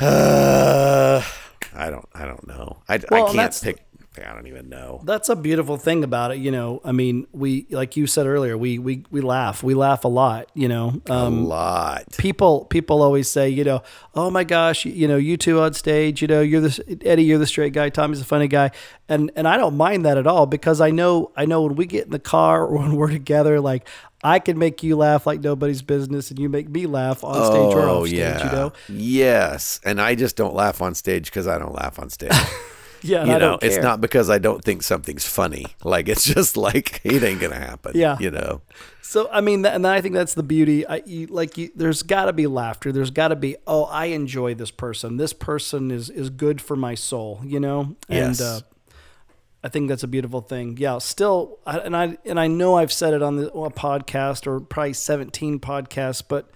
uh, 0.00 1.22
I 1.74 1.90
don't 1.90 2.08
I 2.14 2.24
don't 2.26 2.46
know. 2.46 2.82
I, 2.88 3.00
Well, 3.10 3.26
I 3.28 3.32
can't 3.32 3.60
pick 3.62 3.85
I 4.24 4.34
don't 4.34 4.46
even 4.46 4.68
know. 4.68 5.00
That's 5.04 5.28
a 5.28 5.36
beautiful 5.36 5.76
thing 5.76 6.04
about 6.04 6.30
it, 6.32 6.38
you 6.38 6.50
know. 6.50 6.80
I 6.84 6.92
mean, 6.92 7.26
we 7.32 7.66
like 7.70 7.96
you 7.96 8.06
said 8.06 8.26
earlier, 8.26 8.56
we 8.56 8.78
we 8.78 9.04
we 9.10 9.20
laugh, 9.20 9.62
we 9.62 9.74
laugh 9.74 10.04
a 10.04 10.08
lot, 10.08 10.50
you 10.54 10.68
know. 10.68 11.00
Um, 11.08 11.38
a 11.38 11.42
lot. 11.42 12.04
people 12.18 12.64
people 12.66 13.02
always 13.02 13.28
say, 13.28 13.48
you 13.48 13.64
know, 13.64 13.82
oh 14.14 14.30
my 14.30 14.44
gosh, 14.44 14.84
you 14.84 15.08
know, 15.08 15.16
you 15.16 15.36
two 15.36 15.60
on 15.60 15.74
stage, 15.74 16.22
you 16.22 16.28
know, 16.28 16.40
you're 16.40 16.60
the 16.60 16.98
Eddie, 17.04 17.24
you're 17.24 17.38
the 17.38 17.46
straight 17.46 17.72
guy, 17.72 17.88
Tommy's 17.88 18.18
the 18.20 18.24
funny 18.24 18.48
guy, 18.48 18.70
and 19.08 19.30
and 19.36 19.48
I 19.48 19.56
don't 19.56 19.76
mind 19.76 20.04
that 20.04 20.18
at 20.18 20.26
all 20.26 20.46
because 20.46 20.80
I 20.80 20.90
know 20.90 21.32
I 21.36 21.44
know 21.44 21.62
when 21.62 21.76
we 21.76 21.86
get 21.86 22.04
in 22.04 22.10
the 22.10 22.18
car 22.18 22.64
or 22.66 22.78
when 22.78 22.96
we're 22.96 23.10
together, 23.10 23.60
like 23.60 23.88
I 24.22 24.38
can 24.38 24.58
make 24.58 24.82
you 24.82 24.96
laugh 24.96 25.26
like 25.26 25.40
nobody's 25.40 25.82
business, 25.82 26.30
and 26.30 26.38
you 26.38 26.48
make 26.48 26.68
me 26.68 26.86
laugh 26.86 27.22
on 27.22 27.34
stage 27.34 27.74
or 27.76 27.80
oh 27.82 28.00
off 28.00 28.08
stage, 28.08 28.18
yeah. 28.18 28.44
you 28.44 28.52
know. 28.52 28.72
yes. 28.88 29.78
And 29.84 30.00
I 30.00 30.14
just 30.14 30.36
don't 30.36 30.54
laugh 30.54 30.82
on 30.82 30.94
stage 30.94 31.26
because 31.26 31.46
I 31.46 31.58
don't 31.58 31.74
laugh 31.74 31.98
on 31.98 32.10
stage 32.10 32.32
Yeah, 33.06 33.24
you 33.24 33.38
know 33.38 33.58
it's 33.62 33.76
not 33.78 34.00
because 34.00 34.28
I 34.30 34.38
don't 34.38 34.62
think 34.64 34.82
something's 34.82 35.26
funny 35.26 35.66
like 35.84 36.08
it's 36.08 36.24
just 36.24 36.56
like 36.56 37.00
it 37.04 37.22
ain't 37.22 37.40
gonna 37.40 37.54
happen 37.56 37.92
Yeah. 37.94 38.16
you 38.20 38.30
know 38.30 38.60
So 39.02 39.28
I 39.30 39.40
mean, 39.40 39.64
and 39.64 39.86
I 39.86 40.00
think 40.00 40.14
that's 40.14 40.34
the 40.34 40.42
beauty. 40.42 40.86
I 40.86 41.02
you, 41.06 41.26
like 41.28 41.56
you, 41.56 41.70
there's 41.76 42.02
got 42.02 42.24
to 42.26 42.32
be 42.32 42.46
laughter. 42.48 42.90
There's 42.90 43.12
got 43.12 43.28
to 43.28 43.36
be 43.36 43.56
oh, 43.66 43.84
I 43.84 44.06
enjoy 44.06 44.54
this 44.54 44.72
person. 44.72 45.16
This 45.16 45.32
person 45.32 45.90
is 45.92 46.10
is 46.10 46.28
good 46.28 46.60
for 46.60 46.74
my 46.74 46.94
soul. 46.96 47.40
You 47.44 47.60
know, 47.60 47.94
Yes. 48.08 48.40
and 48.40 48.48
uh, 48.48 48.60
I 49.62 49.68
think 49.68 49.88
that's 49.88 50.02
a 50.02 50.08
beautiful 50.08 50.40
thing. 50.40 50.76
Yeah. 50.78 50.98
Still, 50.98 51.58
I, 51.66 51.78
and 51.78 51.96
I 51.96 52.18
and 52.24 52.38
I 52.40 52.48
know 52.48 52.74
I've 52.76 52.92
said 52.92 53.14
it 53.14 53.22
on 53.22 53.36
the 53.36 53.50
on 53.52 53.66
a 53.68 53.70
podcast 53.70 54.46
or 54.46 54.58
probably 54.60 54.92
17 54.92 55.60
podcasts, 55.60 56.22
but 56.26 56.50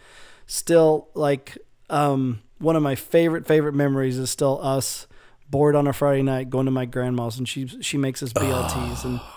still, 0.47 1.09
like 1.15 1.57
um, 1.89 2.41
one 2.59 2.75
of 2.77 2.83
my 2.83 2.95
favorite 2.97 3.47
favorite 3.47 3.75
memories 3.75 4.19
is 4.19 4.29
still 4.31 4.59
us 4.63 5.07
bored 5.51 5.75
on 5.77 5.87
a 5.87 5.93
Friday 5.93 6.23
night 6.23 6.49
going 6.51 6.67
to 6.67 6.71
my 6.73 6.85
grandma's 6.85 7.39
and 7.39 7.49
she 7.49 7.67
she 7.81 7.97
makes 7.99 8.23
us 8.23 8.33
BLTs 8.33 9.05
and. 9.05 9.19
Ah, 9.23 9.37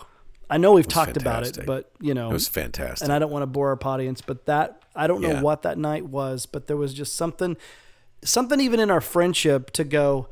I 0.49 0.57
know 0.57 0.74
we've 0.74 0.88
talked 0.88 1.18
about 1.18 1.47
it, 1.47 1.66
but 1.66 1.89
you 1.99 2.14
know, 2.14 2.30
it 2.30 2.34
was 2.34 2.47
fantastic 2.47 3.03
and 3.05 3.11
I 3.11 3.18
don't 3.18 3.32
want 3.32 3.41
to 3.41 3.47
bore 3.47 3.70
our 3.70 3.80
audience, 3.88 4.22
but 4.22 4.45
that 4.45 4.84
I 4.95 5.07
don't 5.07 5.22
know 5.22 5.30
Yeah. 5.32 5.41
what 5.41 5.64
that 5.64 5.80
night 5.80 6.05
was, 6.05 6.45
but 6.45 6.68
there 6.68 6.78
was 6.78 6.93
just 6.93 7.16
something, 7.16 7.57
something 8.24 8.59
even 8.59 8.80
in 8.80 8.91
our 8.91 9.01
friendship 9.01 9.72
to 9.72 9.84
go, 9.84 10.28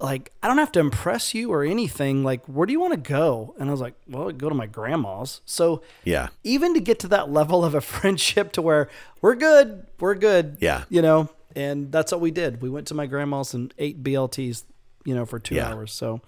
like 0.00 0.32
I 0.42 0.48
don't 0.48 0.58
have 0.58 0.72
to 0.72 0.80
impress 0.80 1.32
you 1.34 1.52
or 1.52 1.62
anything. 1.62 2.24
Like, 2.24 2.44
where 2.46 2.66
do 2.66 2.72
you 2.72 2.80
want 2.80 2.94
to 2.94 2.98
go? 3.10 3.54
And 3.58 3.68
I 3.68 3.72
was 3.72 3.80
like, 3.80 3.94
well, 4.08 4.28
I'd 4.28 4.38
go 4.38 4.48
to 4.48 4.54
my 4.54 4.66
grandma's. 4.66 5.42
So 5.44 5.82
Yeah. 6.02 6.28
even 6.42 6.74
to 6.74 6.80
get 6.80 6.98
to 7.00 7.08
that 7.08 7.30
level 7.30 7.64
of 7.64 7.74
a 7.74 7.80
friendship 7.92 8.50
to 8.52 8.62
where 8.62 8.88
we're 9.20 9.36
good, 9.36 9.86
we're 10.00 10.14
good. 10.16 10.56
Yeah. 10.60 10.84
You 10.88 11.02
know, 11.02 11.28
and 11.54 11.92
that's 11.92 12.10
what 12.10 12.20
we 12.20 12.32
did. 12.32 12.62
We 12.62 12.70
went 12.70 12.88
to 12.88 12.94
my 12.94 13.06
grandma's 13.06 13.54
and 13.54 13.72
ate 13.78 14.02
BLTs, 14.02 14.64
you 15.04 15.14
know, 15.14 15.24
for 15.26 15.38
two 15.38 15.54
Yeah. 15.56 15.70
hours. 15.72 15.92
So, 15.92 16.20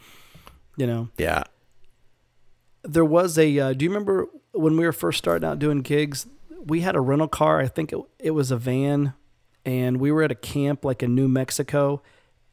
you 0.77 0.87
know, 0.87 1.09
Yeah. 1.19 1.45
there 2.83 3.05
was 3.05 3.39
a. 3.39 3.59
Uh, 3.59 3.73
do 3.73 3.85
you 3.85 3.91
remember 3.91 4.27
when 4.53 4.77
we 4.77 4.85
were 4.85 4.93
first 4.93 5.19
starting 5.19 5.49
out 5.49 5.59
doing 5.59 5.81
gigs? 5.81 6.27
We 6.67 6.81
had 6.81 6.97
a 6.97 7.01
rental 7.01 7.29
car. 7.29 7.61
I 7.61 7.67
think 7.69 7.93
it, 7.93 7.99
it 8.19 8.31
was 8.33 8.51
a 8.51 8.57
van, 8.57 9.15
and 9.65 9.99
we 9.99 10.11
were 10.13 10.23
at 10.23 10.31
a 10.31 10.35
camp 10.37 10.85
like 10.85 11.03
in 11.03 11.15
New 11.15 11.29
Mexico, 11.29 12.03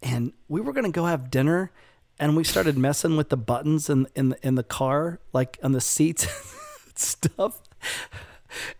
and 0.02 0.34
we 0.48 0.62
were 0.62 0.74
gonna 0.74 0.90
go 0.92 1.06
have 1.06 1.30
dinner, 1.32 1.72
and 2.20 2.36
we 2.36 2.44
started 2.44 2.78
messing 2.78 3.16
with 3.18 3.30
the 3.30 3.38
buttons 3.38 3.90
in 3.90 4.08
in 4.16 4.30
the, 4.30 4.48
in 4.48 4.56
the 4.56 4.64
car, 4.64 5.20
like 5.34 5.58
on 5.64 5.72
the 5.72 5.82
seats, 5.82 6.26
and 6.88 6.98
stuff. 6.98 7.62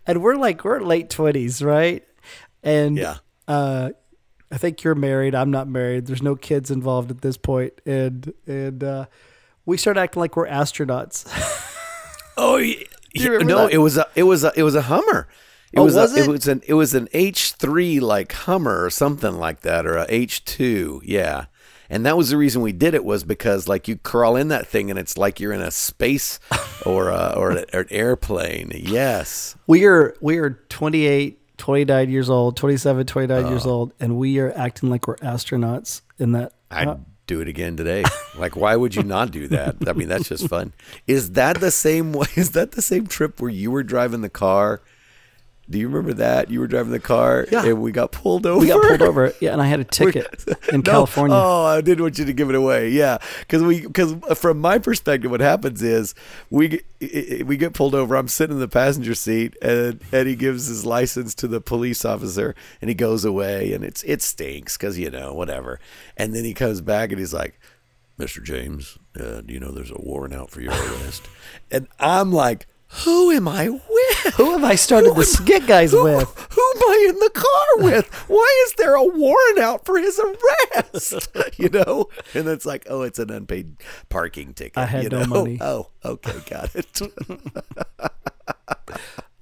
And 0.06 0.22
we're 0.22 0.36
like 0.36 0.64
we're 0.64 0.80
late 0.80 1.08
twenties, 1.10 1.62
right? 1.62 2.06
And 2.62 2.96
Yeah. 2.98 3.16
uh, 3.48 3.90
I 4.52 4.58
think 4.58 4.84
you're 4.84 4.94
married. 4.94 5.34
I'm 5.34 5.50
not 5.50 5.66
married. 5.66 6.06
There's 6.06 6.22
no 6.22 6.36
kids 6.36 6.70
involved 6.70 7.10
at 7.10 7.22
this 7.22 7.36
point, 7.38 7.72
and 7.86 8.32
and 8.46 8.84
uh, 8.84 9.06
we 9.66 9.76
start 9.78 9.96
acting 9.96 10.20
like 10.20 10.36
we're 10.36 10.46
astronauts. 10.48 11.26
Oh, 12.34 12.54
y- 12.54 12.76
you 13.12 13.30
remember 13.30 13.44
no, 13.52 13.58
that? 13.66 13.72
it 13.74 13.78
was 13.78 13.98
a 13.98 14.06
it 14.14 14.22
was 14.22 14.42
a 14.42 14.52
it 14.56 14.62
was 14.62 14.74
a 14.74 14.80
Hummer. 14.82 15.28
It 15.70 15.78
Oh, 15.80 15.84
was, 15.84 15.94
was 15.94 16.16
a, 16.16 16.20
it? 16.20 16.24
it 16.26 16.30
was 16.30 16.48
an 16.48 16.62
it 16.66 16.72
was 16.74 16.94
an 16.94 17.08
H 17.12 17.52
three 17.52 18.00
like 18.00 18.32
Hummer 18.32 18.82
or 18.82 18.88
something 18.88 19.34
like 19.34 19.60
that 19.60 19.84
or 19.84 19.96
a 19.98 20.06
H 20.08 20.42
two, 20.46 21.02
yeah. 21.04 21.44
And 21.90 22.06
that 22.06 22.16
was 22.16 22.30
the 22.30 22.38
reason 22.38 22.62
we 22.62 22.72
did 22.72 22.94
it 22.94 23.04
was 23.04 23.22
because 23.22 23.68
like 23.68 23.86
you 23.86 23.98
crawl 23.98 24.34
in 24.36 24.48
that 24.48 24.66
thing 24.66 24.88
and 24.88 24.98
it's 24.98 25.18
like 25.18 25.40
you're 25.40 25.52
in 25.52 25.60
a 25.60 25.70
space 25.70 26.40
or 26.86 27.08
a, 27.10 27.34
or, 27.36 27.50
a, 27.50 27.64
or 27.74 27.80
an 27.80 27.86
airplane. 27.90 28.72
Yes. 28.74 29.54
we 29.66 29.84
are 29.84 30.14
we 30.22 30.38
are 30.38 30.58
28 30.70 31.38
29 31.62 32.10
years 32.10 32.28
old 32.28 32.56
27 32.56 33.06
29 33.06 33.46
years 33.46 33.66
old 33.66 33.92
and 34.00 34.16
we 34.16 34.40
are 34.40 34.52
acting 34.56 34.90
like 34.90 35.06
we're 35.06 35.14
astronauts 35.18 36.00
in 36.18 36.32
that 36.32 36.52
I'd 36.72 36.88
uh, 36.88 36.96
do 37.28 37.40
it 37.40 37.46
again 37.46 37.76
today. 37.76 38.02
Like, 38.36 38.56
why 38.56 38.74
would 38.74 38.96
you 38.96 39.04
not 39.04 39.30
do 39.30 39.46
that? 39.48 39.76
I 39.86 39.92
mean, 39.92 40.08
that's 40.08 40.28
just 40.28 40.48
fun. 40.48 40.72
Is 41.06 41.32
that 41.32 41.60
the 41.60 41.70
same 41.70 42.12
way? 42.14 42.26
Is 42.34 42.50
that 42.50 42.72
the 42.72 42.82
same 42.82 43.06
trip 43.06 43.40
where 43.40 43.50
you 43.50 43.70
were 43.70 43.84
driving 43.84 44.22
the 44.22 44.28
car? 44.28 44.80
Do 45.72 45.78
you 45.78 45.88
remember 45.88 46.12
that 46.14 46.50
you 46.50 46.60
were 46.60 46.66
driving 46.66 46.92
the 46.92 47.00
car 47.00 47.46
Yeah. 47.50 47.64
and 47.64 47.80
we 47.82 47.90
got 47.92 48.12
pulled 48.12 48.46
over? 48.46 48.60
we 48.60 48.68
got 48.68 48.82
pulled 48.82 49.02
over 49.02 49.32
yeah 49.40 49.52
and 49.52 49.60
i 49.62 49.66
had 49.66 49.80
a 49.80 49.84
ticket 50.00 50.44
in 50.72 50.80
No. 50.80 50.92
california 50.92 51.36
Oh, 51.36 51.64
I 51.64 51.80
didn't 51.80 52.02
want 52.02 52.18
you 52.18 52.24
to 52.26 52.32
give 52.32 52.48
it 52.50 52.54
away. 52.54 52.90
Yeah, 52.90 53.18
because 53.40 53.62
we 53.62 53.80
because 53.80 54.14
from 54.36 54.58
my 54.60 54.78
perspective, 54.78 55.30
what 55.30 55.40
happens 55.40 55.82
is 55.82 56.14
we 56.50 56.68
get- 56.68 56.84
we 57.46 57.56
get 57.56 57.72
pulled 57.74 57.94
over. 57.96 58.14
I'm 58.16 58.28
sitting 58.28 58.54
in 58.56 58.60
the 58.60 58.68
passenger 58.68 59.14
seat, 59.16 59.56
and 59.60 60.00
he 60.12 60.36
gives 60.36 60.66
his 60.66 60.84
license 60.86 61.34
to 61.36 61.48
the 61.48 61.60
police 61.60 62.04
officer, 62.04 62.54
and 62.80 62.88
he 62.88 62.94
goes 62.94 63.24
away, 63.24 63.72
and 63.72 63.82
it's 63.82 64.02
it 64.04 64.22
stinks 64.22 64.76
because 64.76 64.98
you 64.98 65.10
know 65.10 65.32
whatever. 65.34 65.80
And 66.16 66.32
then 66.34 66.44
he 66.44 66.54
comes 66.54 66.80
back, 66.80 67.10
and 67.10 67.18
he's 67.18 67.32
like, 67.34 67.58
"Mr. 68.20 68.42
James, 68.42 68.98
uh, 69.18 69.40
do 69.40 69.52
you 69.54 69.58
know 69.60 69.72
there's 69.72 69.90
a 69.90 69.98
warrant 70.00 70.34
out 70.34 70.50
for 70.50 70.60
your 70.60 70.72
arrest?" 70.72 71.22
and 71.72 71.88
I'm 71.98 72.30
like, 72.32 72.66
"Who 73.04 73.30
am 73.32 73.48
I 73.48 73.68
with?" 73.68 73.82
Who 74.36 74.52
have 74.52 74.64
i 74.64 74.74
started 74.74 75.10
Who 75.10 75.20
the 75.20 75.24
skit 75.24 75.66
guys 75.66 75.92
who, 75.92 76.04
with 76.04 76.28
Who 76.52 76.60
am 76.60 76.82
I 76.82 77.06
in 77.08 77.18
the 77.18 77.30
car 77.30 77.84
with? 77.84 78.06
Why 78.28 78.64
is 78.66 78.74
there 78.74 78.94
a 78.94 79.04
warrant 79.04 79.58
out 79.58 79.84
for 79.86 79.98
his 79.98 80.20
arrest? 80.20 81.28
you 81.58 81.68
know? 81.68 82.08
And 82.34 82.46
it's 82.48 82.66
like, 82.66 82.86
oh, 82.88 83.02
it's 83.02 83.18
an 83.18 83.30
unpaid 83.30 83.76
parking 84.08 84.52
ticket. 84.54 84.78
I 84.78 84.86
had 84.86 85.04
you 85.04 85.08
no 85.08 85.20
know? 85.20 85.26
money. 85.26 85.58
Oh, 85.62 85.88
okay, 86.04 86.38
got 86.48 86.74
it. 86.74 87.00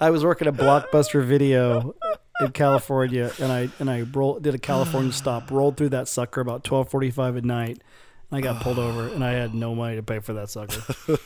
i 0.01 0.11
was 0.11 0.25
working 0.25 0.49
at 0.49 0.55
blockbuster 0.55 1.25
video 1.25 1.95
in 2.41 2.53
california 2.53 3.31
and 3.41 3.53
i 3.53 3.69
and 3.79 3.91
i 3.91 4.03
rolled 4.03 4.43
did 4.43 4.55
a 4.55 4.59
california 4.59 5.13
stop 5.13 5.51
rolled 5.51 5.77
through 5.77 5.91
that 5.91 6.09
sucker 6.09 6.41
about 6.41 6.65
12.45 6.65 7.39
at 7.39 7.45
night 7.45 7.83
i 8.33 8.41
got 8.41 8.63
pulled 8.63 8.79
over 8.81 9.09
and 9.09 9.25
i 9.25 9.33
had 9.33 9.55
no 9.55 9.75
money 9.75 9.97
to 9.97 10.03
pay 10.03 10.19
for 10.19 10.33
that 10.33 10.51
sucker 10.51 10.83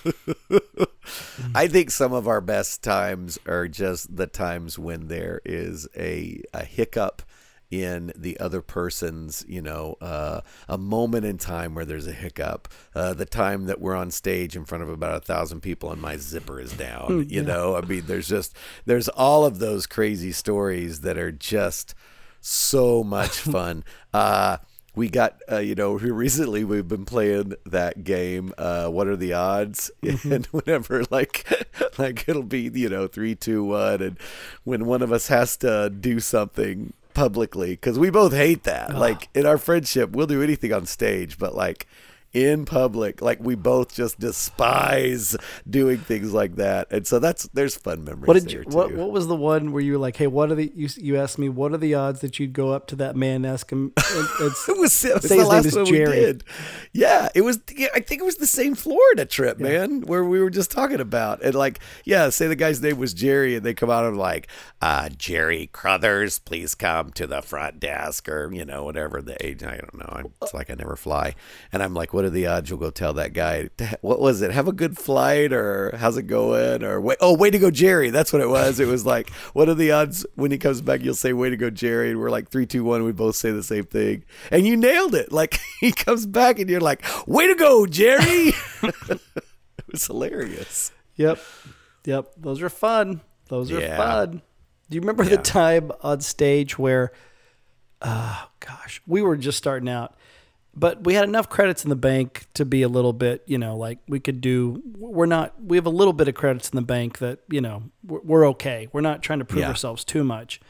I 1.55 1.69
think 1.69 1.91
some 1.91 2.13
of 2.13 2.27
our 2.27 2.41
best 2.41 2.83
times 2.83 3.39
are 3.47 3.69
just 3.69 4.17
the 4.17 4.27
times 4.27 4.79
when 4.79 5.09
there 5.09 5.41
is 5.45 5.87
a, 5.97 6.41
a 6.53 6.65
hiccup 6.65 7.23
in 7.71 8.13
the 8.15 8.39
other 8.39 8.61
person's, 8.61 9.45
you 9.49 9.61
know, 9.61 9.97
uh, 10.01 10.41
a 10.69 10.79
moment 10.79 11.25
in 11.25 11.39
time 11.39 11.75
where 11.75 11.85
there's 11.85 12.07
a 12.07 12.13
hiccup. 12.13 12.69
Uh, 12.95 13.15
the 13.15 13.25
time 13.25 13.67
that 13.67 13.81
we're 13.81 13.97
on 13.97 14.11
stage 14.11 14.55
in 14.57 14.65
front 14.65 14.83
of 14.85 14.89
about 14.89 15.17
a 15.17 15.21
thousand 15.21 15.61
people 15.61 15.91
and 15.91 16.01
my 16.01 16.17
zipper 16.17 16.61
is 16.61 16.73
down, 16.73 17.27
you 17.29 17.43
know, 17.43 17.77
I 17.77 17.81
mean, 17.81 18.05
there's 18.07 18.29
just, 18.29 18.57
there's 18.85 19.09
all 19.09 19.45
of 19.45 19.59
those 19.59 19.87
crazy 19.87 20.33
stories 20.33 21.01
that 21.01 21.19
are 21.19 21.33
just 21.33 21.95
so 22.41 23.03
much 23.03 23.31
fun. 23.39 23.83
Uh, 24.13 24.59
we 24.95 25.09
got 25.09 25.41
uh, 25.51 25.59
you 25.59 25.75
know 25.75 25.93
recently 25.93 26.65
we've 26.65 26.89
been 26.89 27.05
playing 27.05 27.55
that 27.67 28.05
game 28.05 28.53
uh 28.59 28.89
what 28.89 29.07
are 29.07 29.17
the 29.17 29.33
odds? 29.33 29.91
And 30.25 30.47
whenever 30.47 31.05
like 31.11 31.47
like 31.99 32.29
it'll 32.29 32.43
be 32.43 32.71
you 32.73 32.89
know 32.89 33.07
three 33.07 33.35
two 33.35 33.65
one 33.65 34.03
and 34.03 34.19
when 34.65 34.87
one 34.87 35.03
of 35.03 35.13
us 35.13 35.29
has 35.29 35.57
to 35.59 35.91
do 35.91 36.21
something 36.21 36.93
publicly 37.13 37.71
because 37.71 37.99
we 37.99 38.11
both 38.11 38.33
hate 38.33 38.65
that. 38.65 38.95
Like 38.95 39.29
in 39.35 39.47
our 39.47 39.59
friendship 39.59 40.11
we'll 40.11 40.27
do 40.27 40.43
anything 40.43 40.73
on 40.73 40.87
stage 40.87 41.39
but 41.39 41.55
like 41.55 41.87
in 42.35 42.65
public 42.65 43.23
like 43.23 43.39
we 43.41 43.55
both 43.55 43.95
just 43.95 44.19
despise 44.19 45.37
doing 45.69 45.99
things 45.99 46.33
like 46.33 46.57
that 46.57 46.87
and 46.91 47.07
so 47.07 47.19
that's 47.19 47.49
there's 47.55 47.77
fun 47.77 48.05
memories 48.05 48.27
What 48.27 48.35
did 48.35 48.53
you? 48.53 48.65
What. 48.67 48.93
What 48.93 49.11
was 49.11 49.27
the 49.27 49.37
one 49.37 49.73
where 49.73 49.83
you 49.83 49.93
were 49.93 49.99
like, 49.99 50.17
"Hey, 50.17 50.27
what 50.27 50.51
are 50.51 50.55
the?" 50.55 50.73
You, 50.75 50.89
you 50.97 51.17
asked 51.17 51.39
me, 51.39 51.49
"What 51.49 51.73
are 51.73 51.77
the 51.79 51.95
odds 51.95 52.21
that 52.21 52.39
you'd 52.39 52.53
go 52.53 52.73
up 52.73 52.87
to 52.89 52.97
that 52.97 53.17
man, 53.17 53.37
and 53.37 53.47
ask 53.47 53.71
him?" 53.71 53.93
And, 54.15 54.29
and 54.41 54.53
It 54.69 54.79
was, 54.79 55.05
it 55.05 55.15
was 55.15 55.23
the 55.29 55.45
last 55.45 55.75
one 55.75 55.85
we 55.85 55.91
Jerry. 55.93 56.17
did. 56.21 56.45
Yeah, 56.93 57.29
it 57.35 57.41
was. 57.43 57.61
yeah, 57.75 57.89
I 57.95 58.01
think 58.01 58.21
it 58.21 58.25
was 58.25 58.37
the 58.37 58.47
same 58.47 58.75
Florida 58.75 59.25
trip, 59.25 59.59
man, 59.59 60.03
where 60.03 60.25
we 60.25 60.41
were 60.41 60.51
just 60.51 60.71
talking 60.71 61.01
about. 61.01 61.43
And 61.43 61.55
like, 61.55 61.81
yeah, 62.05 62.29
say 62.31 62.47
the 62.47 62.57
guy's 62.57 62.81
name 62.81 62.99
was 62.99 63.15
Jerry, 63.15 63.57
and 63.57 63.65
they 63.65 63.75
come 63.75 63.91
out 63.91 64.05
and 64.05 64.17
like, 64.17 64.49
uh, 64.81 65.09
Jerry 65.17 65.69
Crothers, 65.73 66.39
please 66.39 66.75
come 66.75 67.11
to 67.13 67.27
the 67.27 67.43
front 67.43 67.81
desk, 67.81 68.29
or 68.29 68.53
you 68.53 68.65
know, 68.65 68.85
whatever 68.85 69.21
the 69.23 69.45
age. 69.45 69.63
I 69.63 69.77
don't 69.79 69.95
know. 69.99 70.31
It's 70.43 70.55
like 70.55 70.71
I 70.71 70.75
never 70.75 70.97
fly, 70.97 71.35
and 71.73 71.83
I'm 71.83 71.95
like, 71.95 72.13
what 72.15 72.24
are 72.25 72.31
the 72.31 72.47
odds 72.47 72.69
you'll 72.71 72.79
go 72.79 72.91
tell 72.91 73.13
that 73.15 73.33
guy? 73.33 73.69
What 74.01 74.21
was 74.21 74.43
it? 74.43 74.51
Have 74.51 74.67
a 74.69 74.73
good 74.73 74.97
flight, 74.99 75.53
or 75.53 75.95
how's 75.97 76.17
it 76.17 76.25
going? 76.25 76.83
Or 76.83 77.01
wait, 77.01 77.19
oh, 77.21 77.37
way 77.37 77.51
to 77.51 77.59
go, 77.59 77.71
Jerry. 77.71 78.11
That's 78.11 78.33
what 78.33 78.43
it 78.43 78.49
was. 78.49 78.81
It 78.81 78.89
was 78.89 79.05
like, 79.15 79.31
what 79.53 79.69
are 79.69 79.75
the 79.75 79.93
odds 79.93 80.25
when 80.35 80.51
he 80.51 80.59
comes 80.59 80.81
back? 80.81 81.03
You'll 81.03 81.15
say, 81.15 81.33
way 81.33 81.51
to 81.51 81.57
go, 81.57 81.71
Jerry. 81.71 82.11
And 82.11 82.19
we're 82.21 82.31
like 82.31 82.49
three, 82.51 82.67
two, 82.67 82.85
one. 82.85 83.05
We 83.05 83.13
both 83.13 83.37
say 83.37 83.51
the 83.53 83.63
same 83.63 83.85
thing, 83.85 84.25
and 84.51 84.67
you 84.67 84.77
nailed 84.77 85.15
it. 85.15 85.31
Like 85.33 85.59
he 85.81 85.93
comes 85.93 86.27
back, 86.27 86.59
and 86.59 86.69
you're 86.69 86.81
like, 86.81 87.05
way 87.27 87.47
to 87.47 87.55
go, 87.55 87.87
Jerry. 87.87 88.53
it 88.83 89.21
was 89.91 90.07
hilarious. 90.07 90.93
Yep, 91.17 91.39
yep. 92.05 92.33
Those 92.37 92.61
are 92.63 92.69
fun. 92.69 93.21
Those 93.49 93.71
are 93.71 93.81
Yeah. 93.81 93.97
fun. 93.97 94.43
Do 94.91 94.95
you 94.97 95.01
remember 95.01 95.23
Yeah. 95.25 95.31
the 95.37 95.43
time 95.43 95.93
on 96.03 96.21
stage 96.21 96.79
where, 96.79 97.13
oh 98.03 98.49
gosh, 98.61 99.01
we 99.07 99.23
were 99.23 99.37
just 99.37 99.59
starting 99.59 99.89
out, 99.89 100.17
but 100.77 101.05
we 101.05 101.15
had 101.15 101.25
enough 101.25 101.49
credits 101.49 101.85
in 101.85 101.91
the 101.91 101.97
bank 101.97 102.47
to 102.55 102.65
be 102.65 102.83
a 102.83 102.89
little 102.89 103.13
bit, 103.13 103.43
you 103.47 103.59
know, 103.59 103.77
like 103.77 103.99
we 104.09 104.19
could 104.21 104.41
do. 104.41 104.83
We're 104.97 105.27
not. 105.27 105.55
We 105.63 105.77
have 105.77 105.87
a 105.87 105.91
little 105.91 106.13
bit 106.13 106.29
of 106.29 106.35
credits 106.35 106.69
in 106.71 106.77
the 106.77 106.83
bank 106.83 107.19
that 107.19 107.41
you 107.49 107.61
know 107.61 107.85
we're, 108.07 108.21
we're 108.21 108.49
okay. 108.49 108.89
We're 108.93 109.01
not 109.01 109.23
trying 109.23 109.39
to 109.41 109.45
prove 109.45 109.61
Yeah. 109.63 109.69
ourselves 109.69 110.05
too 110.05 110.25
much. 110.25 110.61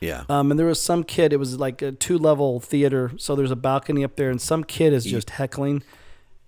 Yeah. 0.00 0.24
Um, 0.30 0.50
and 0.50 0.58
there 0.58 0.66
was 0.66 0.80
some 0.80 1.04
kid. 1.04 1.32
It 1.32 1.36
was 1.36 1.58
like 1.58 1.82
a 1.82 1.92
two 1.92 2.16
level 2.16 2.58
theater, 2.60 3.12
so 3.18 3.36
there's 3.36 3.50
a 3.50 3.56
balcony 3.56 4.02
up 4.02 4.16
there, 4.16 4.30
and 4.30 4.40
some 4.40 4.64
kid 4.64 4.92
is 4.94 5.04
just 5.04 5.30
heckling. 5.30 5.82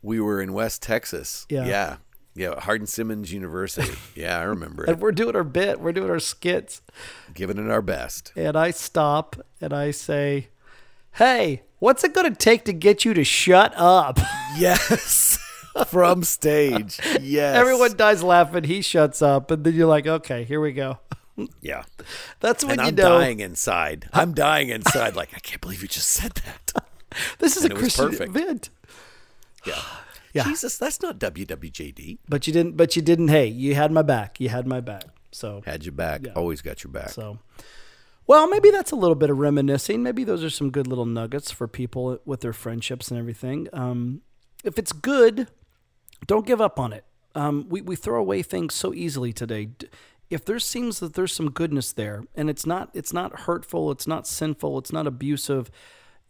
we 0.01 0.19
were 0.21 0.41
in 0.41 0.53
West 0.53 0.83
Texas. 0.83 1.47
Yeah. 1.51 1.67
Yeah. 1.67 1.97
Yeah. 2.35 2.59
Hardin 2.61 2.87
Simmons 2.87 3.31
University. 3.31 3.93
Yeah, 4.17 4.39
I 4.39 4.43
remember 4.45 4.85
And 4.85 4.93
it. 4.95 4.99
we're 5.01 5.13
doing 5.13 5.37
our 5.37 5.45
bit. 5.45 5.81
We're 5.81 5.93
doing 5.93 6.09
our 6.11 6.19
skits. 6.19 6.81
Giving 7.35 7.59
it 7.59 7.71
our 7.71 7.83
best. 7.83 8.33
and 8.35 8.57
I 8.57 8.71
stop 8.71 9.37
and 9.61 9.73
I 9.75 9.91
say, 9.91 10.49
"Hey, 11.13 11.63
what's 11.83 12.05
it 12.05 12.15
going 12.15 12.31
to 12.33 12.37
take 12.37 12.65
to 12.67 12.73
get 12.73 13.05
you 13.05 13.13
to 13.15 13.25
shut 13.25 13.73
up?" 13.77 14.19
Yes. 14.57 15.39
From 15.87 16.23
stage. 16.25 16.99
Yes. 17.23 17.57
Everyone 17.57 17.97
dies 17.97 18.23
laughing. 18.23 18.65
He 18.65 18.83
shuts 18.83 19.23
up, 19.23 19.51
and 19.51 19.65
then 19.65 19.73
you're 19.75 19.87
like, 19.89 20.07
"Okay, 20.07 20.45
here 20.45 20.61
we 20.61 20.73
go." 20.73 20.99
Yeah. 21.63 21.85
That's 22.41 22.63
when 22.63 22.73
And 22.73 22.81
you 22.83 22.87
I'm 22.89 22.95
know 22.95 23.19
dying 23.19 23.41
inside. 23.41 24.07
I'm 24.13 24.35
dying 24.35 24.69
inside. 24.69 25.17
Like, 25.17 25.31
I 25.35 25.39
can't 25.39 25.63
believe 25.63 25.81
you 25.81 25.89
just 25.89 26.11
said 26.11 26.33
that. 26.45 26.85
this 27.39 27.57
is 27.57 27.65
and 27.65 27.73
a 27.73 27.77
Christian 27.77 28.11
perfect. 28.11 28.37
event. 28.37 28.71
Yeah. 29.65 29.81
Yeah. 30.35 30.45
Jesus, 30.45 30.79
that's 30.79 31.01
not 31.03 31.19
WWJD. 31.19 32.19
But 32.29 32.47
you 32.47 32.53
didn't. 32.55 32.77
But 32.77 32.97
you 32.97 33.03
didn't. 33.03 33.29
Hey, 33.29 33.47
you 33.47 33.75
had 33.75 33.93
my 33.93 34.01
back. 34.03 34.41
You 34.41 34.49
had 34.51 34.67
my 34.67 34.81
back. 34.81 35.05
So 35.31 35.63
Had 35.67 35.85
your 35.85 35.93
back. 35.93 36.21
Yeah. 36.25 36.33
Always 36.33 36.61
got 36.63 36.83
your 36.85 36.91
back. 36.91 37.11
so. 37.11 37.39
Well, 38.27 38.49
maybe 38.49 38.71
that's 38.71 38.93
a 38.93 38.97
little 38.97 39.15
bit 39.15 39.31
of 39.31 39.39
reminiscing. 39.39 40.03
Maybe 40.03 40.25
those 40.25 40.45
are 40.45 40.51
some 40.51 40.71
good 40.71 40.87
little 40.87 41.07
nuggets 41.07 41.51
for 41.51 41.67
people 41.67 42.19
with 42.25 42.41
their 42.41 42.53
friendships 42.53 43.11
and 43.11 43.19
everything. 43.19 43.69
Um, 43.73 44.23
if 44.65 44.79
it's 44.79 44.93
good, 44.93 45.49
don't 46.27 46.47
give 46.47 46.61
up 46.61 46.79
on 46.79 46.93
it. 46.93 47.05
Um, 47.35 47.67
we, 47.69 47.81
we 47.81 47.97
throw 47.97 48.21
away 48.21 48.43
things 48.43 48.75
so 48.75 48.95
easily 48.95 49.33
today. 49.33 49.71
If 50.31 50.45
there 50.45 50.59
seems 50.59 51.01
that 51.01 51.15
there's 51.15 51.33
some 51.33 51.51
goodness 51.51 51.93
there, 51.93 52.25
and 52.35 52.49
it's 52.49 52.65
not 52.65 52.91
it's 52.95 53.13
not 53.13 53.41
hurtful, 53.41 53.91
it's 53.91 54.07
not 54.07 54.27
sinful, 54.27 54.79
it's 54.79 54.93
not 54.93 55.07
abusive, 55.07 55.71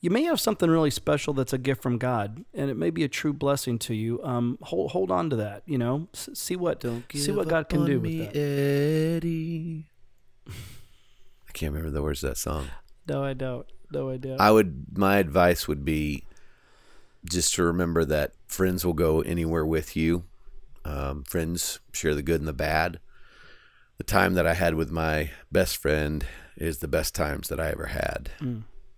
you 0.00 0.10
may 0.10 0.24
have 0.24 0.40
something 0.40 0.68
really 0.68 0.90
special 0.90 1.32
that's 1.32 1.52
a 1.52 1.58
gift 1.58 1.80
from 1.80 1.98
God, 1.98 2.44
and 2.52 2.68
it 2.68 2.76
may 2.76 2.90
be 2.90 3.04
a 3.04 3.08
true 3.08 3.32
blessing 3.32 3.78
to 3.80 3.94
you. 3.94 4.20
Um, 4.24 4.58
hold 4.62 4.90
hold 4.90 5.12
on 5.12 5.30
to 5.30 5.36
that. 5.36 5.62
You 5.66 5.78
know, 5.78 6.08
S- 6.12 6.30
see 6.34 6.56
what 6.56 6.82
see 7.14 7.30
what 7.30 7.48
God 7.48 7.68
can 7.68 7.84
do 7.84 8.00
with 8.00 8.18
that. 8.18 8.36
Eddie. 8.36 9.86
I 11.52 11.58
can't 11.58 11.74
remember 11.74 11.92
the 11.92 12.02
words 12.02 12.24
of 12.24 12.30
that 12.30 12.38
song. 12.38 12.68
No, 13.06 13.22
I 13.22 13.34
don't. 13.34 13.66
No, 13.90 14.08
I 14.08 14.16
don't. 14.16 14.40
I 14.40 14.50
would. 14.50 14.96
My 14.96 15.18
advice 15.18 15.68
would 15.68 15.84
be 15.84 16.24
just 17.26 17.54
to 17.56 17.62
remember 17.62 18.06
that 18.06 18.32
friends 18.46 18.86
will 18.86 18.94
go 18.94 19.20
anywhere 19.20 19.66
with 19.66 19.94
you. 19.94 20.24
Um, 20.86 21.24
friends 21.24 21.78
share 21.92 22.14
the 22.14 22.22
good 22.22 22.40
and 22.40 22.48
the 22.48 22.54
bad. 22.54 23.00
The 23.98 24.04
time 24.04 24.32
that 24.32 24.46
I 24.46 24.54
had 24.54 24.76
with 24.76 24.90
my 24.90 25.30
best 25.52 25.76
friend 25.76 26.24
is 26.56 26.78
the 26.78 26.88
best 26.88 27.14
times 27.14 27.48
that 27.48 27.60
I 27.60 27.68
ever 27.68 27.86
had. 27.86 28.30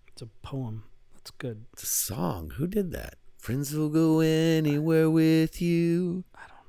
It's 0.07 0.21
a 0.21 0.27
poem. 0.41 0.85
That's 1.13 1.31
good. 1.31 1.65
It's 1.73 1.83
a 1.83 1.87
song. 1.87 2.53
Who 2.55 2.67
did 2.67 2.93
that? 2.93 3.15
Friends 3.37 3.73
will 3.75 3.89
go 3.89 4.21
anywhere 4.21 5.09
with 5.09 5.61
you. 5.61 6.23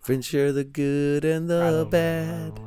Friends 0.06 0.24
share 0.24 0.52
the 0.52 0.62
good 0.62 1.24
and 1.24 1.50
the 1.50 1.84
bad. 1.90 2.60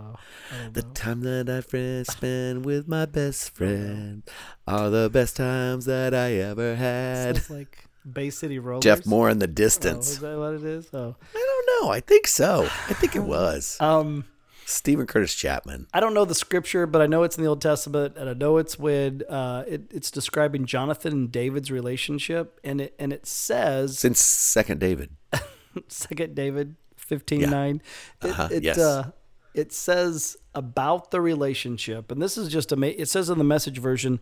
The 0.73 0.81
time 0.81 1.21
that 1.21 1.47
I 1.49 1.61
spend 2.03 2.65
with 2.65 2.85
my 2.85 3.05
best 3.05 3.55
friend 3.55 4.23
are 4.67 4.89
the 4.89 5.09
best 5.09 5.37
times 5.37 5.85
that 5.85 6.13
I 6.13 6.33
ever 6.33 6.75
had. 6.75 7.37
Sounds 7.37 7.49
like 7.49 7.85
Bay 8.11 8.29
City 8.29 8.59
Rollers. 8.59 8.83
Jeff 8.83 9.05
Moore 9.05 9.29
in 9.29 9.39
the 9.39 9.45
Oh, 9.45 9.51
is 9.51 9.55
distance. 9.55 10.17
that 10.17 10.37
what 10.37 10.55
it 10.55 10.65
is? 10.65 10.89
Oh. 10.91 11.15
I 11.33 11.63
don't 11.69 11.85
know. 11.85 11.91
I 11.93 12.01
think 12.01 12.27
so. 12.27 12.63
I 12.65 12.93
think 12.93 13.15
it 13.15 13.23
was 13.23 13.77
Um, 13.81 14.25
Steven 14.65 15.07
Curtis 15.07 15.33
Chapman. 15.33 15.87
I 15.93 16.01
don't 16.01 16.13
know 16.13 16.25
the 16.25 16.35
scripture, 16.35 16.85
but 16.87 17.01
I 17.01 17.07
know 17.07 17.23
it's 17.23 17.37
in 17.37 17.43
the 17.45 17.49
Old 17.49 17.61
Testament, 17.61 18.17
and 18.17 18.29
I 18.29 18.33
know 18.33 18.57
it's 18.57 18.77
when 18.77 19.21
uh, 19.29 19.63
it, 19.65 19.83
it's 19.93 20.11
describing 20.11 20.65
Jonathan 20.65 21.13
and 21.13 21.31
David's 21.31 21.71
relationship, 21.71 22.59
and 22.65 22.81
it 22.81 22.95
and 22.99 23.13
it 23.13 23.25
says 23.25 23.97
Since 23.97 24.19
Second 24.19 24.81
David. 24.81 25.11
Second 25.87 26.35
David 26.35 26.75
fifteen 27.09 27.41
Yeah. 27.41 27.49
nine. 27.49 27.81
It, 28.23 28.29
Uh-huh, 28.29 28.47
it, 28.51 28.63
yes. 28.63 28.77
uh, 28.77 29.11
it 29.53 29.73
says 29.73 30.37
about 30.55 31.11
the 31.11 31.19
relationship, 31.19 32.11
and 32.11 32.21
this 32.21 32.37
is 32.37 32.47
just 32.49 32.71
amazing. 32.71 32.99
It 33.01 33.09
says 33.09 33.29
in 33.29 33.37
the 33.37 33.43
message 33.43 33.79
version 33.79 34.19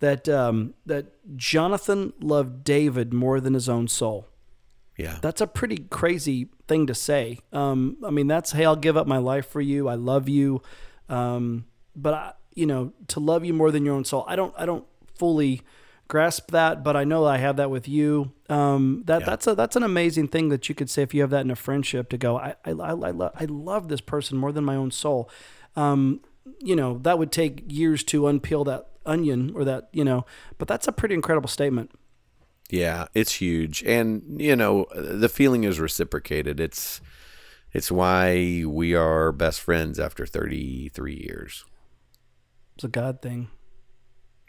that 0.00 0.28
um, 0.28 0.74
that 0.86 1.04
Jonathan 1.36 2.12
loved 2.20 2.64
David 2.64 3.12
more 3.12 3.40
than 3.40 3.54
his 3.54 3.68
own 3.68 3.86
soul. 3.86 4.26
Yeah. 4.98 5.18
That's 5.22 5.40
a 5.40 5.46
pretty 5.46 5.86
crazy 5.90 6.48
thing 6.68 6.86
to 6.86 6.94
say. 6.94 7.38
Um, 7.52 7.96
I 8.04 8.10
mean, 8.10 8.26
that's 8.26 8.52
hey, 8.52 8.64
I'll 8.64 8.76
give 8.76 8.96
up 8.96 9.06
my 9.06 9.18
life 9.18 9.48
for 9.48 9.60
you. 9.60 9.88
I 9.88 9.94
love 9.94 10.28
you, 10.28 10.60
um, 11.08 11.64
but 11.94 12.14
I, 12.14 12.32
you 12.54 12.66
know, 12.66 12.92
to 13.08 13.20
love 13.20 13.44
you 13.44 13.54
more 13.54 13.70
than 13.70 13.84
your 13.86 13.94
own 13.94 14.04
soul. 14.04 14.24
I 14.26 14.36
don't. 14.36 14.54
I 14.58 14.66
don't 14.66 14.84
fully 15.18 15.62
grasp 16.12 16.50
that, 16.50 16.84
but 16.84 16.94
I 16.94 17.04
know 17.04 17.24
I 17.24 17.38
have 17.38 17.56
that 17.56 17.70
with 17.70 17.88
you. 17.88 18.32
Um, 18.50 19.02
that 19.06 19.20
Yeah. 19.20 19.26
that's 19.26 19.46
a 19.46 19.54
that's 19.54 19.76
an 19.76 19.82
amazing 19.82 20.28
thing 20.28 20.50
that 20.50 20.68
you 20.68 20.74
could 20.74 20.90
say 20.90 21.02
if 21.02 21.14
you 21.14 21.22
have 21.22 21.30
that 21.30 21.40
in 21.46 21.50
a 21.50 21.56
friendship 21.56 22.10
to 22.10 22.18
go. 22.18 22.36
I 22.36 22.54
I 22.66 22.70
I, 22.72 22.90
I, 22.90 23.10
lo- 23.10 23.32
I 23.34 23.46
love 23.46 23.88
this 23.88 24.02
person 24.02 24.36
more 24.36 24.52
than 24.52 24.62
my 24.64 24.76
own 24.76 24.90
soul. 24.90 25.30
Um, 25.74 26.20
you 26.60 26.76
know, 26.76 26.98
that 26.98 27.18
would 27.18 27.32
take 27.32 27.64
years 27.66 28.04
to 28.04 28.22
unpeel 28.22 28.66
that 28.66 28.88
onion 29.06 29.52
or 29.54 29.64
that 29.64 29.88
you 29.92 30.04
know, 30.04 30.26
but 30.58 30.68
that's 30.68 30.86
a 30.86 30.92
pretty 30.92 31.14
incredible 31.14 31.48
statement. 31.48 31.90
Yeah, 32.70 33.06
it's 33.14 33.32
huge, 33.40 33.82
and 33.84 34.22
you 34.48 34.54
know 34.56 34.86
the 34.94 35.28
feeling 35.28 35.64
is 35.64 35.80
reciprocated. 35.80 36.60
It's 36.60 37.00
it's 37.72 37.90
why 37.90 38.64
we 38.66 38.94
are 38.94 39.32
best 39.32 39.60
friends 39.60 39.98
after 39.98 40.26
thirty 40.26 40.88
three 40.90 41.16
years. 41.26 41.64
It's 42.76 42.84
a 42.84 42.88
God 42.88 43.22
thing. 43.22 43.48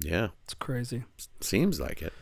Yeah, 0.04 0.30
It's 0.44 0.54
crazy. 0.54 1.04
seems 1.42 1.80
like 1.80 2.02
it. 2.02 2.14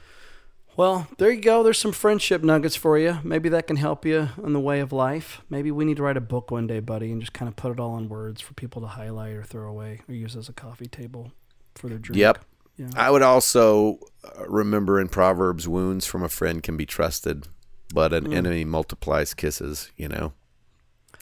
Well, 0.77 1.07
there 1.17 1.29
you 1.29 1.41
go. 1.41 1.63
There's 1.63 1.77
some 1.77 1.91
friendship 1.91 2.43
nuggets 2.43 2.77
for 2.77 2.97
you. 2.97 3.17
Maybe 3.23 3.49
that 3.49 3.67
can 3.67 3.75
help 3.75 4.05
you 4.05 4.29
in 4.41 4.53
the 4.53 4.59
way 4.59 4.79
of 4.79 4.93
life. 4.93 5.41
Maybe 5.49 5.69
we 5.69 5.83
need 5.83 5.97
to 5.97 6.03
write 6.03 6.15
a 6.15 6.21
book 6.21 6.49
one 6.49 6.65
day, 6.65 6.79
buddy, 6.79 7.11
and 7.11 7.19
just 7.19 7.33
kind 7.33 7.49
of 7.49 7.57
put 7.57 7.73
it 7.73 7.79
all 7.79 7.97
in 7.97 8.07
words 8.07 8.39
for 8.39 8.53
people 8.53 8.81
to 8.81 8.87
highlight 8.87 9.33
or 9.33 9.43
throw 9.43 9.69
away 9.69 10.01
or 10.07 10.13
use 10.15 10.35
as 10.37 10.47
a 10.47 10.53
coffee 10.53 10.87
table 10.87 11.33
for 11.75 11.89
their 11.89 11.97
drink. 11.97 12.17
Yep. 12.19 12.45
Yeah. 12.77 12.87
I 12.95 13.11
would 13.11 13.21
also 13.21 13.99
uh, 14.23 14.45
remember 14.47 14.99
in 14.99 15.09
Proverbs, 15.09 15.67
wounds 15.67 16.05
from 16.05 16.23
a 16.23 16.29
friend 16.29 16.63
can 16.63 16.77
be 16.77 16.85
trusted, 16.85 17.47
but 17.93 18.13
an 18.13 18.31
enemy 18.33 18.63
multiplies 18.63 19.33
kisses. 19.33 19.91
You 19.97 20.07
know, 20.07 20.31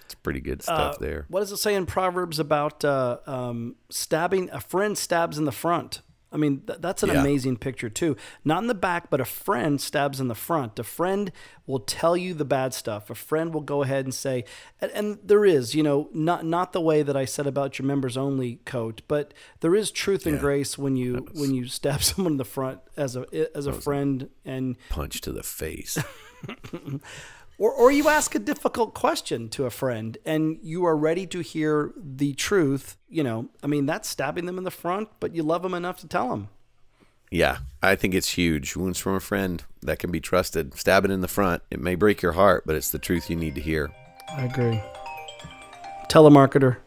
it's 0.06 0.14
pretty 0.14 0.42
good 0.42 0.62
stuff 0.62 0.96
Uh, 0.96 0.98
there. 1.00 1.26
What 1.28 1.40
does 1.40 1.52
it 1.52 1.58
say 1.58 1.74
in 1.74 1.88
Proverbs 1.88 2.38
about 2.40 2.86
uh, 2.86 3.18
um, 3.26 3.78
stabbing? 3.90 4.52
A 4.52 4.62
friend 4.62 4.96
stabs 4.96 5.40
in 5.40 5.46
the 5.46 5.52
front. 5.52 6.02
I 6.32 6.38
mean, 6.38 6.62
th- 6.68 6.80
that's 6.80 7.02
an 7.02 7.10
Yeah. 7.10 7.22
amazing 7.22 7.58
picture 7.58 7.90
too. 7.90 8.16
Not 8.46 8.62
in 8.62 8.68
the 8.68 8.76
back, 8.76 9.10
but 9.10 9.20
a 9.20 9.26
friend 9.26 9.82
stabs 9.82 10.20
in 10.20 10.28
the 10.28 10.36
front. 10.36 10.78
A 10.78 10.84
friend 10.84 11.32
will 11.66 11.80
tell 11.80 12.16
you 12.16 12.34
the 12.36 12.46
bad 12.46 12.74
stuff. 12.74 13.10
A 13.10 13.16
friend 13.16 13.52
will 13.54 13.62
go 13.62 13.82
ahead 13.82 14.06
and 14.06 14.14
say, 14.14 14.44
and, 14.80 14.92
and 14.92 15.18
there 15.24 15.44
is, 15.44 15.74
you 15.74 15.82
know, 15.82 16.08
not 16.14 16.46
not 16.46 16.72
the 16.74 16.82
way 16.82 17.02
that 17.02 17.18
I 17.18 17.26
said 17.26 17.48
about 17.48 17.80
your 17.80 17.86
members 17.88 18.16
only 18.16 18.58
coat, 18.66 19.02
but 19.08 19.34
there 19.62 19.74
is 19.76 19.90
truth 19.90 20.28
and 20.28 20.40
grace 20.40 20.78
when 20.78 20.96
you 20.96 21.28
when 21.34 21.54
you 21.56 21.66
stab 21.68 22.04
someone 22.10 22.34
in 22.34 22.38
the 22.38 22.46
front 22.46 22.80
as 22.96 23.16
a 23.16 23.26
as 23.58 23.66
a 23.66 23.74
friend 23.74 24.30
and 24.46 24.76
Punch 24.90 25.22
to 25.22 25.32
the 25.32 25.44
face. 25.44 25.98
or, 27.60 27.72
or 27.72 27.92
you 27.92 28.10
ask 28.10 28.34
a 28.34 28.40
difficult 28.40 28.96
question 28.96 29.50
to 29.50 29.66
a 29.66 29.70
friend 29.70 30.18
and 30.26 30.58
you 30.64 30.84
are 30.86 30.98
ready 30.98 31.28
to 31.28 31.42
hear 31.42 31.92
the 31.96 32.34
truth, 32.34 32.98
you 33.08 33.22
know, 33.24 33.50
I 33.62 33.68
mean, 33.68 33.86
that's 33.86 34.10
stabbing 34.10 34.46
them 34.48 34.58
in 34.58 34.64
the 34.64 34.72
front, 34.72 35.10
but 35.20 35.36
you 35.36 35.44
love 35.44 35.62
them 35.62 35.74
enough 35.76 36.00
to 36.00 36.08
tell 36.08 36.30
them. 36.30 36.48
yeah, 37.30 37.58
I 37.84 37.96
think 37.96 38.14
it's 38.16 38.30
huge. 38.30 38.76
Wounds 38.76 38.98
from 38.98 39.14
a 39.14 39.20
friend 39.20 39.64
that 39.84 40.00
can 40.00 40.10
be 40.10 40.20
trusted. 40.20 40.74
Stab 40.76 41.06
it 41.06 41.12
in 41.12 41.22
the 41.22 41.28
front. 41.28 41.62
It 41.70 41.80
may 41.80 41.94
break 41.96 42.22
your 42.24 42.32
heart, 42.34 42.64
but 42.66 42.76
it's 42.76 42.90
the 42.90 42.98
truth 43.00 43.30
you 43.30 43.36
need 43.36 43.54
to 43.56 43.62
hear. 43.62 43.92
I 44.36 44.46
agree. 44.46 44.82
Telemarketer. 46.10 46.78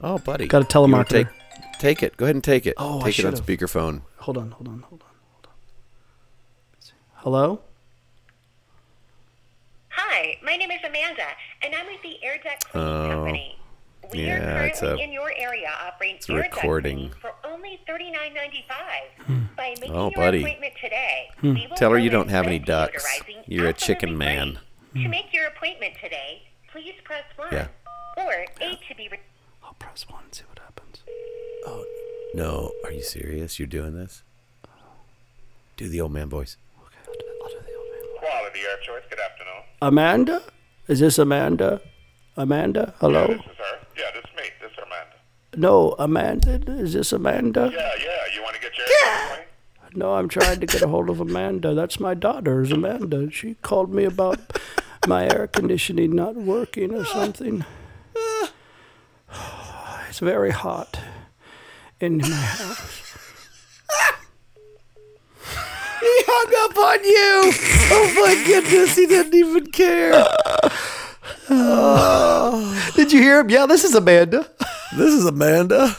Oh, 0.00 0.18
buddy, 0.18 0.46
Got 0.46 0.72
a 0.74 0.78
wanna 0.80 1.04
telemarketer. 1.04 1.08
Take, 1.08 1.78
take 1.80 2.02
it. 2.02 2.16
Go 2.16 2.26
ahead 2.26 2.36
and 2.36 2.44
take 2.44 2.66
it. 2.66 2.74
Oh, 2.76 3.00
I 3.00 3.04
take 3.04 3.18
it 3.18 3.24
on 3.24 3.34
should've. 3.34 3.46
speakerphone. 3.46 4.02
Hold 4.18 4.36
on, 4.38 4.50
hold 4.52 4.68
on, 4.68 4.80
hold 4.88 5.02
on, 5.02 5.08
hold 5.32 5.46
on. 5.46 5.52
Hello? 7.14 7.60
Hi, 10.16 10.36
my 10.44 10.54
name 10.54 10.70
is 10.70 10.78
Amanda, 10.86 11.26
and 11.60 11.74
I'm 11.74 11.86
with 11.86 12.00
the 12.02 12.22
Air 12.22 12.38
Duct 12.38 12.70
Cleaning 12.70 12.88
oh, 12.88 13.08
Company. 13.08 13.56
We 14.12 14.26
yeah, 14.26 14.36
are 14.36 14.70
currently 14.70 14.88
a- 15.02 15.04
in 15.04 15.12
your 15.12 15.32
area 15.36 15.68
offering 15.84 16.18
a 16.28 16.32
air 16.32 16.42
duct 16.42 16.54
recording. 16.54 16.96
cleaning 16.96 17.14
for 17.20 17.32
only 17.42 17.80
$39.95. 17.88 19.24
Hmm. 19.26 19.38
By 19.56 19.74
making 19.80 19.90
Oh, 19.90 20.10
your 20.10 20.10
buddy. 20.12 20.38
appointment 20.38 20.74
today, 20.80 21.30
hmm. 21.40 21.54
we 21.54 21.66
will 21.66 21.74
Tell 21.74 21.90
her 21.90 21.98
you 21.98 22.10
don't 22.10 22.28
have 22.28 22.46
any 22.46 22.60
ducks. 22.60 23.04
You're 23.48 23.66
a 23.66 23.72
chicken 23.72 24.10
free. 24.10 24.18
man. 24.18 24.60
To 24.92 25.02
hmm. 25.02 25.10
make 25.10 25.32
your 25.32 25.48
appointment 25.48 25.94
today, 26.00 26.42
please 26.70 26.94
press 27.02 27.24
1. 27.34 27.48
Yeah. 27.50 27.66
Or 28.16 28.46
8 28.60 28.78
to 28.88 28.94
be... 28.94 29.08
Re- 29.10 29.18
I'll 29.64 29.74
press 29.80 30.08
one 30.08 30.22
and 30.22 30.32
see 30.32 30.44
what 30.48 30.60
happens. 30.60 31.02
Oh 31.66 31.84
no, 32.34 32.70
are 32.84 32.92
you 32.92 33.02
serious? 33.02 33.58
You're 33.58 33.66
doing 33.66 33.96
this? 33.96 34.22
Uh. 34.64 34.68
Do 35.76 35.88
the 35.88 36.00
old 36.00 36.12
man 36.12 36.28
voice. 36.28 36.56
Okay, 36.80 36.98
I'll 37.04 37.14
do, 37.14 37.24
I'll 37.42 37.48
do 37.48 37.66
the 37.66 37.74
old 37.74 37.90
man. 37.90 38.13
Quality 38.24 38.60
Air 38.60 38.78
Choice, 38.82 39.02
good 39.10 39.20
afternoon. 39.20 39.62
Amanda? 39.82 40.40
Is 40.88 41.00
this 41.00 41.18
Amanda? 41.18 41.82
Amanda? 42.38 42.94
Hello? 42.98 43.26
This 43.26 43.36
is 43.36 43.44
her. 43.58 43.78
Yeah, 43.98 44.04
this 44.14 44.24
is 44.24 44.30
me. 44.34 44.44
This 44.62 44.70
is 44.72 44.78
Amanda. 44.78 45.16
No, 45.56 45.94
Amanda. 45.98 46.72
Is 46.80 46.94
this 46.94 47.12
Amanda? 47.12 47.70
Yeah, 47.70 47.90
yeah. 48.02 48.34
You 48.34 48.42
want 48.42 48.54
to 48.54 48.62
get 48.62 48.78
your 48.78 48.86
yeah. 49.04 49.40
No, 49.94 50.14
I'm 50.14 50.28
trying 50.30 50.58
to 50.58 50.64
get 50.64 50.80
a 50.80 50.88
hold 50.88 51.10
of 51.10 51.20
Amanda. 51.20 51.74
That's 51.74 52.00
my 52.00 52.14
daughter, 52.14 52.62
is 52.62 52.72
Amanda. 52.72 53.30
She 53.30 53.56
called 53.60 53.92
me 53.92 54.04
about 54.04 54.38
my 55.06 55.24
air 55.24 55.46
conditioning 55.46 56.16
not 56.16 56.34
working 56.34 56.94
or 56.94 57.04
something. 57.04 57.64
It's 60.08 60.20
very 60.20 60.52
hot 60.52 60.98
in 62.00 62.18
my 62.18 62.28
house. 62.28 63.04
He 66.00 66.22
hung 66.26 66.53
up 66.64 66.76
on 66.76 67.04
you. 67.04 67.52
Oh 67.90 68.12
my 68.16 68.44
goodness, 68.46 68.96
he 68.96 69.06
didn't 69.06 69.34
even 69.34 69.66
care. 69.70 70.12
Did 72.96 73.12
you 73.12 73.20
hear 73.20 73.40
him? 73.40 73.50
Yeah, 73.50 73.66
this 73.66 73.84
is 73.84 73.94
Amanda. 73.94 74.48
This 74.96 75.12
is 75.12 75.26
Amanda. 75.26 75.96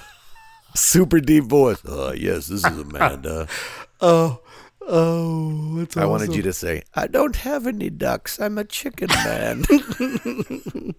Super 0.73 1.19
deep 1.19 1.45
voice. 1.45 1.81
Oh 1.85 2.13
yes, 2.13 2.47
this 2.47 2.65
is 2.65 2.77
Amanda. 2.79 3.47
Oh, 4.01 4.41
oh, 4.85 5.79
it's 5.79 5.95
I 5.95 6.03
wanted 6.05 6.35
you 6.35 6.41
to 6.41 6.51
say, 6.51 6.83
I 6.93 7.07
don't 7.07 7.37
have 7.37 7.65
any 7.65 7.89
ducks. 7.89 8.41
I'm 8.41 8.57
a 8.57 8.65
chicken 8.65 9.07
man. 9.07 9.63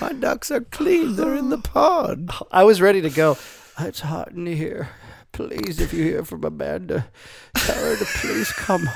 My 0.00 0.12
ducks 0.14 0.50
are 0.50 0.62
clean. 0.62 1.16
They're 1.16 1.36
in 1.36 1.50
the 1.50 1.58
pond. 1.58 2.30
I 2.50 2.64
was 2.64 2.80
ready 2.80 3.02
to 3.02 3.10
go. 3.10 3.36
It's 3.78 4.00
hot 4.00 4.32
in 4.32 4.46
here. 4.46 4.88
Please, 5.32 5.80
if 5.80 5.92
you 5.92 6.04
hear 6.04 6.24
from 6.24 6.44
Amanda, 6.44 7.08
tell 7.54 7.76
her 7.82 7.96
to 7.96 8.04
please 8.04 8.52
come. 8.52 8.88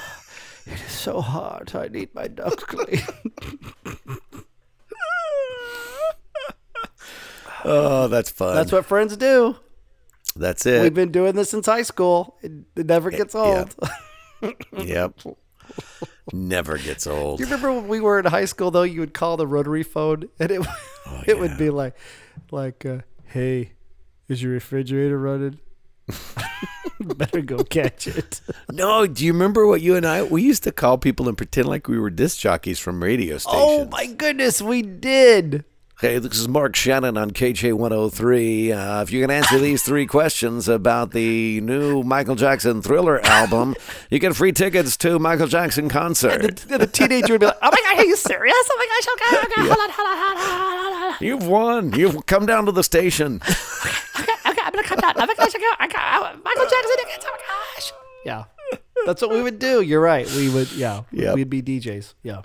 It 0.67 0.81
is 0.81 0.93
so 0.93 1.21
hot. 1.21 1.75
I 1.75 1.89
need 1.89 2.15
my 2.15 2.29
ducks 2.29 2.65
clean. 2.65 3.03
Oh, 7.69 8.07
that's 8.07 8.31
fun. 8.31 8.55
That's 8.55 8.71
what 8.71 8.87
friends 8.87 9.17
do. 9.17 9.57
That's 10.37 10.67
it. 10.67 10.83
We've 10.83 10.95
been 10.95 11.11
doing 11.11 11.35
this 11.35 11.51
since 11.51 11.67
high 11.67 11.83
school. 11.83 12.37
It, 12.41 12.53
it 12.77 12.87
never 12.87 13.11
gets 13.11 13.35
old. 13.35 13.75
yep. 14.79 15.19
Never 16.33 16.79
gets 16.79 17.07
old. 17.07 17.41
You 17.41 17.47
remember 17.47 17.73
when 17.73 17.89
we 17.89 18.01
were 18.01 18.21
in 18.21 18.27
high 18.27 18.45
school 18.45 18.71
though? 18.71 18.83
You 18.83 19.01
would 19.01 19.15
call 19.15 19.37
the 19.37 19.47
rotary 19.47 19.83
phone, 19.83 20.29
and 20.39 20.51
it 20.51 20.67
it 21.27 21.39
would 21.39 21.59
be 21.59 21.71
like, 21.71 21.97
like, 22.51 22.87
uh, 22.87 22.99
"Hey, 23.25 23.73
is 24.29 24.43
your 24.43 24.53
refrigerator 24.53 25.19
running? 25.19 25.59
Better 27.01 27.43
go 27.43 27.63
catch 27.65 28.07
it." 28.07 28.41
No, 28.73 29.07
do 29.07 29.25
you 29.25 29.33
remember 29.33 29.67
what 29.67 29.81
you 29.81 29.95
and 29.97 30.05
I 30.07 30.23
we 30.23 30.43
used 30.43 30.63
to 30.65 30.73
call 30.73 30.99
people 30.99 31.29
and 31.29 31.37
pretend 31.37 31.67
like 31.69 31.89
we 31.89 31.99
were 31.99 32.11
disc 32.11 32.39
jockeys 32.39 32.79
from 32.79 33.03
radio 33.03 33.39
stations? 33.39 33.63
Oh 33.65 33.85
my 33.87 34.07
goodness, 34.07 34.61
we 34.61 34.83
did. 34.83 35.65
Hey, 35.99 36.19
this 36.19 36.37
is 36.39 36.47
Mark 36.47 36.77
Shannon 36.77 37.17
on 37.17 37.31
KJ 37.31 37.73
103. 37.73 38.71
Uh, 38.71 39.01
if 39.03 39.11
you 39.11 39.23
can 39.23 39.31
answer 39.31 39.59
these 39.59 39.83
three 39.83 40.05
questions 40.17 40.69
about 40.69 41.13
the 41.13 41.59
new 41.63 42.03
Michael 42.03 42.35
Jackson 42.35 42.83
Thriller 42.83 43.25
album, 43.25 43.75
you 44.11 44.19
get 44.19 44.37
free 44.37 44.53
tickets 44.53 44.99
to 44.99 45.19
Michael 45.19 45.47
Jackson 45.47 45.89
concert. 45.89 46.59
The, 46.59 46.79
the 46.79 46.87
teenager 46.87 47.33
would 47.33 47.41
be 47.41 47.47
like, 47.47 47.57
"Oh 47.63 47.71
my 47.73 47.79
god, 47.83 47.99
are 48.01 48.05
you 48.05 48.17
serious? 48.17 48.55
Oh 48.55 48.77
my 48.77 48.87
gosh, 48.93 49.09
okay, 49.15 49.47
okay, 49.47 49.69
hold 49.69 49.81
on, 49.81 49.91
hold 49.91 50.09
on, 50.09 50.17
hold 50.19 50.37
on, 50.37 50.49
hold 50.59 50.93
on, 50.93 51.01
hold 51.01 51.15
on. 51.15 51.27
You've 51.27 51.47
won. 51.47 51.93
You've 51.95 52.27
come 52.27 52.45
down 52.45 52.67
to 52.67 52.73
the 52.73 52.85
station. 52.85 53.41
Okay, 53.47 54.23
okay, 54.23 54.33
gonna 54.77 54.87
come 54.89 54.99
down. 55.01 55.15
Oh 55.17 55.27
my 55.27 55.35
gosh, 55.35 55.53
I 55.55 55.59
got, 55.59 55.77
I 55.81 55.89
got 55.89 56.45
Michael 56.45 56.63
Jackson 56.65 56.97
tickets. 56.97 57.27
Oh 57.29 57.33
my 57.33 57.75
gosh. 57.75 57.93
Yeah, 58.25 58.45
that's 59.07 59.23
what 59.23 59.31
we 59.31 59.43
would 59.43 59.59
do. 59.59 59.81
You're 59.81 60.01
right. 60.01 60.29
We 60.35 60.49
would. 60.49 60.71
Yeah, 60.73 61.03
Yep. 61.13 61.35
we'd 61.35 61.51
be 61.51 61.63
DJs. 61.63 62.15
Yeah, 62.23 62.43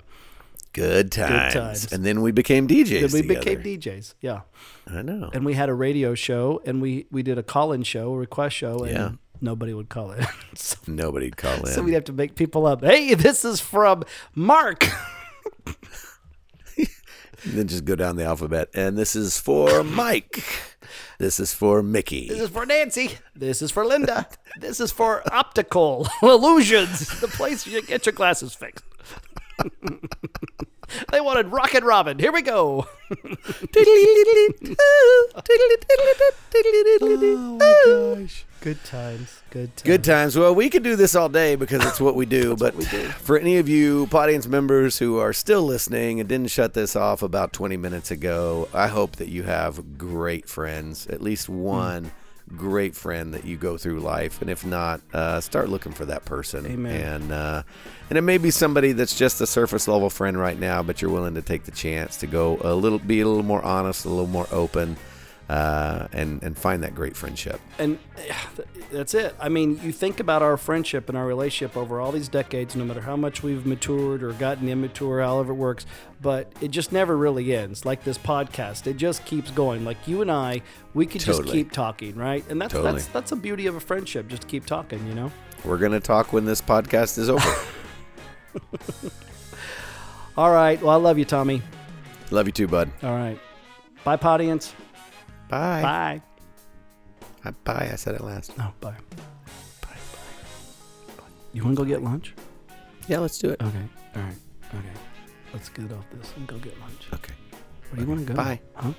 Good 0.72 1.10
times. 1.12 1.52
Good 1.54 1.58
times. 1.60 1.92
And 1.92 2.04
then 2.04 2.22
we 2.22 2.30
became 2.32 2.66
DJs. 2.68 3.00
then 3.00 3.10
we 3.12 3.22
together. 3.28 3.56
became 3.58 3.62
DJs. 3.80 4.14
Yeah. 4.20 4.40
I 4.86 5.02
know. 5.02 5.30
and 5.32 5.44
we 5.44 5.54
had 5.54 5.68
a 5.68 5.74
radio 5.74 6.14
show 6.14 6.60
and 6.66 6.80
we 6.82 7.06
we 7.10 7.22
did 7.22 7.38
a 7.38 7.42
call-in 7.42 7.82
show 7.84 8.12
a 8.14 8.16
request 8.16 8.56
show 8.56 8.78
and 8.84 8.92
Yeah. 8.92 9.10
nobody 9.40 9.72
would 9.74 9.88
call 9.88 10.10
in 10.12 10.26
so, 10.56 10.76
Nobody'd 10.88 11.36
call 11.36 11.54
in. 11.60 11.66
so 11.66 11.82
we'd 11.82 11.94
have 11.94 12.04
to 12.04 12.12
make 12.12 12.34
people 12.34 12.66
up 12.66 12.82
hey 12.82 13.14
this 13.14 13.44
is 13.44 13.60
from 13.60 14.02
mark 14.34 14.84
And 15.64 15.76
then 17.44 17.66
just 17.68 17.84
go 17.84 17.94
down 17.96 18.16
the 18.16 18.24
alphabet. 18.24 18.68
And 18.74 18.96
this 18.96 19.14
is 19.16 19.38
for 19.38 19.82
Mike. 19.82 20.44
This 21.18 21.38
is 21.40 21.54
for 21.54 21.82
Mickey. 21.82 22.28
this 22.28 22.40
is 22.40 22.50
for 22.50 22.66
nancy 22.66 23.12
this 23.36 23.62
is 23.62 23.70
for 23.70 23.86
linda 23.86 24.26
this 24.60 24.80
is 24.80 24.90
for 24.90 25.22
optical 25.32 26.06
illusions 26.22 27.08
the 27.20 27.28
place 27.28 27.64
you 27.66 27.80
get 27.82 28.04
your 28.04 28.12
glasses 28.12 28.54
fixed 28.54 28.84
they 31.10 31.20
wanted 31.20 31.46
rocket 31.48 31.82
robin 31.84 32.18
here 32.18 32.32
we 32.32 32.42
go 32.42 32.86
oh 37.00 37.56
my 37.58 38.16
gosh 38.20 38.44
good 38.60 38.82
times 38.84 39.42
good 39.50 39.76
times 39.76 39.82
Good 39.82 40.04
times. 40.04 40.38
Well, 40.38 40.54
we 40.54 40.70
could 40.70 40.84
do 40.84 40.94
this 40.94 41.16
all 41.16 41.28
day 41.28 41.56
because 41.56 41.84
it's 41.84 42.00
what 42.00 42.14
we 42.14 42.26
do. 42.26 42.54
but 42.56 42.76
we 42.76 42.84
do. 42.84 43.08
for 43.08 43.36
any 43.36 43.58
of 43.58 43.68
you 43.68 44.08
audience 44.12 44.46
members 44.46 44.98
who 44.98 45.18
are 45.18 45.32
still 45.32 45.62
listening 45.62 46.20
and 46.20 46.28
didn't 46.28 46.50
shut 46.50 46.72
this 46.72 46.94
off 46.94 47.22
about 47.22 47.52
20 47.52 47.76
minutes 47.76 48.12
ago, 48.12 48.68
I 48.72 48.86
hope 48.86 49.16
that 49.16 49.28
you 49.28 49.42
have 49.42 49.98
great 49.98 50.48
friends, 50.48 51.08
at 51.08 51.20
least 51.20 51.48
one 51.48 52.04
hmm. 52.04 52.21
Great 52.56 52.94
friend 52.94 53.34
that 53.34 53.44
you 53.44 53.56
go 53.56 53.76
through 53.76 54.00
life. 54.00 54.40
And 54.40 54.50
if 54.50 54.64
not, 54.64 55.00
uh, 55.12 55.40
start 55.40 55.68
looking 55.68 55.92
for 55.92 56.04
that 56.06 56.24
person. 56.24 56.66
Amen. 56.66 57.00
And 57.00 57.32
uh, 57.32 57.62
and 58.08 58.18
it 58.18 58.22
may 58.22 58.38
be 58.38 58.50
somebody 58.50 58.92
that's 58.92 59.16
just 59.16 59.40
a 59.40 59.46
surface 59.46 59.88
level 59.88 60.10
friend 60.10 60.38
right 60.38 60.58
now, 60.58 60.82
but 60.82 61.00
you're 61.00 61.10
willing 61.10 61.34
to 61.34 61.42
take 61.42 61.64
the 61.64 61.70
chance 61.70 62.18
to 62.18 62.26
go 62.26 62.58
a 62.60 62.74
little, 62.74 62.98
be 62.98 63.20
a 63.20 63.26
little 63.26 63.42
more 63.42 63.62
honest, 63.62 64.04
a 64.04 64.08
little 64.08 64.26
more 64.26 64.46
open. 64.52 64.96
Uh, 65.52 66.08
and 66.14 66.42
and 66.42 66.56
find 66.56 66.82
that 66.82 66.94
great 66.94 67.14
friendship. 67.14 67.60
and 67.78 67.98
that's 68.90 69.12
it. 69.12 69.36
I 69.38 69.50
mean, 69.50 69.78
you 69.82 69.92
think 69.92 70.18
about 70.18 70.40
our 70.40 70.56
friendship 70.56 71.10
and 71.10 71.18
our 71.18 71.26
relationship 71.26 71.76
over 71.76 72.00
all 72.00 72.10
these 72.10 72.30
decades, 72.30 72.74
no 72.74 72.86
matter 72.86 73.02
how 73.02 73.16
much 73.16 73.42
we've 73.42 73.66
matured 73.66 74.22
or 74.22 74.32
gotten 74.32 74.66
immature, 74.70 75.20
however 75.20 75.52
it 75.52 75.56
works, 75.56 75.84
but 76.22 76.50
it 76.62 76.70
just 76.70 76.90
never 76.90 77.14
really 77.18 77.54
ends. 77.54 77.84
Like 77.84 78.02
this 78.02 78.16
podcast, 78.16 78.86
it 78.86 78.96
just 78.96 79.26
keeps 79.26 79.50
going. 79.50 79.84
Like 79.84 80.08
you 80.08 80.22
and 80.22 80.30
I, 80.30 80.62
we 80.94 81.04
could 81.04 81.20
just 81.20 81.44
keep 81.44 81.70
talking, 81.70 82.14
right? 82.16 82.42
And 82.48 82.58
that's 82.58 82.72
Totally. 82.72 82.92
that's 82.92 83.08
that's 83.08 83.32
a 83.32 83.36
beauty 83.36 83.66
of 83.66 83.74
a 83.74 83.80
friendship. 83.80 84.28
Just 84.28 84.48
keep 84.48 84.64
talking, 84.64 85.06
you 85.06 85.12
know. 85.12 85.30
We're 85.66 85.76
gonna 85.76 86.00
talk 86.00 86.32
when 86.32 86.46
this 86.46 86.62
podcast 86.62 87.18
is 87.18 87.28
over. 87.28 87.54
All 90.38 90.50
right. 90.50 90.80
Well, 90.80 90.94
I 90.94 90.96
love 90.96 91.18
you, 91.18 91.26
Tommy. 91.26 91.60
Love 92.30 92.46
you 92.46 92.52
too, 92.52 92.68
bud. 92.68 92.90
All 93.02 93.14
right. 93.14 93.38
Bye, 94.02 94.16
audience. 94.16 94.74
Bye. 95.52 95.82
Bye. 95.82 96.22
Uh, 97.44 97.52
Bye. 97.64 97.90
I 97.92 97.96
said 97.96 98.14
it 98.14 98.22
last. 98.24 98.56
No, 98.56 98.72
bye. 98.80 98.92
Bye. 99.82 99.88
Bye. 101.18 101.24
You 101.52 101.62
want 101.62 101.76
to 101.76 101.82
go 101.82 101.86
get 101.86 102.02
lunch? 102.02 102.34
Yeah, 103.06 103.18
let's 103.18 103.36
do 103.38 103.50
it. 103.50 103.60
Okay. 103.62 103.84
All 104.16 104.22
right. 104.22 104.34
Okay. 104.68 104.88
Let's 105.52 105.68
get 105.68 105.92
off 105.92 106.06
this 106.10 106.32
and 106.36 106.46
go 106.46 106.56
get 106.56 106.80
lunch. 106.80 107.08
Okay. 107.12 107.34
Where 107.90 107.96
do 107.96 108.00
you 108.02 108.08
want 108.08 108.26
to 108.26 108.32
go? 108.32 108.34
Bye. 108.34 108.60
Huh? 108.76 108.92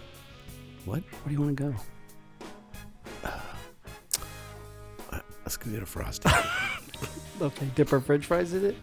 What? 0.85 1.01
Where 1.01 1.29
do 1.29 1.31
you 1.31 1.41
want 1.41 1.57
to 1.57 1.63
go? 1.63 1.75
Let's 5.43 5.57
go 5.57 5.71
get 5.71 5.81
a 5.83 5.85
frosty. 5.85 6.29
Okay. 7.41 7.67
Dip 7.75 7.91
our 7.91 7.99
French 7.99 8.27
fries 8.27 8.53
in 8.53 8.63
it. 8.63 8.75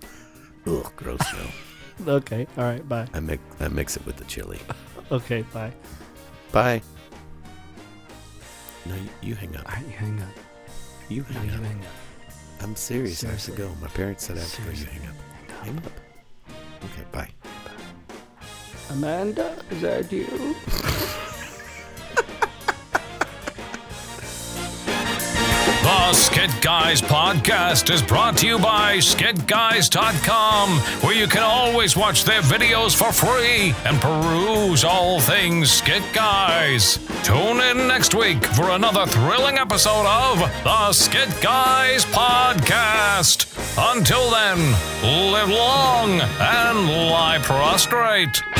Ugh, 0.66 0.92
gross 0.96 1.20
though. 1.32 2.12
Okay. 2.16 2.46
All 2.58 2.64
right. 2.64 2.86
Bye. 2.86 3.06
I 3.14 3.20
mix 3.20 3.40
I 3.60 3.68
mix 3.68 3.96
it 3.96 4.04
with 4.04 4.16
the 4.16 4.24
chili. 4.24 4.58
Okay. 5.12 5.42
Bye. 5.54 5.72
Bye. 6.52 6.82
No, 8.86 8.94
you, 8.94 9.08
you 9.22 9.34
hang 9.34 9.54
up. 9.56 9.68
Right. 9.68 9.84
You 9.86 9.92
hang 9.92 10.20
up. 10.22 10.28
You 11.08 11.24
No, 11.30 11.40
hang 11.40 11.48
you 11.48 11.54
up. 11.54 11.62
hang 11.64 11.80
up. 11.80 12.32
I'm 12.62 12.76
serious. 12.76 13.24
I 13.24 13.28
have 13.30 13.42
to 13.44 13.52
go. 13.52 13.74
My 13.80 13.88
parents 13.88 14.24
said 14.26 14.36
I 14.36 14.40
have 14.40 14.52
to 14.54 14.62
go. 14.62 14.70
You 14.70 14.76
Seriously. 14.76 15.00
hang 15.00 15.08
up. 15.10 15.64
Hang 15.64 15.78
up. 15.78 15.92
Okay. 16.84 17.04
Bye. 17.12 17.28
Amanda, 18.90 19.56
is 19.70 19.82
that 19.82 20.10
you? 20.12 20.26
The 25.90 26.12
Skit 26.12 26.50
Guys 26.60 27.02
podcast 27.02 27.92
is 27.92 28.00
brought 28.00 28.36
to 28.38 28.46
you 28.46 28.60
by 28.60 28.98
skitguys.com, 28.98 30.70
where 31.02 31.16
you 31.16 31.26
can 31.26 31.42
always 31.42 31.96
watch 31.96 32.22
their 32.22 32.42
videos 32.42 32.96
for 32.96 33.12
free 33.12 33.74
and 33.84 34.00
peruse 34.00 34.84
all 34.84 35.18
things 35.18 35.68
Skit 35.72 36.04
Guys. 36.12 36.98
Tune 37.24 37.60
in 37.60 37.88
next 37.88 38.14
week 38.14 38.44
for 38.44 38.70
another 38.70 39.04
thrilling 39.04 39.58
episode 39.58 40.06
of 40.06 40.38
the 40.62 40.92
Skit 40.92 41.28
Guys 41.42 42.04
podcast. 42.04 43.50
Until 43.92 44.30
then, 44.30 44.58
live 45.32 45.48
long 45.48 46.20
and 46.20 46.86
lie 47.10 47.40
prostrate. 47.42 48.59